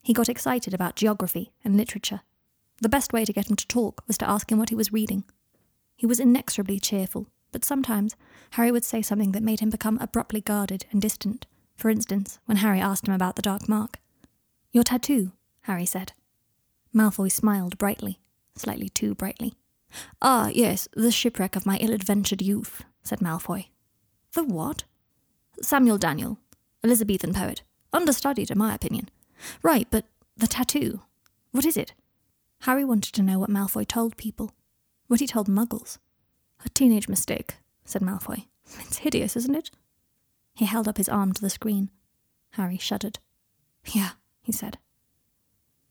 He 0.01 0.13
got 0.13 0.29
excited 0.29 0.73
about 0.73 0.95
geography 0.95 1.51
and 1.63 1.77
literature. 1.77 2.21
The 2.81 2.89
best 2.89 3.13
way 3.13 3.25
to 3.25 3.33
get 3.33 3.49
him 3.49 3.55
to 3.55 3.67
talk 3.67 4.03
was 4.07 4.17
to 4.17 4.29
ask 4.29 4.51
him 4.51 4.57
what 4.57 4.69
he 4.69 4.75
was 4.75 4.91
reading. 4.91 5.23
He 5.95 6.07
was 6.07 6.19
inexorably 6.19 6.79
cheerful, 6.79 7.27
but 7.51 7.63
sometimes 7.63 8.15
Harry 8.51 8.71
would 8.71 8.83
say 8.83 9.01
something 9.01 9.31
that 9.33 9.43
made 9.43 9.59
him 9.59 9.69
become 9.69 9.99
abruptly 10.01 10.41
guarded 10.41 10.85
and 10.91 11.01
distant. 11.01 11.45
For 11.75 11.89
instance, 11.89 12.39
when 12.45 12.57
Harry 12.57 12.79
asked 12.79 13.07
him 13.07 13.13
about 13.13 13.35
the 13.35 13.41
dark 13.41 13.69
mark. 13.69 13.99
Your 14.71 14.83
tattoo, 14.83 15.31
Harry 15.61 15.85
said. 15.85 16.13
Malfoy 16.93 17.31
smiled 17.31 17.77
brightly, 17.77 18.19
slightly 18.55 18.89
too 18.89 19.13
brightly. 19.13 19.53
Ah, 20.21 20.49
yes, 20.53 20.87
the 20.93 21.11
shipwreck 21.11 21.55
of 21.55 21.65
my 21.65 21.77
ill 21.77 21.93
adventured 21.93 22.41
youth, 22.41 22.83
said 23.03 23.19
Malfoy. 23.19 23.67
The 24.33 24.43
what? 24.43 24.83
Samuel 25.63 25.97
Daniel, 25.97 26.39
Elizabethan 26.83 27.33
poet. 27.33 27.63
Understudied, 27.93 28.51
in 28.51 28.57
my 28.57 28.75
opinion. 28.75 29.09
Right, 29.61 29.87
but 29.89 30.05
the 30.35 30.47
tattoo. 30.47 31.01
What 31.51 31.65
is 31.65 31.77
it? 31.77 31.93
Harry 32.61 32.83
wanted 32.83 33.13
to 33.13 33.21
know 33.21 33.39
what 33.39 33.49
Malfoy 33.49 33.87
told 33.87 34.17
people. 34.17 34.51
What 35.07 35.21
he 35.21 35.27
told 35.27 35.47
muggles. 35.47 35.99
A 36.65 36.69
teenage 36.69 37.07
mistake, 37.07 37.55
said 37.85 38.01
Malfoy. 38.01 38.47
It's 38.79 38.97
hideous, 38.99 39.37
isn't 39.37 39.55
it? 39.55 39.71
He 40.53 40.65
held 40.65 40.87
up 40.87 40.97
his 40.97 41.09
arm 41.09 41.33
to 41.33 41.41
the 41.41 41.49
screen. 41.49 41.89
Harry 42.51 42.77
shuddered. 42.77 43.19
Yeah, 43.85 44.11
he 44.41 44.51
said. 44.51 44.77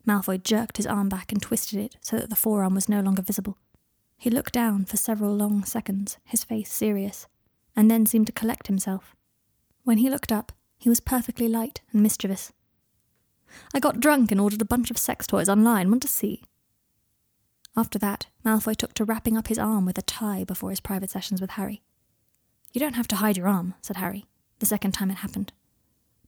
Malfoy 0.06 0.42
jerked 0.42 0.76
his 0.76 0.86
arm 0.86 1.08
back 1.08 1.32
and 1.32 1.40
twisted 1.40 1.78
it 1.78 1.96
so 2.00 2.16
that 2.16 2.28
the 2.28 2.36
forearm 2.36 2.74
was 2.74 2.88
no 2.88 3.00
longer 3.00 3.22
visible. 3.22 3.56
He 4.18 4.30
looked 4.30 4.52
down 4.52 4.84
for 4.84 4.96
several 4.96 5.34
long 5.34 5.64
seconds, 5.64 6.18
his 6.24 6.44
face 6.44 6.70
serious, 6.70 7.26
and 7.74 7.90
then 7.90 8.04
seemed 8.06 8.26
to 8.26 8.32
collect 8.32 8.66
himself. 8.66 9.14
When 9.84 9.98
he 9.98 10.10
looked 10.10 10.32
up, 10.32 10.52
he 10.78 10.88
was 10.88 11.00
perfectly 11.00 11.48
light 11.48 11.80
and 11.92 12.02
mischievous. 12.02 12.52
I 13.74 13.80
got 13.80 14.00
drunk 14.00 14.30
and 14.30 14.40
ordered 14.40 14.62
a 14.62 14.66
bunch 14.66 14.90
of 14.90 14.98
sex 14.98 15.26
toys 15.26 15.48
online. 15.48 15.90
Want 15.90 16.02
to 16.02 16.08
see? 16.08 16.44
After 17.76 17.98
that, 17.98 18.26
Malfoy 18.44 18.76
took 18.76 18.94
to 18.94 19.04
wrapping 19.04 19.36
up 19.36 19.48
his 19.48 19.58
arm 19.58 19.86
with 19.86 19.98
a 19.98 20.02
tie 20.02 20.44
before 20.44 20.70
his 20.70 20.80
private 20.80 21.10
sessions 21.10 21.40
with 21.40 21.52
Harry. 21.52 21.82
You 22.72 22.80
don't 22.80 22.94
have 22.94 23.08
to 23.08 23.16
hide 23.16 23.36
your 23.36 23.48
arm, 23.48 23.74
said 23.82 23.96
Harry, 23.96 24.26
the 24.58 24.66
second 24.66 24.92
time 24.92 25.10
it 25.10 25.18
happened. 25.18 25.52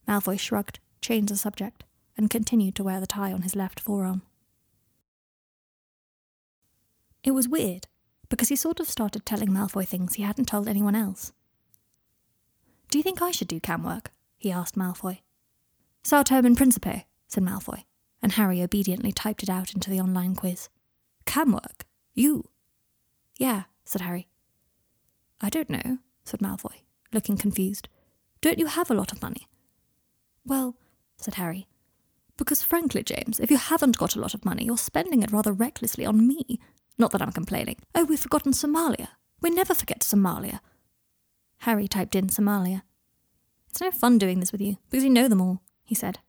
Malfoy 0.07 0.39
shrugged, 0.39 0.79
changed 1.01 1.31
the 1.31 1.37
subject, 1.37 1.83
and 2.17 2.29
continued 2.29 2.75
to 2.75 2.83
wear 2.83 2.99
the 2.99 3.07
tie 3.07 3.31
on 3.31 3.41
his 3.41 3.55
left 3.55 3.79
forearm. 3.79 4.21
It 7.23 7.31
was 7.31 7.47
weird, 7.47 7.87
because 8.29 8.49
he 8.49 8.55
sort 8.55 8.79
of 8.79 8.89
started 8.89 9.25
telling 9.25 9.49
Malfoy 9.49 9.87
things 9.87 10.13
he 10.15 10.23
hadn't 10.23 10.45
told 10.45 10.67
anyone 10.67 10.95
else. 10.95 11.31
Do 12.95 12.99
you 12.99 13.03
think 13.03 13.21
I 13.21 13.31
should 13.31 13.49
do 13.49 13.59
cam 13.59 13.83
work? 13.83 14.13
he 14.37 14.53
asked 14.53 14.77
Malfoy. 14.77 15.19
São 16.01 16.23
Tomé 16.23 16.45
and 16.45 16.57
Príncipe, 16.57 17.03
said 17.27 17.43
Malfoy, 17.43 17.83
and 18.21 18.31
Harry 18.31 18.63
obediently 18.63 19.11
typed 19.11 19.43
it 19.43 19.49
out 19.49 19.73
into 19.73 19.89
the 19.89 19.99
online 19.99 20.33
quiz. 20.33 20.69
Cam 21.25 21.51
work? 21.51 21.85
You? 22.13 22.47
Yeah, 23.37 23.63
said 23.83 23.99
Harry. 23.99 24.29
I 25.41 25.49
don't 25.49 25.69
know, 25.69 25.97
said 26.23 26.39
Malfoy, 26.39 26.83
looking 27.11 27.35
confused. 27.35 27.89
Don't 28.39 28.59
you 28.59 28.67
have 28.67 28.89
a 28.89 28.95
lot 28.95 29.11
of 29.11 29.21
money? 29.21 29.49
Well, 30.45 30.77
said 31.17 31.33
Harry, 31.33 31.67
because 32.37 32.63
frankly, 32.63 33.03
James, 33.03 33.41
if 33.41 33.51
you 33.51 33.57
haven't 33.57 33.97
got 33.97 34.15
a 34.15 34.21
lot 34.21 34.33
of 34.33 34.45
money, 34.45 34.63
you're 34.63 34.77
spending 34.77 35.21
it 35.21 35.33
rather 35.33 35.51
recklessly 35.51 36.05
on 36.05 36.25
me. 36.25 36.61
Not 36.97 37.11
that 37.11 37.21
I'm 37.21 37.33
complaining. 37.33 37.75
Oh, 37.93 38.05
we've 38.05 38.17
forgotten 38.17 38.53
Somalia. 38.53 39.09
We 39.41 39.49
never 39.49 39.75
forget 39.75 39.99
Somalia. 39.99 40.61
Harry 41.59 41.87
typed 41.87 42.15
in 42.15 42.27
Somalia. 42.27 42.83
It's 43.69 43.81
no 43.81 43.91
fun 43.91 44.17
doing 44.17 44.39
this 44.39 44.51
with 44.51 44.61
you, 44.61 44.77
because 44.89 45.03
you 45.03 45.09
know 45.09 45.27
them 45.27 45.41
all, 45.41 45.61
he 45.83 45.95
said. 45.95 46.19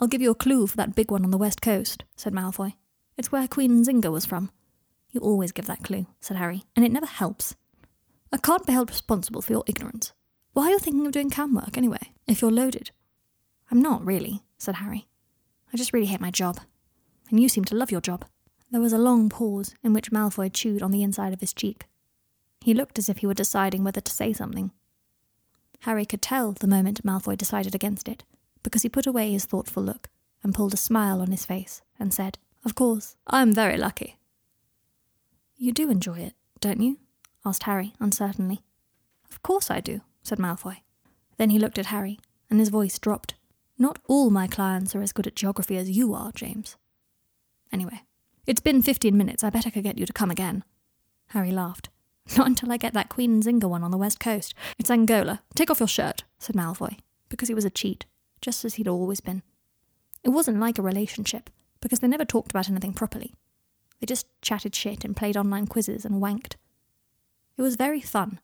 I'll 0.00 0.08
give 0.08 0.22
you 0.22 0.30
a 0.30 0.34
clue 0.34 0.66
for 0.66 0.76
that 0.76 0.96
big 0.96 1.10
one 1.10 1.24
on 1.24 1.30
the 1.30 1.38
west 1.38 1.60
coast, 1.60 2.04
said 2.16 2.32
Malfoy. 2.32 2.74
It's 3.16 3.30
where 3.30 3.46
Queen 3.46 3.84
Nzinga 3.84 4.10
was 4.10 4.26
from. 4.26 4.50
You 5.10 5.20
always 5.20 5.52
give 5.52 5.66
that 5.66 5.84
clue, 5.84 6.06
said 6.20 6.38
Harry, 6.38 6.64
and 6.74 6.84
it 6.84 6.92
never 6.92 7.06
helps. 7.06 7.54
I 8.32 8.38
can't 8.38 8.66
be 8.66 8.72
held 8.72 8.90
responsible 8.90 9.42
for 9.42 9.52
your 9.52 9.64
ignorance. 9.66 10.12
Why 10.54 10.68
are 10.68 10.70
you 10.70 10.78
thinking 10.78 11.06
of 11.06 11.12
doing 11.12 11.30
cam 11.30 11.54
work, 11.54 11.76
anyway, 11.76 12.12
if 12.26 12.40
you're 12.40 12.50
loaded? 12.50 12.90
I'm 13.70 13.80
not, 13.80 14.04
really, 14.04 14.42
said 14.58 14.76
Harry. 14.76 15.06
I 15.72 15.76
just 15.76 15.92
really 15.92 16.06
hate 16.06 16.20
my 16.20 16.30
job. 16.30 16.60
And 17.30 17.38
you 17.38 17.48
seem 17.48 17.64
to 17.66 17.76
love 17.76 17.90
your 17.90 18.00
job. 18.00 18.24
There 18.70 18.80
was 18.80 18.92
a 18.92 18.98
long 18.98 19.28
pause 19.28 19.74
in 19.82 19.92
which 19.92 20.10
Malfoy 20.10 20.52
chewed 20.52 20.82
on 20.82 20.90
the 20.90 21.02
inside 21.02 21.32
of 21.32 21.40
his 21.40 21.52
cheek. 21.52 21.84
He 22.62 22.74
looked 22.74 22.98
as 22.98 23.08
if 23.08 23.18
he 23.18 23.26
were 23.26 23.34
deciding 23.34 23.82
whether 23.82 24.00
to 24.00 24.12
say 24.12 24.32
something. 24.32 24.70
Harry 25.80 26.06
could 26.06 26.22
tell 26.22 26.52
the 26.52 26.68
moment 26.68 27.04
Malfoy 27.04 27.36
decided 27.36 27.74
against 27.74 28.08
it, 28.08 28.22
because 28.62 28.82
he 28.82 28.88
put 28.88 29.06
away 29.06 29.32
his 29.32 29.44
thoughtful 29.44 29.82
look 29.82 30.08
and 30.42 30.54
pulled 30.54 30.72
a 30.72 30.76
smile 30.76 31.20
on 31.20 31.32
his 31.32 31.44
face 31.44 31.82
and 31.98 32.14
said, 32.14 32.38
Of 32.64 32.76
course, 32.76 33.16
I'm 33.26 33.52
very 33.52 33.76
lucky. 33.76 34.18
You 35.56 35.72
do 35.72 35.90
enjoy 35.90 36.20
it, 36.20 36.34
don't 36.60 36.80
you? 36.80 36.98
asked 37.44 37.64
Harry 37.64 37.94
uncertainly. 37.98 38.62
Of 39.28 39.42
course 39.42 39.70
I 39.70 39.80
do, 39.80 40.02
said 40.22 40.38
Malfoy. 40.38 40.78
Then 41.38 41.50
he 41.50 41.58
looked 41.58 41.78
at 41.78 41.86
Harry, 41.86 42.20
and 42.48 42.60
his 42.60 42.68
voice 42.68 42.98
dropped. 42.98 43.34
Not 43.76 43.98
all 44.06 44.30
my 44.30 44.46
clients 44.46 44.94
are 44.94 45.02
as 45.02 45.12
good 45.12 45.26
at 45.26 45.34
geography 45.34 45.76
as 45.76 45.90
you 45.90 46.14
are, 46.14 46.30
James. 46.32 46.76
Anyway, 47.72 48.02
it's 48.46 48.60
been 48.60 48.82
fifteen 48.82 49.16
minutes. 49.16 49.42
I 49.42 49.50
bet 49.50 49.66
I 49.66 49.70
could 49.70 49.82
get 49.82 49.98
you 49.98 50.06
to 50.06 50.12
come 50.12 50.30
again. 50.30 50.62
Harry 51.28 51.50
laughed. 51.50 51.88
Not 52.36 52.46
until 52.46 52.72
I 52.72 52.76
get 52.76 52.94
that 52.94 53.08
Queen 53.08 53.42
Nzinga 53.42 53.68
one 53.68 53.82
on 53.82 53.90
the 53.90 53.98
west 53.98 54.20
coast. 54.20 54.54
It's 54.78 54.90
Angola. 54.90 55.42
Take 55.54 55.70
off 55.70 55.80
your 55.80 55.88
shirt, 55.88 56.24
said 56.38 56.56
Malfoy, 56.56 56.98
because 57.28 57.48
he 57.48 57.54
was 57.54 57.64
a 57.64 57.70
cheat, 57.70 58.06
just 58.40 58.64
as 58.64 58.74
he'd 58.74 58.88
always 58.88 59.20
been. 59.20 59.42
It 60.22 60.30
wasn't 60.30 60.60
like 60.60 60.78
a 60.78 60.82
relationship, 60.82 61.50
because 61.80 62.00
they 62.00 62.08
never 62.08 62.24
talked 62.24 62.52
about 62.52 62.68
anything 62.68 62.92
properly. 62.92 63.34
They 64.00 64.06
just 64.06 64.26
chatted 64.40 64.74
shit 64.74 65.04
and 65.04 65.16
played 65.16 65.36
online 65.36 65.66
quizzes 65.66 66.04
and 66.04 66.22
wanked. 66.22 66.54
It 67.56 67.62
was 67.62 67.76
very 67.76 68.00
fun. 68.00 68.40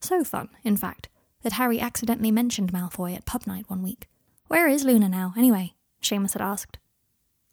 So 0.00 0.24
fun, 0.24 0.50
in 0.62 0.76
fact, 0.76 1.08
that 1.42 1.54
Harry 1.54 1.80
accidentally 1.80 2.30
mentioned 2.30 2.72
Malfoy 2.72 3.16
at 3.16 3.26
pub 3.26 3.46
night 3.46 3.68
one 3.68 3.82
week. 3.82 4.06
Where 4.48 4.68
is 4.68 4.84
Luna 4.84 5.08
now, 5.08 5.34
anyway? 5.36 5.74
Seamus 6.02 6.34
had 6.34 6.42
asked. 6.42 6.78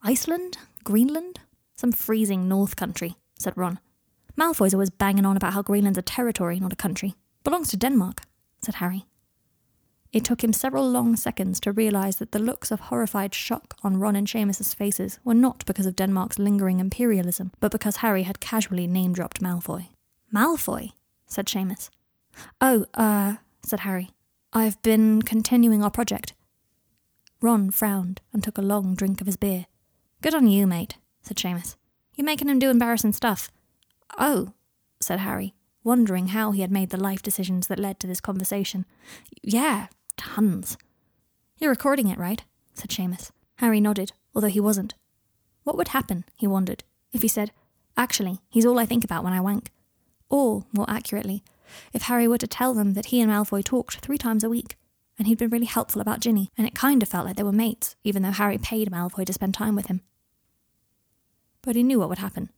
Iceland? 0.02 0.58
Greenland? 0.84 1.40
Some 1.76 1.92
freezing 1.92 2.48
north 2.48 2.76
country, 2.76 3.16
said 3.38 3.54
Ron. 3.56 3.80
Malfoy's 4.40 4.74
always 4.74 4.90
banging 4.90 5.26
on 5.26 5.36
about 5.36 5.54
how 5.54 5.62
Greenland's 5.62 5.98
a 5.98 6.02
territory, 6.02 6.60
not 6.60 6.72
a 6.72 6.78
country. 6.78 7.16
Belongs 7.44 7.68
to 7.70 7.78
Denmark, 7.78 8.22
said 8.64 8.76
Harry. 8.76 9.06
It 10.14 10.24
took 10.24 10.44
him 10.44 10.54
several 10.54 10.90
long 10.90 11.18
seconds 11.18 11.60
to 11.60 11.74
realise 11.74 12.16
that 12.16 12.32
the 12.32 12.40
looks 12.40 12.72
of 12.72 12.80
horrified 12.80 13.36
shock 13.36 13.76
on 13.84 13.98
Ron 13.98 14.16
and 14.16 14.28
Seamus's 14.28 14.74
faces 14.74 15.20
were 15.26 15.34
not 15.36 15.66
because 15.66 15.86
of 15.86 15.96
Denmark's 15.96 16.40
lingering 16.40 16.80
imperialism, 16.80 17.52
but 17.60 17.72
because 17.72 17.98
Harry 17.98 18.24
had 18.24 18.40
casually 18.40 18.88
name 18.88 19.14
dropped 19.14 19.42
Malfoy. 19.42 19.90
Malfoy, 20.34 20.94
said 21.28 21.46
Seamus. 21.46 21.90
Oh, 22.62 22.86
uh, 22.94 23.36
said 23.62 23.82
Harry. 23.82 24.12
I've 24.54 24.82
been 24.82 25.22
continuing 25.22 25.84
our 25.84 25.92
project. 25.92 26.34
Ron 27.42 27.72
frowned 27.72 28.22
and 28.34 28.42
took 28.42 28.58
a 28.58 28.64
long 28.64 28.96
drink 28.96 29.20
of 29.20 29.28
his 29.28 29.38
beer. 29.38 29.66
Good 30.22 30.34
on 30.34 30.48
you, 30.48 30.66
mate, 30.66 30.96
said 31.22 31.38
Seamus. 31.38 31.76
You're 32.16 32.26
making 32.26 32.50
him 32.50 32.58
do 32.58 32.70
embarrassing 32.70 33.14
stuff. 33.14 33.52
Oh, 34.18 34.54
said 35.00 35.20
Harry, 35.20 35.54
wondering 35.84 36.28
how 36.28 36.52
he 36.52 36.62
had 36.62 36.72
made 36.72 36.90
the 36.90 36.98
life 36.98 37.22
decisions 37.22 37.68
that 37.68 37.80
led 37.80 38.00
to 38.00 38.08
this 38.08 38.22
conversation. 38.22 38.86
Yeah, 39.44 39.88
tons. 40.18 40.78
You're 41.58 41.72
recording 41.72 42.08
it, 42.08 42.18
right? 42.18 42.44
said 42.74 42.90
Seamus. 42.90 43.32
Harry 43.58 43.82
nodded, 43.82 44.14
although 44.34 44.48
he 44.48 44.60
wasn't. 44.60 44.96
What 45.64 45.78
would 45.78 45.90
happen, 45.90 46.26
he 46.36 46.48
wondered, 46.48 46.84
if 47.12 47.22
he 47.22 47.28
said, 47.28 47.52
Actually, 47.98 48.40
he's 48.50 48.66
all 48.66 48.80
I 48.80 48.86
think 48.86 49.04
about 49.04 49.24
when 49.24 49.34
I 49.34 49.42
wank? 49.42 49.72
Or, 50.30 50.66
more 50.72 50.90
accurately, 50.90 51.44
if 51.92 52.04
Harry 52.04 52.28
were 52.28 52.38
to 52.38 52.48
tell 52.48 52.74
them 52.74 52.94
that 52.94 53.08
he 53.08 53.20
and 53.20 53.32
Malfoy 53.32 53.64
talked 53.64 53.98
three 53.98 54.18
times 54.18 54.44
a 54.44 54.50
week, 54.50 54.78
and 55.18 55.28
he'd 55.28 55.38
been 55.38 55.50
really 55.50 55.66
helpful 55.66 56.02
about 56.02 56.22
Ginny, 56.22 56.50
and 56.58 56.66
it 56.66 56.74
kind 56.74 57.04
of 57.04 57.10
felt 57.10 57.26
like 57.26 57.36
they 57.36 57.44
were 57.44 57.52
mates, 57.52 57.96
even 58.04 58.24
though 58.24 58.32
Harry 58.32 58.58
paid 58.58 58.90
Malfoy 58.90 59.26
to 59.26 59.34
spend 59.34 59.54
time 59.54 59.76
with 59.76 59.88
him. 59.88 60.02
But 61.62 61.76
he 61.76 61.84
knew 61.84 62.00
what 62.00 62.08
would 62.10 62.20
happen. 62.20 62.50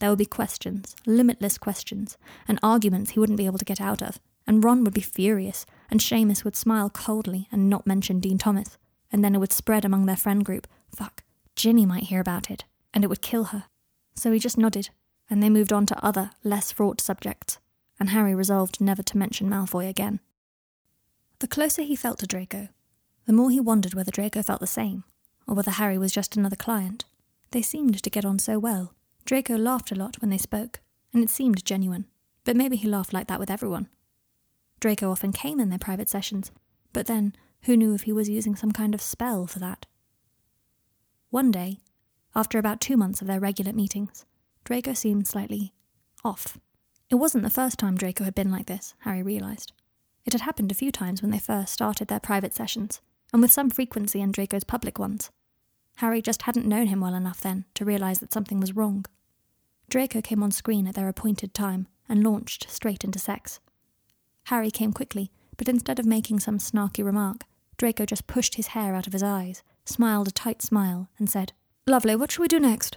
There 0.00 0.08
would 0.08 0.18
be 0.18 0.26
questions, 0.26 0.96
limitless 1.06 1.58
questions, 1.58 2.16
and 2.48 2.58
arguments 2.62 3.10
he 3.10 3.20
wouldn't 3.20 3.38
be 3.38 3.46
able 3.46 3.58
to 3.58 3.64
get 3.64 3.80
out 3.80 4.02
of, 4.02 4.18
and 4.46 4.64
Ron 4.64 4.82
would 4.82 4.94
be 4.94 5.02
furious, 5.02 5.66
and 5.90 6.00
Seamus 6.00 6.42
would 6.42 6.56
smile 6.56 6.88
coldly 6.88 7.48
and 7.52 7.68
not 7.68 7.86
mention 7.86 8.18
Dean 8.18 8.38
Thomas, 8.38 8.78
and 9.12 9.22
then 9.22 9.34
it 9.34 9.38
would 9.38 9.52
spread 9.52 9.84
among 9.84 10.06
their 10.06 10.16
friend 10.16 10.42
group. 10.44 10.66
Fuck, 10.94 11.22
Ginny 11.54 11.84
might 11.84 12.04
hear 12.04 12.20
about 12.20 12.50
it, 12.50 12.64
and 12.94 13.04
it 13.04 13.08
would 13.08 13.20
kill 13.20 13.44
her. 13.44 13.64
So 14.14 14.32
he 14.32 14.38
just 14.38 14.56
nodded, 14.56 14.88
and 15.28 15.42
they 15.42 15.50
moved 15.50 15.72
on 15.72 15.84
to 15.86 16.04
other, 16.04 16.30
less 16.42 16.72
fraught 16.72 17.00
subjects, 17.00 17.58
and 17.98 18.08
Harry 18.08 18.34
resolved 18.34 18.80
never 18.80 19.02
to 19.02 19.18
mention 19.18 19.50
Malfoy 19.50 19.86
again. 19.88 20.20
The 21.40 21.48
closer 21.48 21.82
he 21.82 21.94
felt 21.94 22.18
to 22.20 22.26
Draco, 22.26 22.68
the 23.26 23.34
more 23.34 23.50
he 23.50 23.60
wondered 23.60 23.92
whether 23.92 24.10
Draco 24.10 24.42
felt 24.42 24.60
the 24.60 24.66
same, 24.66 25.04
or 25.46 25.54
whether 25.54 25.72
Harry 25.72 25.98
was 25.98 26.10
just 26.10 26.36
another 26.36 26.56
client. 26.56 27.04
They 27.50 27.62
seemed 27.62 28.02
to 28.02 28.10
get 28.10 28.24
on 28.24 28.38
so 28.38 28.58
well. 28.58 28.94
Draco 29.24 29.56
laughed 29.56 29.92
a 29.92 29.94
lot 29.96 30.20
when 30.20 30.30
they 30.30 30.38
spoke, 30.38 30.80
and 31.12 31.22
it 31.22 31.30
seemed 31.30 31.64
genuine, 31.64 32.06
but 32.44 32.56
maybe 32.56 32.76
he 32.76 32.88
laughed 32.88 33.12
like 33.12 33.26
that 33.28 33.40
with 33.40 33.50
everyone. 33.50 33.88
Draco 34.80 35.10
often 35.10 35.32
came 35.32 35.60
in 35.60 35.68
their 35.68 35.78
private 35.78 36.08
sessions, 36.08 36.50
but 36.92 37.06
then 37.06 37.34
who 37.62 37.76
knew 37.76 37.94
if 37.94 38.02
he 38.02 38.12
was 38.12 38.28
using 38.28 38.56
some 38.56 38.72
kind 38.72 38.94
of 38.94 39.02
spell 39.02 39.46
for 39.46 39.58
that? 39.58 39.86
One 41.30 41.50
day, 41.50 41.78
after 42.34 42.58
about 42.58 42.80
two 42.80 42.96
months 42.96 43.20
of 43.20 43.26
their 43.26 43.40
regular 43.40 43.72
meetings, 43.72 44.24
Draco 44.64 44.94
seemed 44.94 45.28
slightly 45.28 45.74
off. 46.24 46.58
It 47.08 47.16
wasn't 47.16 47.44
the 47.44 47.50
first 47.50 47.78
time 47.78 47.96
Draco 47.96 48.24
had 48.24 48.34
been 48.34 48.50
like 48.50 48.66
this, 48.66 48.94
Harry 49.00 49.22
realised. 49.22 49.72
It 50.24 50.32
had 50.32 50.42
happened 50.42 50.70
a 50.70 50.76
few 50.76 50.92
times 50.92 51.22
when 51.22 51.30
they 51.30 51.38
first 51.38 51.72
started 51.72 52.08
their 52.08 52.20
private 52.20 52.54
sessions, 52.54 53.00
and 53.32 53.42
with 53.42 53.52
some 53.52 53.70
frequency 53.70 54.20
in 54.20 54.32
Draco's 54.32 54.64
public 54.64 54.98
ones. 54.98 55.30
Harry 56.00 56.22
just 56.22 56.42
hadn't 56.42 56.64
known 56.64 56.86
him 56.86 56.98
well 56.98 57.14
enough 57.14 57.42
then 57.42 57.66
to 57.74 57.84
realise 57.84 58.20
that 58.20 58.32
something 58.32 58.58
was 58.58 58.74
wrong. 58.74 59.04
Draco 59.90 60.22
came 60.22 60.42
on 60.42 60.50
screen 60.50 60.86
at 60.86 60.94
their 60.94 61.10
appointed 61.10 61.52
time 61.52 61.88
and 62.08 62.24
launched 62.24 62.70
straight 62.70 63.04
into 63.04 63.18
sex. 63.18 63.60
Harry 64.44 64.70
came 64.70 64.94
quickly, 64.94 65.30
but 65.58 65.68
instead 65.68 65.98
of 65.98 66.06
making 66.06 66.40
some 66.40 66.56
snarky 66.56 67.04
remark, 67.04 67.44
Draco 67.76 68.06
just 68.06 68.26
pushed 68.26 68.54
his 68.54 68.68
hair 68.68 68.94
out 68.94 69.06
of 69.06 69.12
his 69.12 69.22
eyes, 69.22 69.62
smiled 69.84 70.26
a 70.26 70.30
tight 70.30 70.62
smile, 70.62 71.10
and 71.18 71.28
said, 71.28 71.52
Lovely, 71.86 72.16
what 72.16 72.30
shall 72.30 72.44
we 72.44 72.48
do 72.48 72.58
next? 72.58 72.96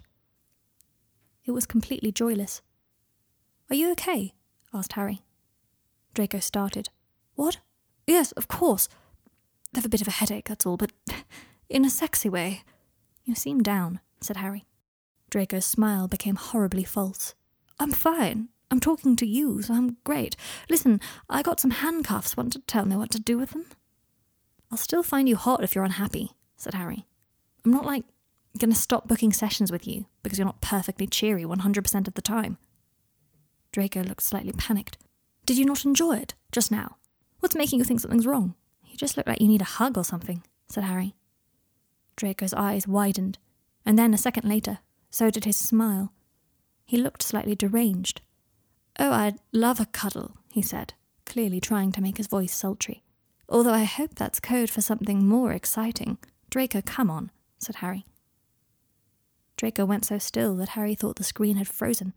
It 1.44 1.52
was 1.52 1.66
completely 1.66 2.14
joyless. 2.14 2.62
Are 3.70 3.76
you 3.76 3.92
okay? 3.92 4.34
asked 4.74 4.94
Harry. 4.94 5.24
Draco 6.14 6.40
started. 6.40 6.88
What? 7.36 7.58
Yes, 8.08 8.32
of 8.32 8.48
course. 8.48 8.88
I 9.76 9.80
have 9.80 9.86
a 9.86 9.90
bit 9.90 10.02
of 10.02 10.08
a 10.08 10.12
headache, 10.12 10.48
that's 10.48 10.66
all, 10.66 10.78
but 10.78 10.94
in 11.70 11.84
a 11.84 11.90
sexy 11.90 12.30
way. 12.30 12.64
You 13.24 13.36
seem 13.36 13.64
down, 13.64 14.00
said 14.22 14.38
Harry. 14.38 14.66
Draco's 15.30 15.66
smile 15.66 16.08
became 16.08 16.36
horribly 16.36 16.84
false. 16.84 17.36
I'm 17.80 17.92
fine. 17.92 18.50
I'm 18.70 18.80
talking 18.80 19.16
to 19.18 19.26
you, 19.26 19.62
so 19.62 19.74
I'm 19.74 19.98
great. 20.04 20.36
Listen, 20.70 21.00
I 21.30 21.42
got 21.42 21.60
some 21.60 21.72
handcuffs. 21.72 22.36
Want 22.36 22.54
to 22.54 22.60
tell 22.60 22.86
me 22.86 22.96
what 22.96 23.12
to 23.12 23.20
do 23.20 23.38
with 23.38 23.52
them? 23.52 23.66
I'll 24.72 24.78
still 24.78 25.04
find 25.04 25.30
you 25.30 25.36
hot 25.36 25.64
if 25.64 25.76
you're 25.76 25.84
unhappy, 25.84 26.32
said 26.58 26.74
Harry. 26.74 27.06
I'm 27.64 27.72
not 27.72 27.86
like 27.86 28.04
going 28.58 28.72
to 28.72 28.78
stop 28.78 29.08
booking 29.08 29.32
sessions 29.34 29.72
with 29.72 29.88
you 29.88 30.06
because 30.22 30.38
you're 30.38 30.46
not 30.46 30.62
perfectly 30.62 31.08
cheery 31.08 31.44
100% 31.44 32.08
of 32.08 32.14
the 32.14 32.22
time. 32.22 32.58
Draco 33.72 34.04
looked 34.04 34.24
slightly 34.24 34.54
panicked. 34.54 34.98
Did 35.46 35.58
you 35.58 35.66
not 35.66 35.86
enjoy 35.86 36.18
it 36.18 36.34
just 36.52 36.72
now? 36.72 36.98
What's 37.40 37.56
making 37.56 37.80
you 37.80 37.86
think 37.86 38.00
something's 38.00 38.28
wrong? 38.28 38.56
You 38.86 38.98
just 38.98 39.18
look 39.18 39.28
like 39.28 39.42
you 39.42 39.48
need 39.48 39.62
a 39.62 39.66
hug 39.66 39.98
or 39.98 40.04
something, 40.04 40.44
said 40.70 40.84
Harry. 40.84 41.16
Draco's 42.16 42.54
eyes 42.54 42.88
widened, 42.88 43.38
and 43.86 43.98
then 43.98 44.14
a 44.14 44.18
second 44.18 44.48
later, 44.48 44.80
so 45.10 45.30
did 45.30 45.46
his 45.46 45.58
smile. 45.58 46.14
He 46.86 46.98
looked 46.98 47.24
slightly 47.24 47.56
deranged. 47.56 48.22
Oh, 49.00 49.12
I'd 49.12 49.40
love 49.52 49.80
a 49.80 49.86
cuddle, 49.86 50.38
he 50.52 50.62
said, 50.62 50.94
clearly 51.26 51.60
trying 51.60 51.92
to 51.94 52.02
make 52.02 52.18
his 52.18 52.28
voice 52.28 52.54
sultry. 52.54 53.04
Although 53.50 53.74
I 53.74 53.84
hope 53.84 54.16
that's 54.16 54.40
code 54.40 54.70
for 54.70 54.82
something 54.82 55.28
more 55.28 55.52
exciting. 55.52 56.18
Draco, 56.50 56.82
come 56.82 57.10
on, 57.10 57.32
said 57.58 57.78
Harry. 57.78 58.06
Draco 59.58 59.86
went 59.86 60.06
so 60.06 60.18
still 60.18 60.56
that 60.58 60.70
Harry 60.70 60.96
thought 60.96 61.16
the 61.18 61.24
screen 61.24 61.58
had 61.58 61.68
frozen. 61.68 62.14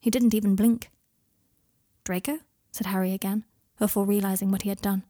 He 0.00 0.10
didn't 0.10 0.34
even 0.34 0.56
blink. 0.56 0.90
Draco? 2.04 2.38
said 2.70 2.86
Harry 2.86 3.12
again, 3.12 3.44
before 3.78 4.04
realizing 4.04 4.50
what 4.50 4.62
he 4.62 4.68
had 4.68 4.80
done. 4.80 5.02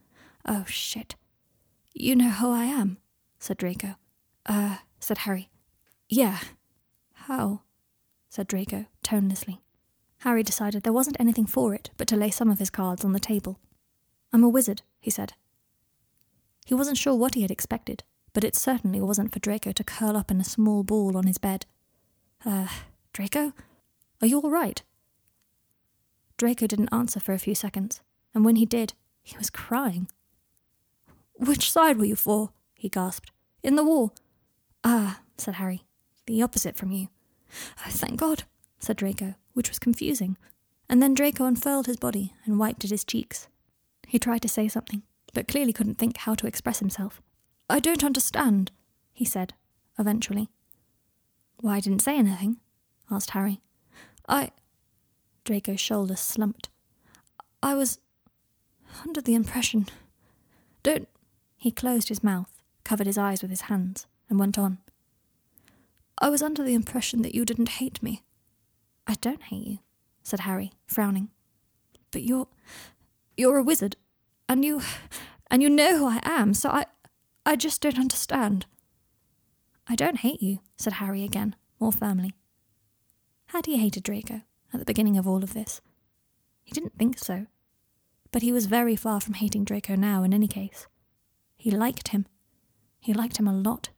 Oh, 0.45 0.65
shit. 0.67 1.15
You 1.93 2.15
know 2.15 2.29
who 2.29 2.51
I 2.51 2.65
am, 2.65 2.97
said 3.39 3.57
Draco. 3.57 3.95
Uh, 4.49 4.77
said 4.99 5.19
Harry. 5.19 5.49
Yeah. 6.09 6.39
How? 7.13 7.61
said 8.29 8.47
Draco, 8.47 8.87
tonelessly. 9.03 9.61
Harry 10.19 10.41
decided 10.43 10.83
there 10.83 10.91
wasn't 10.91 11.19
anything 11.19 11.45
for 11.45 11.73
it 11.75 11.91
but 11.97 12.07
to 12.07 12.17
lay 12.17 12.31
some 12.31 12.49
of 12.49 12.57
his 12.59 12.71
cards 12.71 13.05
on 13.05 13.13
the 13.13 13.19
table. 13.19 13.59
I'm 14.33 14.43
a 14.43 14.49
wizard, 14.49 14.81
he 14.99 15.11
said. 15.11 15.33
He 16.65 16.73
wasn't 16.73 16.97
sure 16.97 17.15
what 17.15 17.35
he 17.35 17.43
had 17.43 17.51
expected, 17.51 18.03
but 18.33 18.43
it 18.43 18.55
certainly 18.55 18.99
wasn't 18.99 19.31
for 19.31 19.39
Draco 19.39 19.71
to 19.71 19.83
curl 19.83 20.17
up 20.17 20.31
in 20.31 20.41
a 20.41 20.43
small 20.43 20.83
ball 20.83 21.15
on 21.15 21.27
his 21.27 21.37
bed. 21.37 21.65
Uh, 22.43 22.67
Draco? 23.13 23.53
Are 24.21 24.27
you 24.27 24.39
all 24.39 24.49
right? 24.49 24.81
Draco 26.37 26.67
didn't 26.67 26.93
answer 26.93 27.19
for 27.19 27.33
a 27.33 27.39
few 27.39 27.55
seconds, 27.55 28.01
and 28.33 28.43
when 28.43 28.55
he 28.55 28.65
did, 28.65 28.93
he 29.21 29.37
was 29.37 29.49
crying. 29.49 30.09
Which 31.35 31.71
side 31.71 31.97
were 31.97 32.05
you 32.05 32.15
for? 32.15 32.49
he 32.73 32.89
gasped. 32.89 33.31
In 33.61 33.75
the 33.75 33.83
war. 33.83 34.11
Ah, 34.83 35.21
said 35.37 35.55
Harry. 35.55 35.83
The 36.25 36.41
opposite 36.41 36.75
from 36.75 36.91
you. 36.91 37.07
Oh, 37.85 37.89
thank 37.89 38.19
God, 38.19 38.43
said 38.79 38.97
Draco, 38.97 39.35
which 39.53 39.69
was 39.69 39.79
confusing. 39.79 40.37
And 40.87 41.01
then 41.01 41.13
Draco 41.13 41.45
unfurled 41.45 41.87
his 41.87 41.97
body 41.97 42.33
and 42.45 42.59
wiped 42.59 42.83
at 42.83 42.91
his 42.91 43.03
cheeks. 43.03 43.47
He 44.07 44.19
tried 44.19 44.41
to 44.43 44.47
say 44.47 44.67
something, 44.67 45.03
but 45.33 45.47
clearly 45.47 45.73
couldn't 45.73 45.97
think 45.97 46.17
how 46.17 46.35
to 46.35 46.47
express 46.47 46.79
himself. 46.79 47.21
I 47.69 47.79
don't 47.79 48.03
understand, 48.03 48.71
he 49.13 49.25
said, 49.25 49.53
eventually. 49.97 50.49
Why 51.61 51.75
I 51.75 51.79
didn't 51.79 52.01
say 52.01 52.17
anything? 52.17 52.57
asked 53.11 53.31
Harry. 53.31 53.61
I. 54.27 54.51
Draco's 55.43 55.79
shoulders 55.79 56.19
slumped. 56.19 56.69
I 57.61 57.73
was 57.73 57.99
under 59.05 59.21
the 59.21 59.35
impression. 59.35 59.87
Don't. 60.83 61.07
He 61.57 61.71
closed 61.71 62.09
his 62.09 62.23
mouth, 62.23 62.61
covered 62.83 63.07
his 63.07 63.17
eyes 63.17 63.41
with 63.41 63.51
his 63.51 63.61
hands, 63.61 64.07
and 64.29 64.39
went 64.39 64.57
on. 64.57 64.77
I 66.19 66.29
was 66.29 66.41
under 66.41 66.63
the 66.63 66.73
impression 66.73 67.21
that 67.21 67.33
you 67.33 67.45
didn't 67.45 67.69
hate 67.69 68.03
me. 68.03 68.23
I 69.07 69.15
don't 69.21 69.43
hate 69.43 69.65
you, 69.65 69.79
said 70.23 70.41
Harry, 70.41 70.71
frowning. 70.85 71.29
But 72.11 72.23
you're. 72.23 72.47
you're 73.37 73.57
a 73.57 73.63
wizard, 73.63 73.95
and 74.47 74.63
you. 74.65 74.81
and 75.51 75.61
you 75.61 75.69
know 75.69 75.97
who 75.97 76.07
I 76.07 76.19
am, 76.23 76.53
so 76.53 76.69
I. 76.69 76.85
I 77.45 77.55
just 77.55 77.81
don't 77.81 77.97
understand. 77.97 78.65
I 79.87 79.95
don't 79.95 80.17
hate 80.19 80.41
you, 80.41 80.59
said 80.77 80.93
Harry 80.93 81.23
again, 81.23 81.55
more 81.79 81.91
firmly. 81.91 82.35
Had 83.47 83.65
he 83.65 83.77
hated 83.77 84.03
Draco 84.03 84.41
at 84.71 84.79
the 84.79 84.85
beginning 84.85 85.17
of 85.17 85.27
all 85.27 85.43
of 85.43 85.55
this? 85.55 85.81
He 86.61 86.71
didn't 86.71 86.97
think 86.99 87.17
so. 87.17 87.47
But 88.31 88.43
he 88.43 88.51
was 88.51 88.67
very 88.67 88.95
far 88.95 89.19
from 89.19 89.33
hating 89.33 89.63
Draco 89.63 89.95
now, 89.95 90.21
in 90.21 90.33
any 90.33 90.47
case. 90.47 90.85
He 91.57 91.71
liked 91.71 92.09
him. 92.09 92.27
He 92.99 93.13
liked 93.13 93.37
him 93.37 93.47
a 93.47 93.53
lot. 93.53 93.89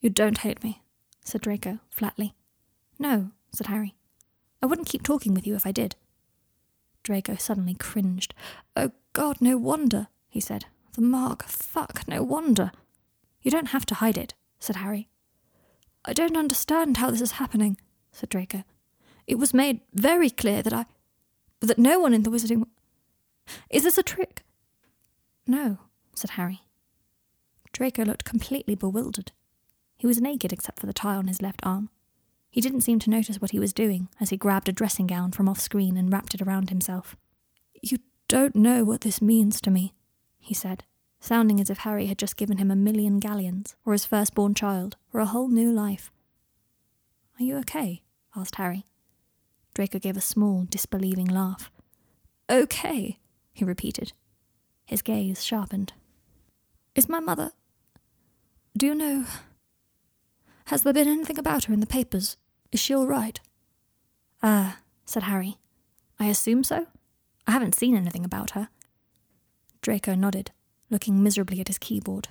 You 0.00 0.10
don't 0.10 0.38
hate 0.38 0.62
me, 0.62 0.82
said 1.24 1.40
Draco, 1.40 1.80
flatly. 1.90 2.34
No, 2.98 3.30
said 3.52 3.66
Harry. 3.66 3.94
I 4.62 4.66
wouldn't 4.66 4.88
keep 4.88 5.02
talking 5.02 5.34
with 5.34 5.46
you 5.46 5.54
if 5.54 5.66
I 5.66 5.72
did. 5.72 5.96
Draco 7.02 7.36
suddenly 7.36 7.74
cringed. 7.74 8.34
Oh, 8.76 8.92
God, 9.12 9.40
no 9.40 9.56
wonder, 9.56 10.08
he 10.28 10.40
said. 10.40 10.66
The 10.94 11.00
mark, 11.00 11.44
fuck, 11.44 12.06
no 12.06 12.22
wonder. 12.22 12.70
You 13.42 13.50
don't 13.50 13.68
have 13.68 13.86
to 13.86 13.96
hide 13.96 14.18
it, 14.18 14.34
said 14.58 14.76
Harry. 14.76 15.08
I 16.04 16.12
don't 16.12 16.36
understand 16.36 16.96
how 16.96 17.10
this 17.10 17.20
is 17.20 17.32
happening, 17.32 17.78
said 18.12 18.28
Draco. 18.28 18.64
It 19.26 19.38
was 19.38 19.54
made 19.54 19.80
very 19.92 20.30
clear 20.30 20.62
that 20.62 20.72
I. 20.72 20.86
that 21.60 21.78
no 21.78 22.00
one 22.00 22.14
in 22.14 22.22
the 22.22 22.30
wizarding. 22.30 22.64
Is 23.70 23.82
this 23.82 23.98
a 23.98 24.02
trick? 24.02 24.42
No, 25.46 25.78
said 26.14 26.30
Harry. 26.30 26.62
Draco 27.72 28.04
looked 28.04 28.24
completely 28.24 28.74
bewildered. 28.74 29.32
He 29.98 30.06
was 30.06 30.20
naked 30.20 30.52
except 30.52 30.78
for 30.78 30.86
the 30.86 30.92
tie 30.92 31.16
on 31.16 31.26
his 31.26 31.42
left 31.42 31.60
arm. 31.64 31.90
He 32.50 32.60
didn't 32.60 32.80
seem 32.80 32.98
to 33.00 33.10
notice 33.10 33.40
what 33.40 33.50
he 33.50 33.58
was 33.58 33.72
doing 33.72 34.08
as 34.20 34.30
he 34.30 34.36
grabbed 34.36 34.68
a 34.68 34.72
dressing 34.72 35.06
gown 35.06 35.32
from 35.32 35.48
off 35.48 35.60
screen 35.60 35.96
and 35.96 36.10
wrapped 36.10 36.34
it 36.34 36.40
around 36.40 36.70
himself. 36.70 37.16
You 37.82 37.98
don't 38.28 38.56
know 38.56 38.84
what 38.84 39.02
this 39.02 39.20
means 39.20 39.60
to 39.60 39.70
me, 39.70 39.94
he 40.38 40.54
said, 40.54 40.84
sounding 41.20 41.60
as 41.60 41.68
if 41.68 41.78
Harry 41.78 42.06
had 42.06 42.18
just 42.18 42.36
given 42.36 42.58
him 42.58 42.70
a 42.70 42.76
million 42.76 43.18
galleons, 43.18 43.76
or 43.84 43.92
his 43.92 44.06
firstborn 44.06 44.54
child, 44.54 44.96
or 45.12 45.20
a 45.20 45.26
whole 45.26 45.48
new 45.48 45.70
life. 45.70 46.10
Are 47.38 47.44
you 47.44 47.56
okay? 47.58 48.02
asked 48.34 48.56
Harry. 48.56 48.84
Draco 49.74 49.98
gave 49.98 50.16
a 50.16 50.20
small, 50.20 50.66
disbelieving 50.68 51.26
laugh. 51.26 51.70
Okay, 52.50 53.18
he 53.52 53.64
repeated. 53.64 54.12
His 54.86 55.02
gaze 55.02 55.44
sharpened. 55.44 55.92
Is 56.94 57.08
my 57.08 57.20
mother. 57.20 57.52
Do 58.76 58.86
you 58.86 58.94
know. 58.94 59.24
Has 60.68 60.82
there 60.82 60.92
been 60.92 61.08
anything 61.08 61.38
about 61.38 61.64
her 61.64 61.72
in 61.72 61.80
the 61.80 61.86
papers? 61.86 62.36
Is 62.72 62.78
she 62.78 62.94
all 62.94 63.06
right? 63.06 63.40
Ah, 64.42 64.74
uh, 64.74 64.76
said 65.06 65.22
Harry. 65.22 65.56
I 66.20 66.26
assume 66.26 66.62
so. 66.62 66.86
I 67.46 67.52
haven't 67.52 67.74
seen 67.74 67.96
anything 67.96 68.22
about 68.22 68.50
her. 68.50 68.68
Draco 69.80 70.14
nodded, 70.14 70.50
looking 70.90 71.22
miserably 71.22 71.58
at 71.60 71.68
his 71.68 71.78
keyboard. 71.78 72.28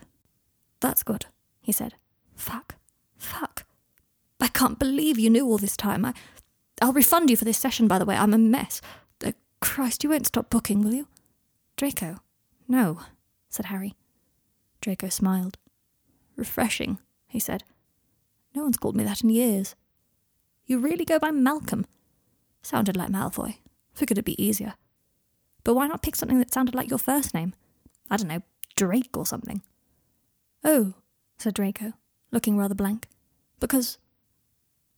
That's 0.82 1.02
good, 1.02 1.26
he 1.62 1.72
said. 1.72 1.96
Fuck. 2.36 2.76
Fuck. 3.18 3.66
I 4.40 4.50
can't 4.50 4.78
believe 4.78 5.18
you 5.18 5.32
knew 5.32 5.48
all 5.48 5.58
this 5.58 5.76
time. 5.76 6.06
I, 6.06 6.14
I'll 6.80 6.94
refund 6.94 7.32
you 7.32 7.38
for 7.38 7.46
this 7.46 7.58
session, 7.58 7.88
by 7.88 7.98
the 7.98 8.06
way. 8.06 8.16
I'm 8.16 8.36
a 8.36 8.38
mess. 8.38 8.82
Oh, 9.26 9.34
Christ, 9.62 10.04
you 10.04 10.12
won't 10.12 10.28
stop 10.28 10.52
booking, 10.52 10.84
will 10.84 10.94
you? 10.94 11.08
Draco. 11.76 12.18
No, 12.68 13.00
said 13.50 13.66
Harry. 13.66 13.96
Draco 14.80 15.10
smiled. 15.10 15.58
Refreshing, 16.36 17.00
he 17.26 17.40
said. 17.40 17.64
No 18.58 18.64
one's 18.64 18.78
called 18.78 18.96
me 18.96 19.04
that 19.04 19.22
in 19.22 19.30
years. 19.30 19.76
You 20.66 20.80
really 20.80 21.06
go 21.06 21.20
by 21.20 21.30
Malcolm? 21.30 21.86
Sounded 22.64 22.98
like 22.98 23.12
Malfoy. 23.12 23.58
Figured 23.94 24.18
it'd 24.18 24.26
be 24.26 24.44
easier. 24.44 24.74
But 25.64 25.76
why 25.76 25.86
not 25.86 26.02
pick 26.02 26.16
something 26.16 26.40
that 26.40 26.52
sounded 26.52 26.74
like 26.74 26.90
your 26.90 26.98
first 26.98 27.36
name? 27.36 27.54
I 28.10 28.18
don't 28.18 28.28
know, 28.28 28.42
Drake 28.76 29.16
or 29.16 29.28
something. 29.28 29.62
Oh, 30.64 30.96
said 31.38 31.54
Draco, 31.54 31.94
looking 32.32 32.58
rather 32.58 32.74
blank. 32.74 33.08
Because 33.60 34.00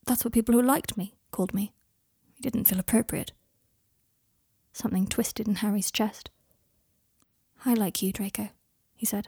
that's 0.05 0.24
what 0.24 0.34
people 0.34 0.55
who 0.55 0.62
liked 0.62 0.95
me 0.95 1.16
called 1.32 1.53
me. 1.53 1.74
He 2.36 2.41
didn't 2.41 2.64
feel 2.64 2.80
appropriate. 2.80 3.34
Something 4.72 5.05
twisted 5.05 5.49
in 5.49 5.55
Harry's 5.55 5.91
chest. 5.91 6.30
I 7.66 7.74
like 7.74 8.01
you, 8.01 8.14
Draco, 8.14 8.51
he 8.95 9.05
said. 9.05 9.28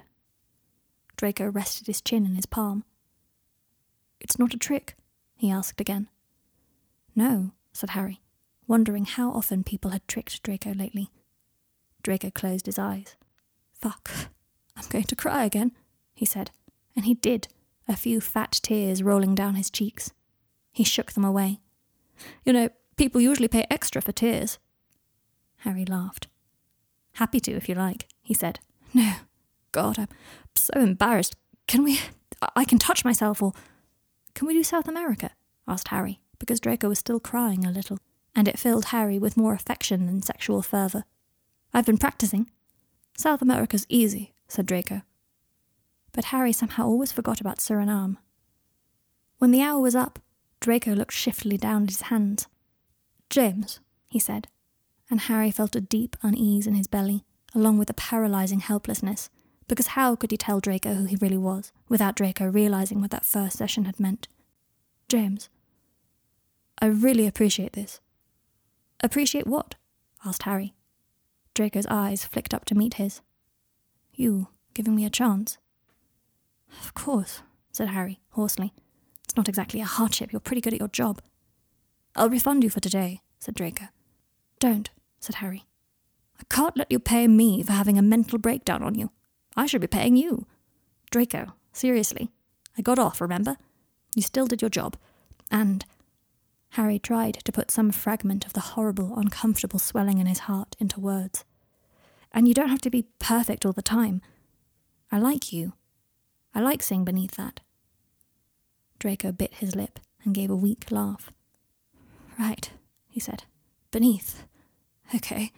Draco 1.18 1.50
rested 1.50 1.88
his 1.88 2.00
chin 2.00 2.26
in 2.26 2.36
his 2.36 2.46
palm. 2.46 2.86
It's 4.22 4.40
not 4.40 4.54
a 4.54 4.58
trick? 4.58 4.96
he 5.36 5.52
asked 5.52 5.82
again. 5.82 6.08
No, 7.16 7.52
said 7.74 7.92
Harry, 7.92 8.22
wondering 8.68 9.06
how 9.06 9.32
often 9.32 9.64
people 9.64 9.92
had 9.92 10.08
tricked 10.08 10.42
Draco 10.44 10.74
lately. 10.74 11.10
Draco 12.04 12.30
closed 12.30 12.68
his 12.68 12.80
eyes. 12.80 13.16
Fuck. 13.74 14.12
I'm 14.78 14.88
going 14.90 15.06
to 15.06 15.16
cry 15.16 15.44
again, 15.44 15.72
he 16.14 16.26
said, 16.26 16.52
and 16.96 17.06
he 17.06 17.16
did, 17.16 17.48
a 17.88 17.96
few 17.96 18.22
fat 18.22 18.60
tears 18.64 19.04
rolling 19.04 19.36
down 19.36 19.56
his 19.56 19.70
cheeks. 19.70 20.12
He 20.72 20.84
shook 20.84 21.12
them 21.12 21.26
away. 21.26 21.60
You 22.46 22.54
know, 22.54 22.70
people 22.96 23.20
usually 23.20 23.48
pay 23.48 23.66
extra 23.70 24.02
for 24.02 24.12
tears. 24.12 24.60
Harry 25.58 25.86
laughed. 25.86 26.28
Happy 27.14 27.40
to, 27.42 27.52
if 27.52 27.68
you 27.68 27.76
like, 27.76 28.08
he 28.22 28.34
said. 28.34 28.60
No, 28.94 29.14
God, 29.72 29.98
I'm 30.00 30.08
so 30.56 30.80
embarrassed. 30.80 31.36
Can 31.68 31.84
we. 31.84 32.00
I 32.56 32.66
can 32.66 32.78
touch 32.78 33.06
myself, 33.06 33.42
or. 33.42 33.54
Can 34.34 34.48
we 34.48 34.54
do 34.54 34.64
South 34.64 34.88
America? 34.88 35.32
asked 35.68 35.90
Harry, 35.90 36.22
because 36.40 36.60
Draco 36.60 36.90
was 36.90 37.00
still 37.00 37.20
crying 37.20 37.66
a 37.66 37.72
little, 37.72 38.00
and 38.36 38.48
it 38.48 38.60
filled 38.60 38.86
Harry 38.86 39.20
with 39.20 39.38
more 39.38 39.54
affection 39.54 40.06
than 40.06 40.22
sexual 40.22 40.62
fervour. 40.62 41.04
I've 41.74 41.86
been 41.86 41.98
practicing. 41.98 42.50
South 43.18 43.42
America's 43.42 43.86
easy, 43.90 44.34
said 44.48 44.66
Draco. 44.66 45.02
But 46.12 46.26
Harry 46.26 46.52
somehow 46.52 46.86
always 46.86 47.12
forgot 47.12 47.40
about 47.40 47.60
Suriname. 47.60 48.18
When 49.38 49.52
the 49.52 49.62
hour 49.62 49.80
was 49.80 49.96
up, 49.96 50.20
Draco 50.60 50.94
looked 50.94 51.14
shiftily 51.14 51.58
down 51.58 51.84
at 51.84 51.90
his 51.90 52.02
hands. 52.04 52.48
James, 53.30 53.80
he 54.08 54.20
said, 54.20 54.48
and 55.10 55.22
Harry 55.22 55.52
felt 55.52 55.76
a 55.76 55.82
deep 55.82 56.16
unease 56.22 56.68
in 56.68 56.76
his 56.76 56.88
belly, 56.88 57.24
along 57.56 57.78
with 57.78 57.90
a 57.90 57.94
paralysing 57.94 58.60
helplessness, 58.60 59.30
because 59.72 59.88
how 59.88 60.18
could 60.18 60.32
he 60.32 60.38
tell 60.38 60.60
Draco 60.60 60.96
who 60.96 61.06
he 61.06 61.16
really 61.16 61.38
was, 61.38 61.72
without 61.88 62.18
Draco 62.18 62.46
realising 62.46 63.00
what 63.00 63.10
that 63.12 63.24
first 63.24 63.58
session 63.58 63.86
had 63.86 64.02
meant? 64.02 64.28
James, 65.08 65.48
I 66.82 66.88
really 66.88 67.26
appreciate 67.26 67.72
this. 67.72 68.02
Appreciate 69.02 69.48
what? 69.48 69.76
asked 70.26 70.44
Harry. 70.44 70.74
Draco's 71.54 71.86
eyes 71.90 72.26
flicked 72.26 72.54
up 72.54 72.66
to 72.66 72.76
meet 72.76 72.96
his. 72.96 73.22
You 74.14 74.50
giving 74.74 74.94
me 74.94 75.06
a 75.06 75.10
chance? 75.10 75.58
Of 76.82 76.94
course, 76.94 77.42
said 77.72 77.88
Harry, 77.88 78.20
hoarsely. 78.32 78.74
It's 79.24 79.38
not 79.38 79.48
exactly 79.48 79.80
a 79.80 79.86
hardship. 79.86 80.34
You're 80.34 80.42
pretty 80.42 80.60
good 80.60 80.74
at 80.74 80.80
your 80.80 80.90
job. 80.90 81.22
I'll 82.18 82.30
refund 82.30 82.66
you 82.66 82.70
for 82.70 82.82
today, 82.82 83.22
said 83.40 83.56
Draco. 83.56 83.86
Don't, 84.60 84.90
said 85.22 85.36
Harry. 85.36 85.64
I 86.38 86.44
can't 86.54 86.76
let 86.76 86.92
you 86.92 87.00
pay 87.00 87.30
me 87.30 87.64
for 87.64 87.72
having 87.72 87.98
a 87.98 88.02
mental 88.02 88.38
breakdown 88.38 88.84
on 88.84 88.96
you. 88.96 89.12
I 89.56 89.66
should 89.66 89.82
be 89.82 89.88
paying 89.88 90.16
you. 90.16 90.46
Draco, 91.10 91.54
seriously. 91.74 92.30
I 92.78 92.82
got 92.82 93.00
off, 93.00 93.20
remember? 93.22 93.58
You 94.16 94.22
still 94.22 94.48
did 94.48 94.62
your 94.62 94.70
job. 94.70 94.98
And. 95.50 95.86
Harry 96.76 96.98
tried 96.98 97.34
to 97.44 97.52
put 97.52 97.70
some 97.70 97.92
fragment 97.92 98.46
of 98.46 98.54
the 98.54 98.62
horrible, 98.62 99.18
uncomfortable 99.18 99.78
swelling 99.78 100.20
in 100.20 100.26
his 100.26 100.40
heart 100.40 100.78
into 100.80 101.02
words. 101.02 101.44
And 102.32 102.48
you 102.48 102.54
don't 102.54 102.70
have 102.70 102.80
to 102.82 102.90
be 102.90 103.08
perfect 103.20 103.66
all 103.66 103.74
the 103.74 103.82
time. 103.82 104.22
I 105.12 105.20
like 105.20 105.52
you. 105.52 105.74
I 106.56 106.62
like 106.62 106.82
seeing 106.82 107.04
beneath 107.04 107.32
that. 107.32 107.60
Draco 109.00 109.34
bit 109.34 109.56
his 109.56 109.76
lip 109.76 110.00
and 110.24 110.34
gave 110.34 110.50
a 110.50 110.56
weak 110.56 110.92
laugh. 110.92 111.34
Right, 112.40 112.72
he 113.10 113.20
said. 113.20 113.44
Beneath. 113.92 114.46
Okay. 115.14 115.52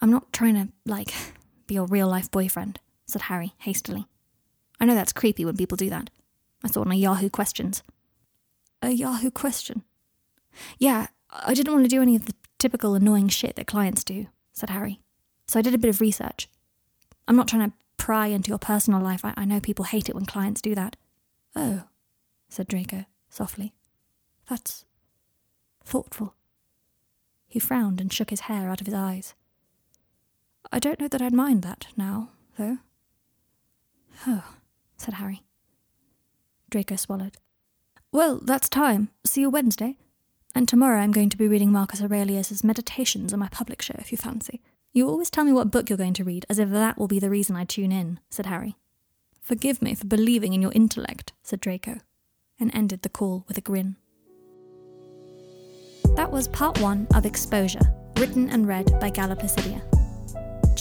I'm 0.00 0.10
not 0.10 0.32
trying 0.32 0.54
to, 0.54 0.72
like, 0.84 1.14
be 1.66 1.74
your 1.74 1.86
real 1.86 2.08
life 2.08 2.30
boyfriend, 2.30 2.80
said 3.06 3.22
Harry 3.22 3.54
hastily. 3.58 4.06
I 4.80 4.84
know 4.84 4.94
that's 4.94 5.12
creepy 5.12 5.44
when 5.44 5.56
people 5.56 5.76
do 5.76 5.90
that. 5.90 6.10
I 6.64 6.68
saw 6.68 6.80
it 6.82 6.86
on 6.86 6.92
a 6.92 6.96
Yahoo 6.96 7.30
Questions. 7.30 7.82
A 8.82 8.90
Yahoo 8.90 9.30
question? 9.30 9.82
Yeah, 10.78 11.06
I 11.30 11.54
didn't 11.54 11.72
want 11.72 11.84
to 11.84 11.88
do 11.88 12.02
any 12.02 12.16
of 12.16 12.26
the 12.26 12.34
typical 12.58 12.94
annoying 12.94 13.28
shit 13.28 13.56
that 13.56 13.66
clients 13.66 14.02
do, 14.02 14.26
said 14.52 14.70
Harry. 14.70 15.00
So 15.46 15.58
I 15.58 15.62
did 15.62 15.74
a 15.74 15.78
bit 15.78 15.90
of 15.90 16.00
research. 16.00 16.48
I'm 17.28 17.36
not 17.36 17.48
trying 17.48 17.70
to 17.70 17.76
pry 17.96 18.26
into 18.26 18.48
your 18.48 18.58
personal 18.58 19.00
life. 19.00 19.24
I, 19.24 19.34
I 19.36 19.44
know 19.44 19.60
people 19.60 19.84
hate 19.84 20.08
it 20.08 20.14
when 20.14 20.26
clients 20.26 20.60
do 20.60 20.74
that. 20.74 20.96
Oh, 21.54 21.84
said 22.48 22.66
Draco 22.66 23.04
softly. 23.28 23.72
That's 24.48 24.84
thoughtful. 25.84 26.34
He 27.46 27.58
frowned 27.58 28.00
and 28.00 28.12
shook 28.12 28.30
his 28.30 28.40
hair 28.40 28.68
out 28.68 28.80
of 28.80 28.86
his 28.86 28.94
eyes. 28.94 29.34
I 30.70 30.78
don't 30.78 31.00
know 31.00 31.08
that 31.08 31.22
I'd 31.22 31.34
mind 31.34 31.62
that 31.62 31.86
now, 31.96 32.30
though. 32.58 32.78
Oh, 34.26 34.44
said 34.96 35.14
Harry. 35.14 35.42
Draco 36.70 36.96
swallowed. 36.96 37.36
Well, 38.12 38.40
that's 38.42 38.68
time. 38.68 39.10
See 39.24 39.40
you 39.40 39.50
Wednesday. 39.50 39.96
And 40.54 40.68
tomorrow 40.68 41.00
I'm 41.00 41.12
going 41.12 41.30
to 41.30 41.36
be 41.36 41.48
reading 41.48 41.72
Marcus 41.72 42.02
Aurelius's 42.02 42.62
Meditations 42.62 43.32
on 43.32 43.38
my 43.38 43.48
public 43.48 43.80
show, 43.80 43.94
if 43.98 44.12
you 44.12 44.18
fancy. 44.18 44.60
You 44.92 45.08
always 45.08 45.30
tell 45.30 45.44
me 45.44 45.52
what 45.52 45.70
book 45.70 45.88
you're 45.88 45.96
going 45.96 46.12
to 46.14 46.24
read, 46.24 46.44
as 46.50 46.58
if 46.58 46.68
that 46.70 46.98
will 46.98 47.08
be 47.08 47.18
the 47.18 47.30
reason 47.30 47.56
I 47.56 47.64
tune 47.64 47.90
in, 47.90 48.20
said 48.28 48.46
Harry. 48.46 48.76
Forgive 49.40 49.80
me 49.80 49.94
for 49.94 50.06
believing 50.06 50.52
in 50.52 50.60
your 50.60 50.72
intellect, 50.72 51.32
said 51.42 51.60
Draco, 51.60 52.00
and 52.60 52.74
ended 52.74 53.02
the 53.02 53.08
call 53.08 53.44
with 53.48 53.56
a 53.56 53.62
grin. 53.62 53.96
That 56.16 56.30
was 56.30 56.48
part 56.48 56.78
one 56.80 57.06
of 57.14 57.24
Exposure, 57.24 57.80
written 58.18 58.50
and 58.50 58.68
read 58.68 59.00
by 59.00 59.08
Gala 59.08 59.36
Placidia. 59.36 59.82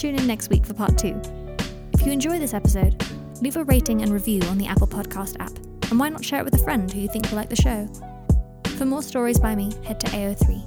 Tune 0.01 0.15
in 0.15 0.25
next 0.25 0.49
week 0.49 0.65
for 0.65 0.73
part 0.73 0.97
two. 0.97 1.21
If 1.93 2.07
you 2.07 2.11
enjoy 2.11 2.39
this 2.39 2.55
episode, 2.55 3.05
leave 3.39 3.55
a 3.55 3.63
rating 3.65 4.01
and 4.01 4.11
review 4.11 4.41
on 4.49 4.57
the 4.57 4.65
Apple 4.65 4.87
Podcast 4.87 5.39
app, 5.39 5.55
and 5.91 5.99
why 5.99 6.09
not 6.09 6.25
share 6.25 6.39
it 6.39 6.43
with 6.43 6.55
a 6.55 6.63
friend 6.63 6.91
who 6.91 7.01
you 7.01 7.07
think 7.07 7.29
will 7.29 7.35
like 7.35 7.49
the 7.49 7.55
show? 7.55 7.87
For 8.79 8.85
more 8.87 9.03
stories 9.03 9.39
by 9.39 9.53
me, 9.53 9.71
head 9.85 9.99
to 9.99 10.07
AO3. 10.07 10.59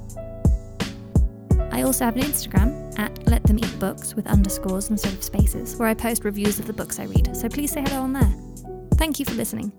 I 1.72 1.82
also 1.82 2.04
have 2.04 2.14
an 2.14 2.22
Instagram 2.22 2.96
at 2.96 3.26
Let 3.26 3.42
Them 3.42 3.58
Eat 3.58 3.76
Books 3.80 4.14
with 4.14 4.28
underscores 4.28 4.90
instead 4.90 5.14
of 5.14 5.24
spaces, 5.24 5.74
where 5.78 5.88
I 5.88 5.94
post 5.94 6.24
reviews 6.24 6.60
of 6.60 6.68
the 6.68 6.72
books 6.72 7.00
I 7.00 7.06
read, 7.06 7.36
so 7.36 7.48
please 7.48 7.72
say 7.72 7.82
hello 7.82 8.02
on 8.02 8.12
there. 8.12 8.32
Thank 8.98 9.18
you 9.18 9.24
for 9.24 9.34
listening. 9.34 9.72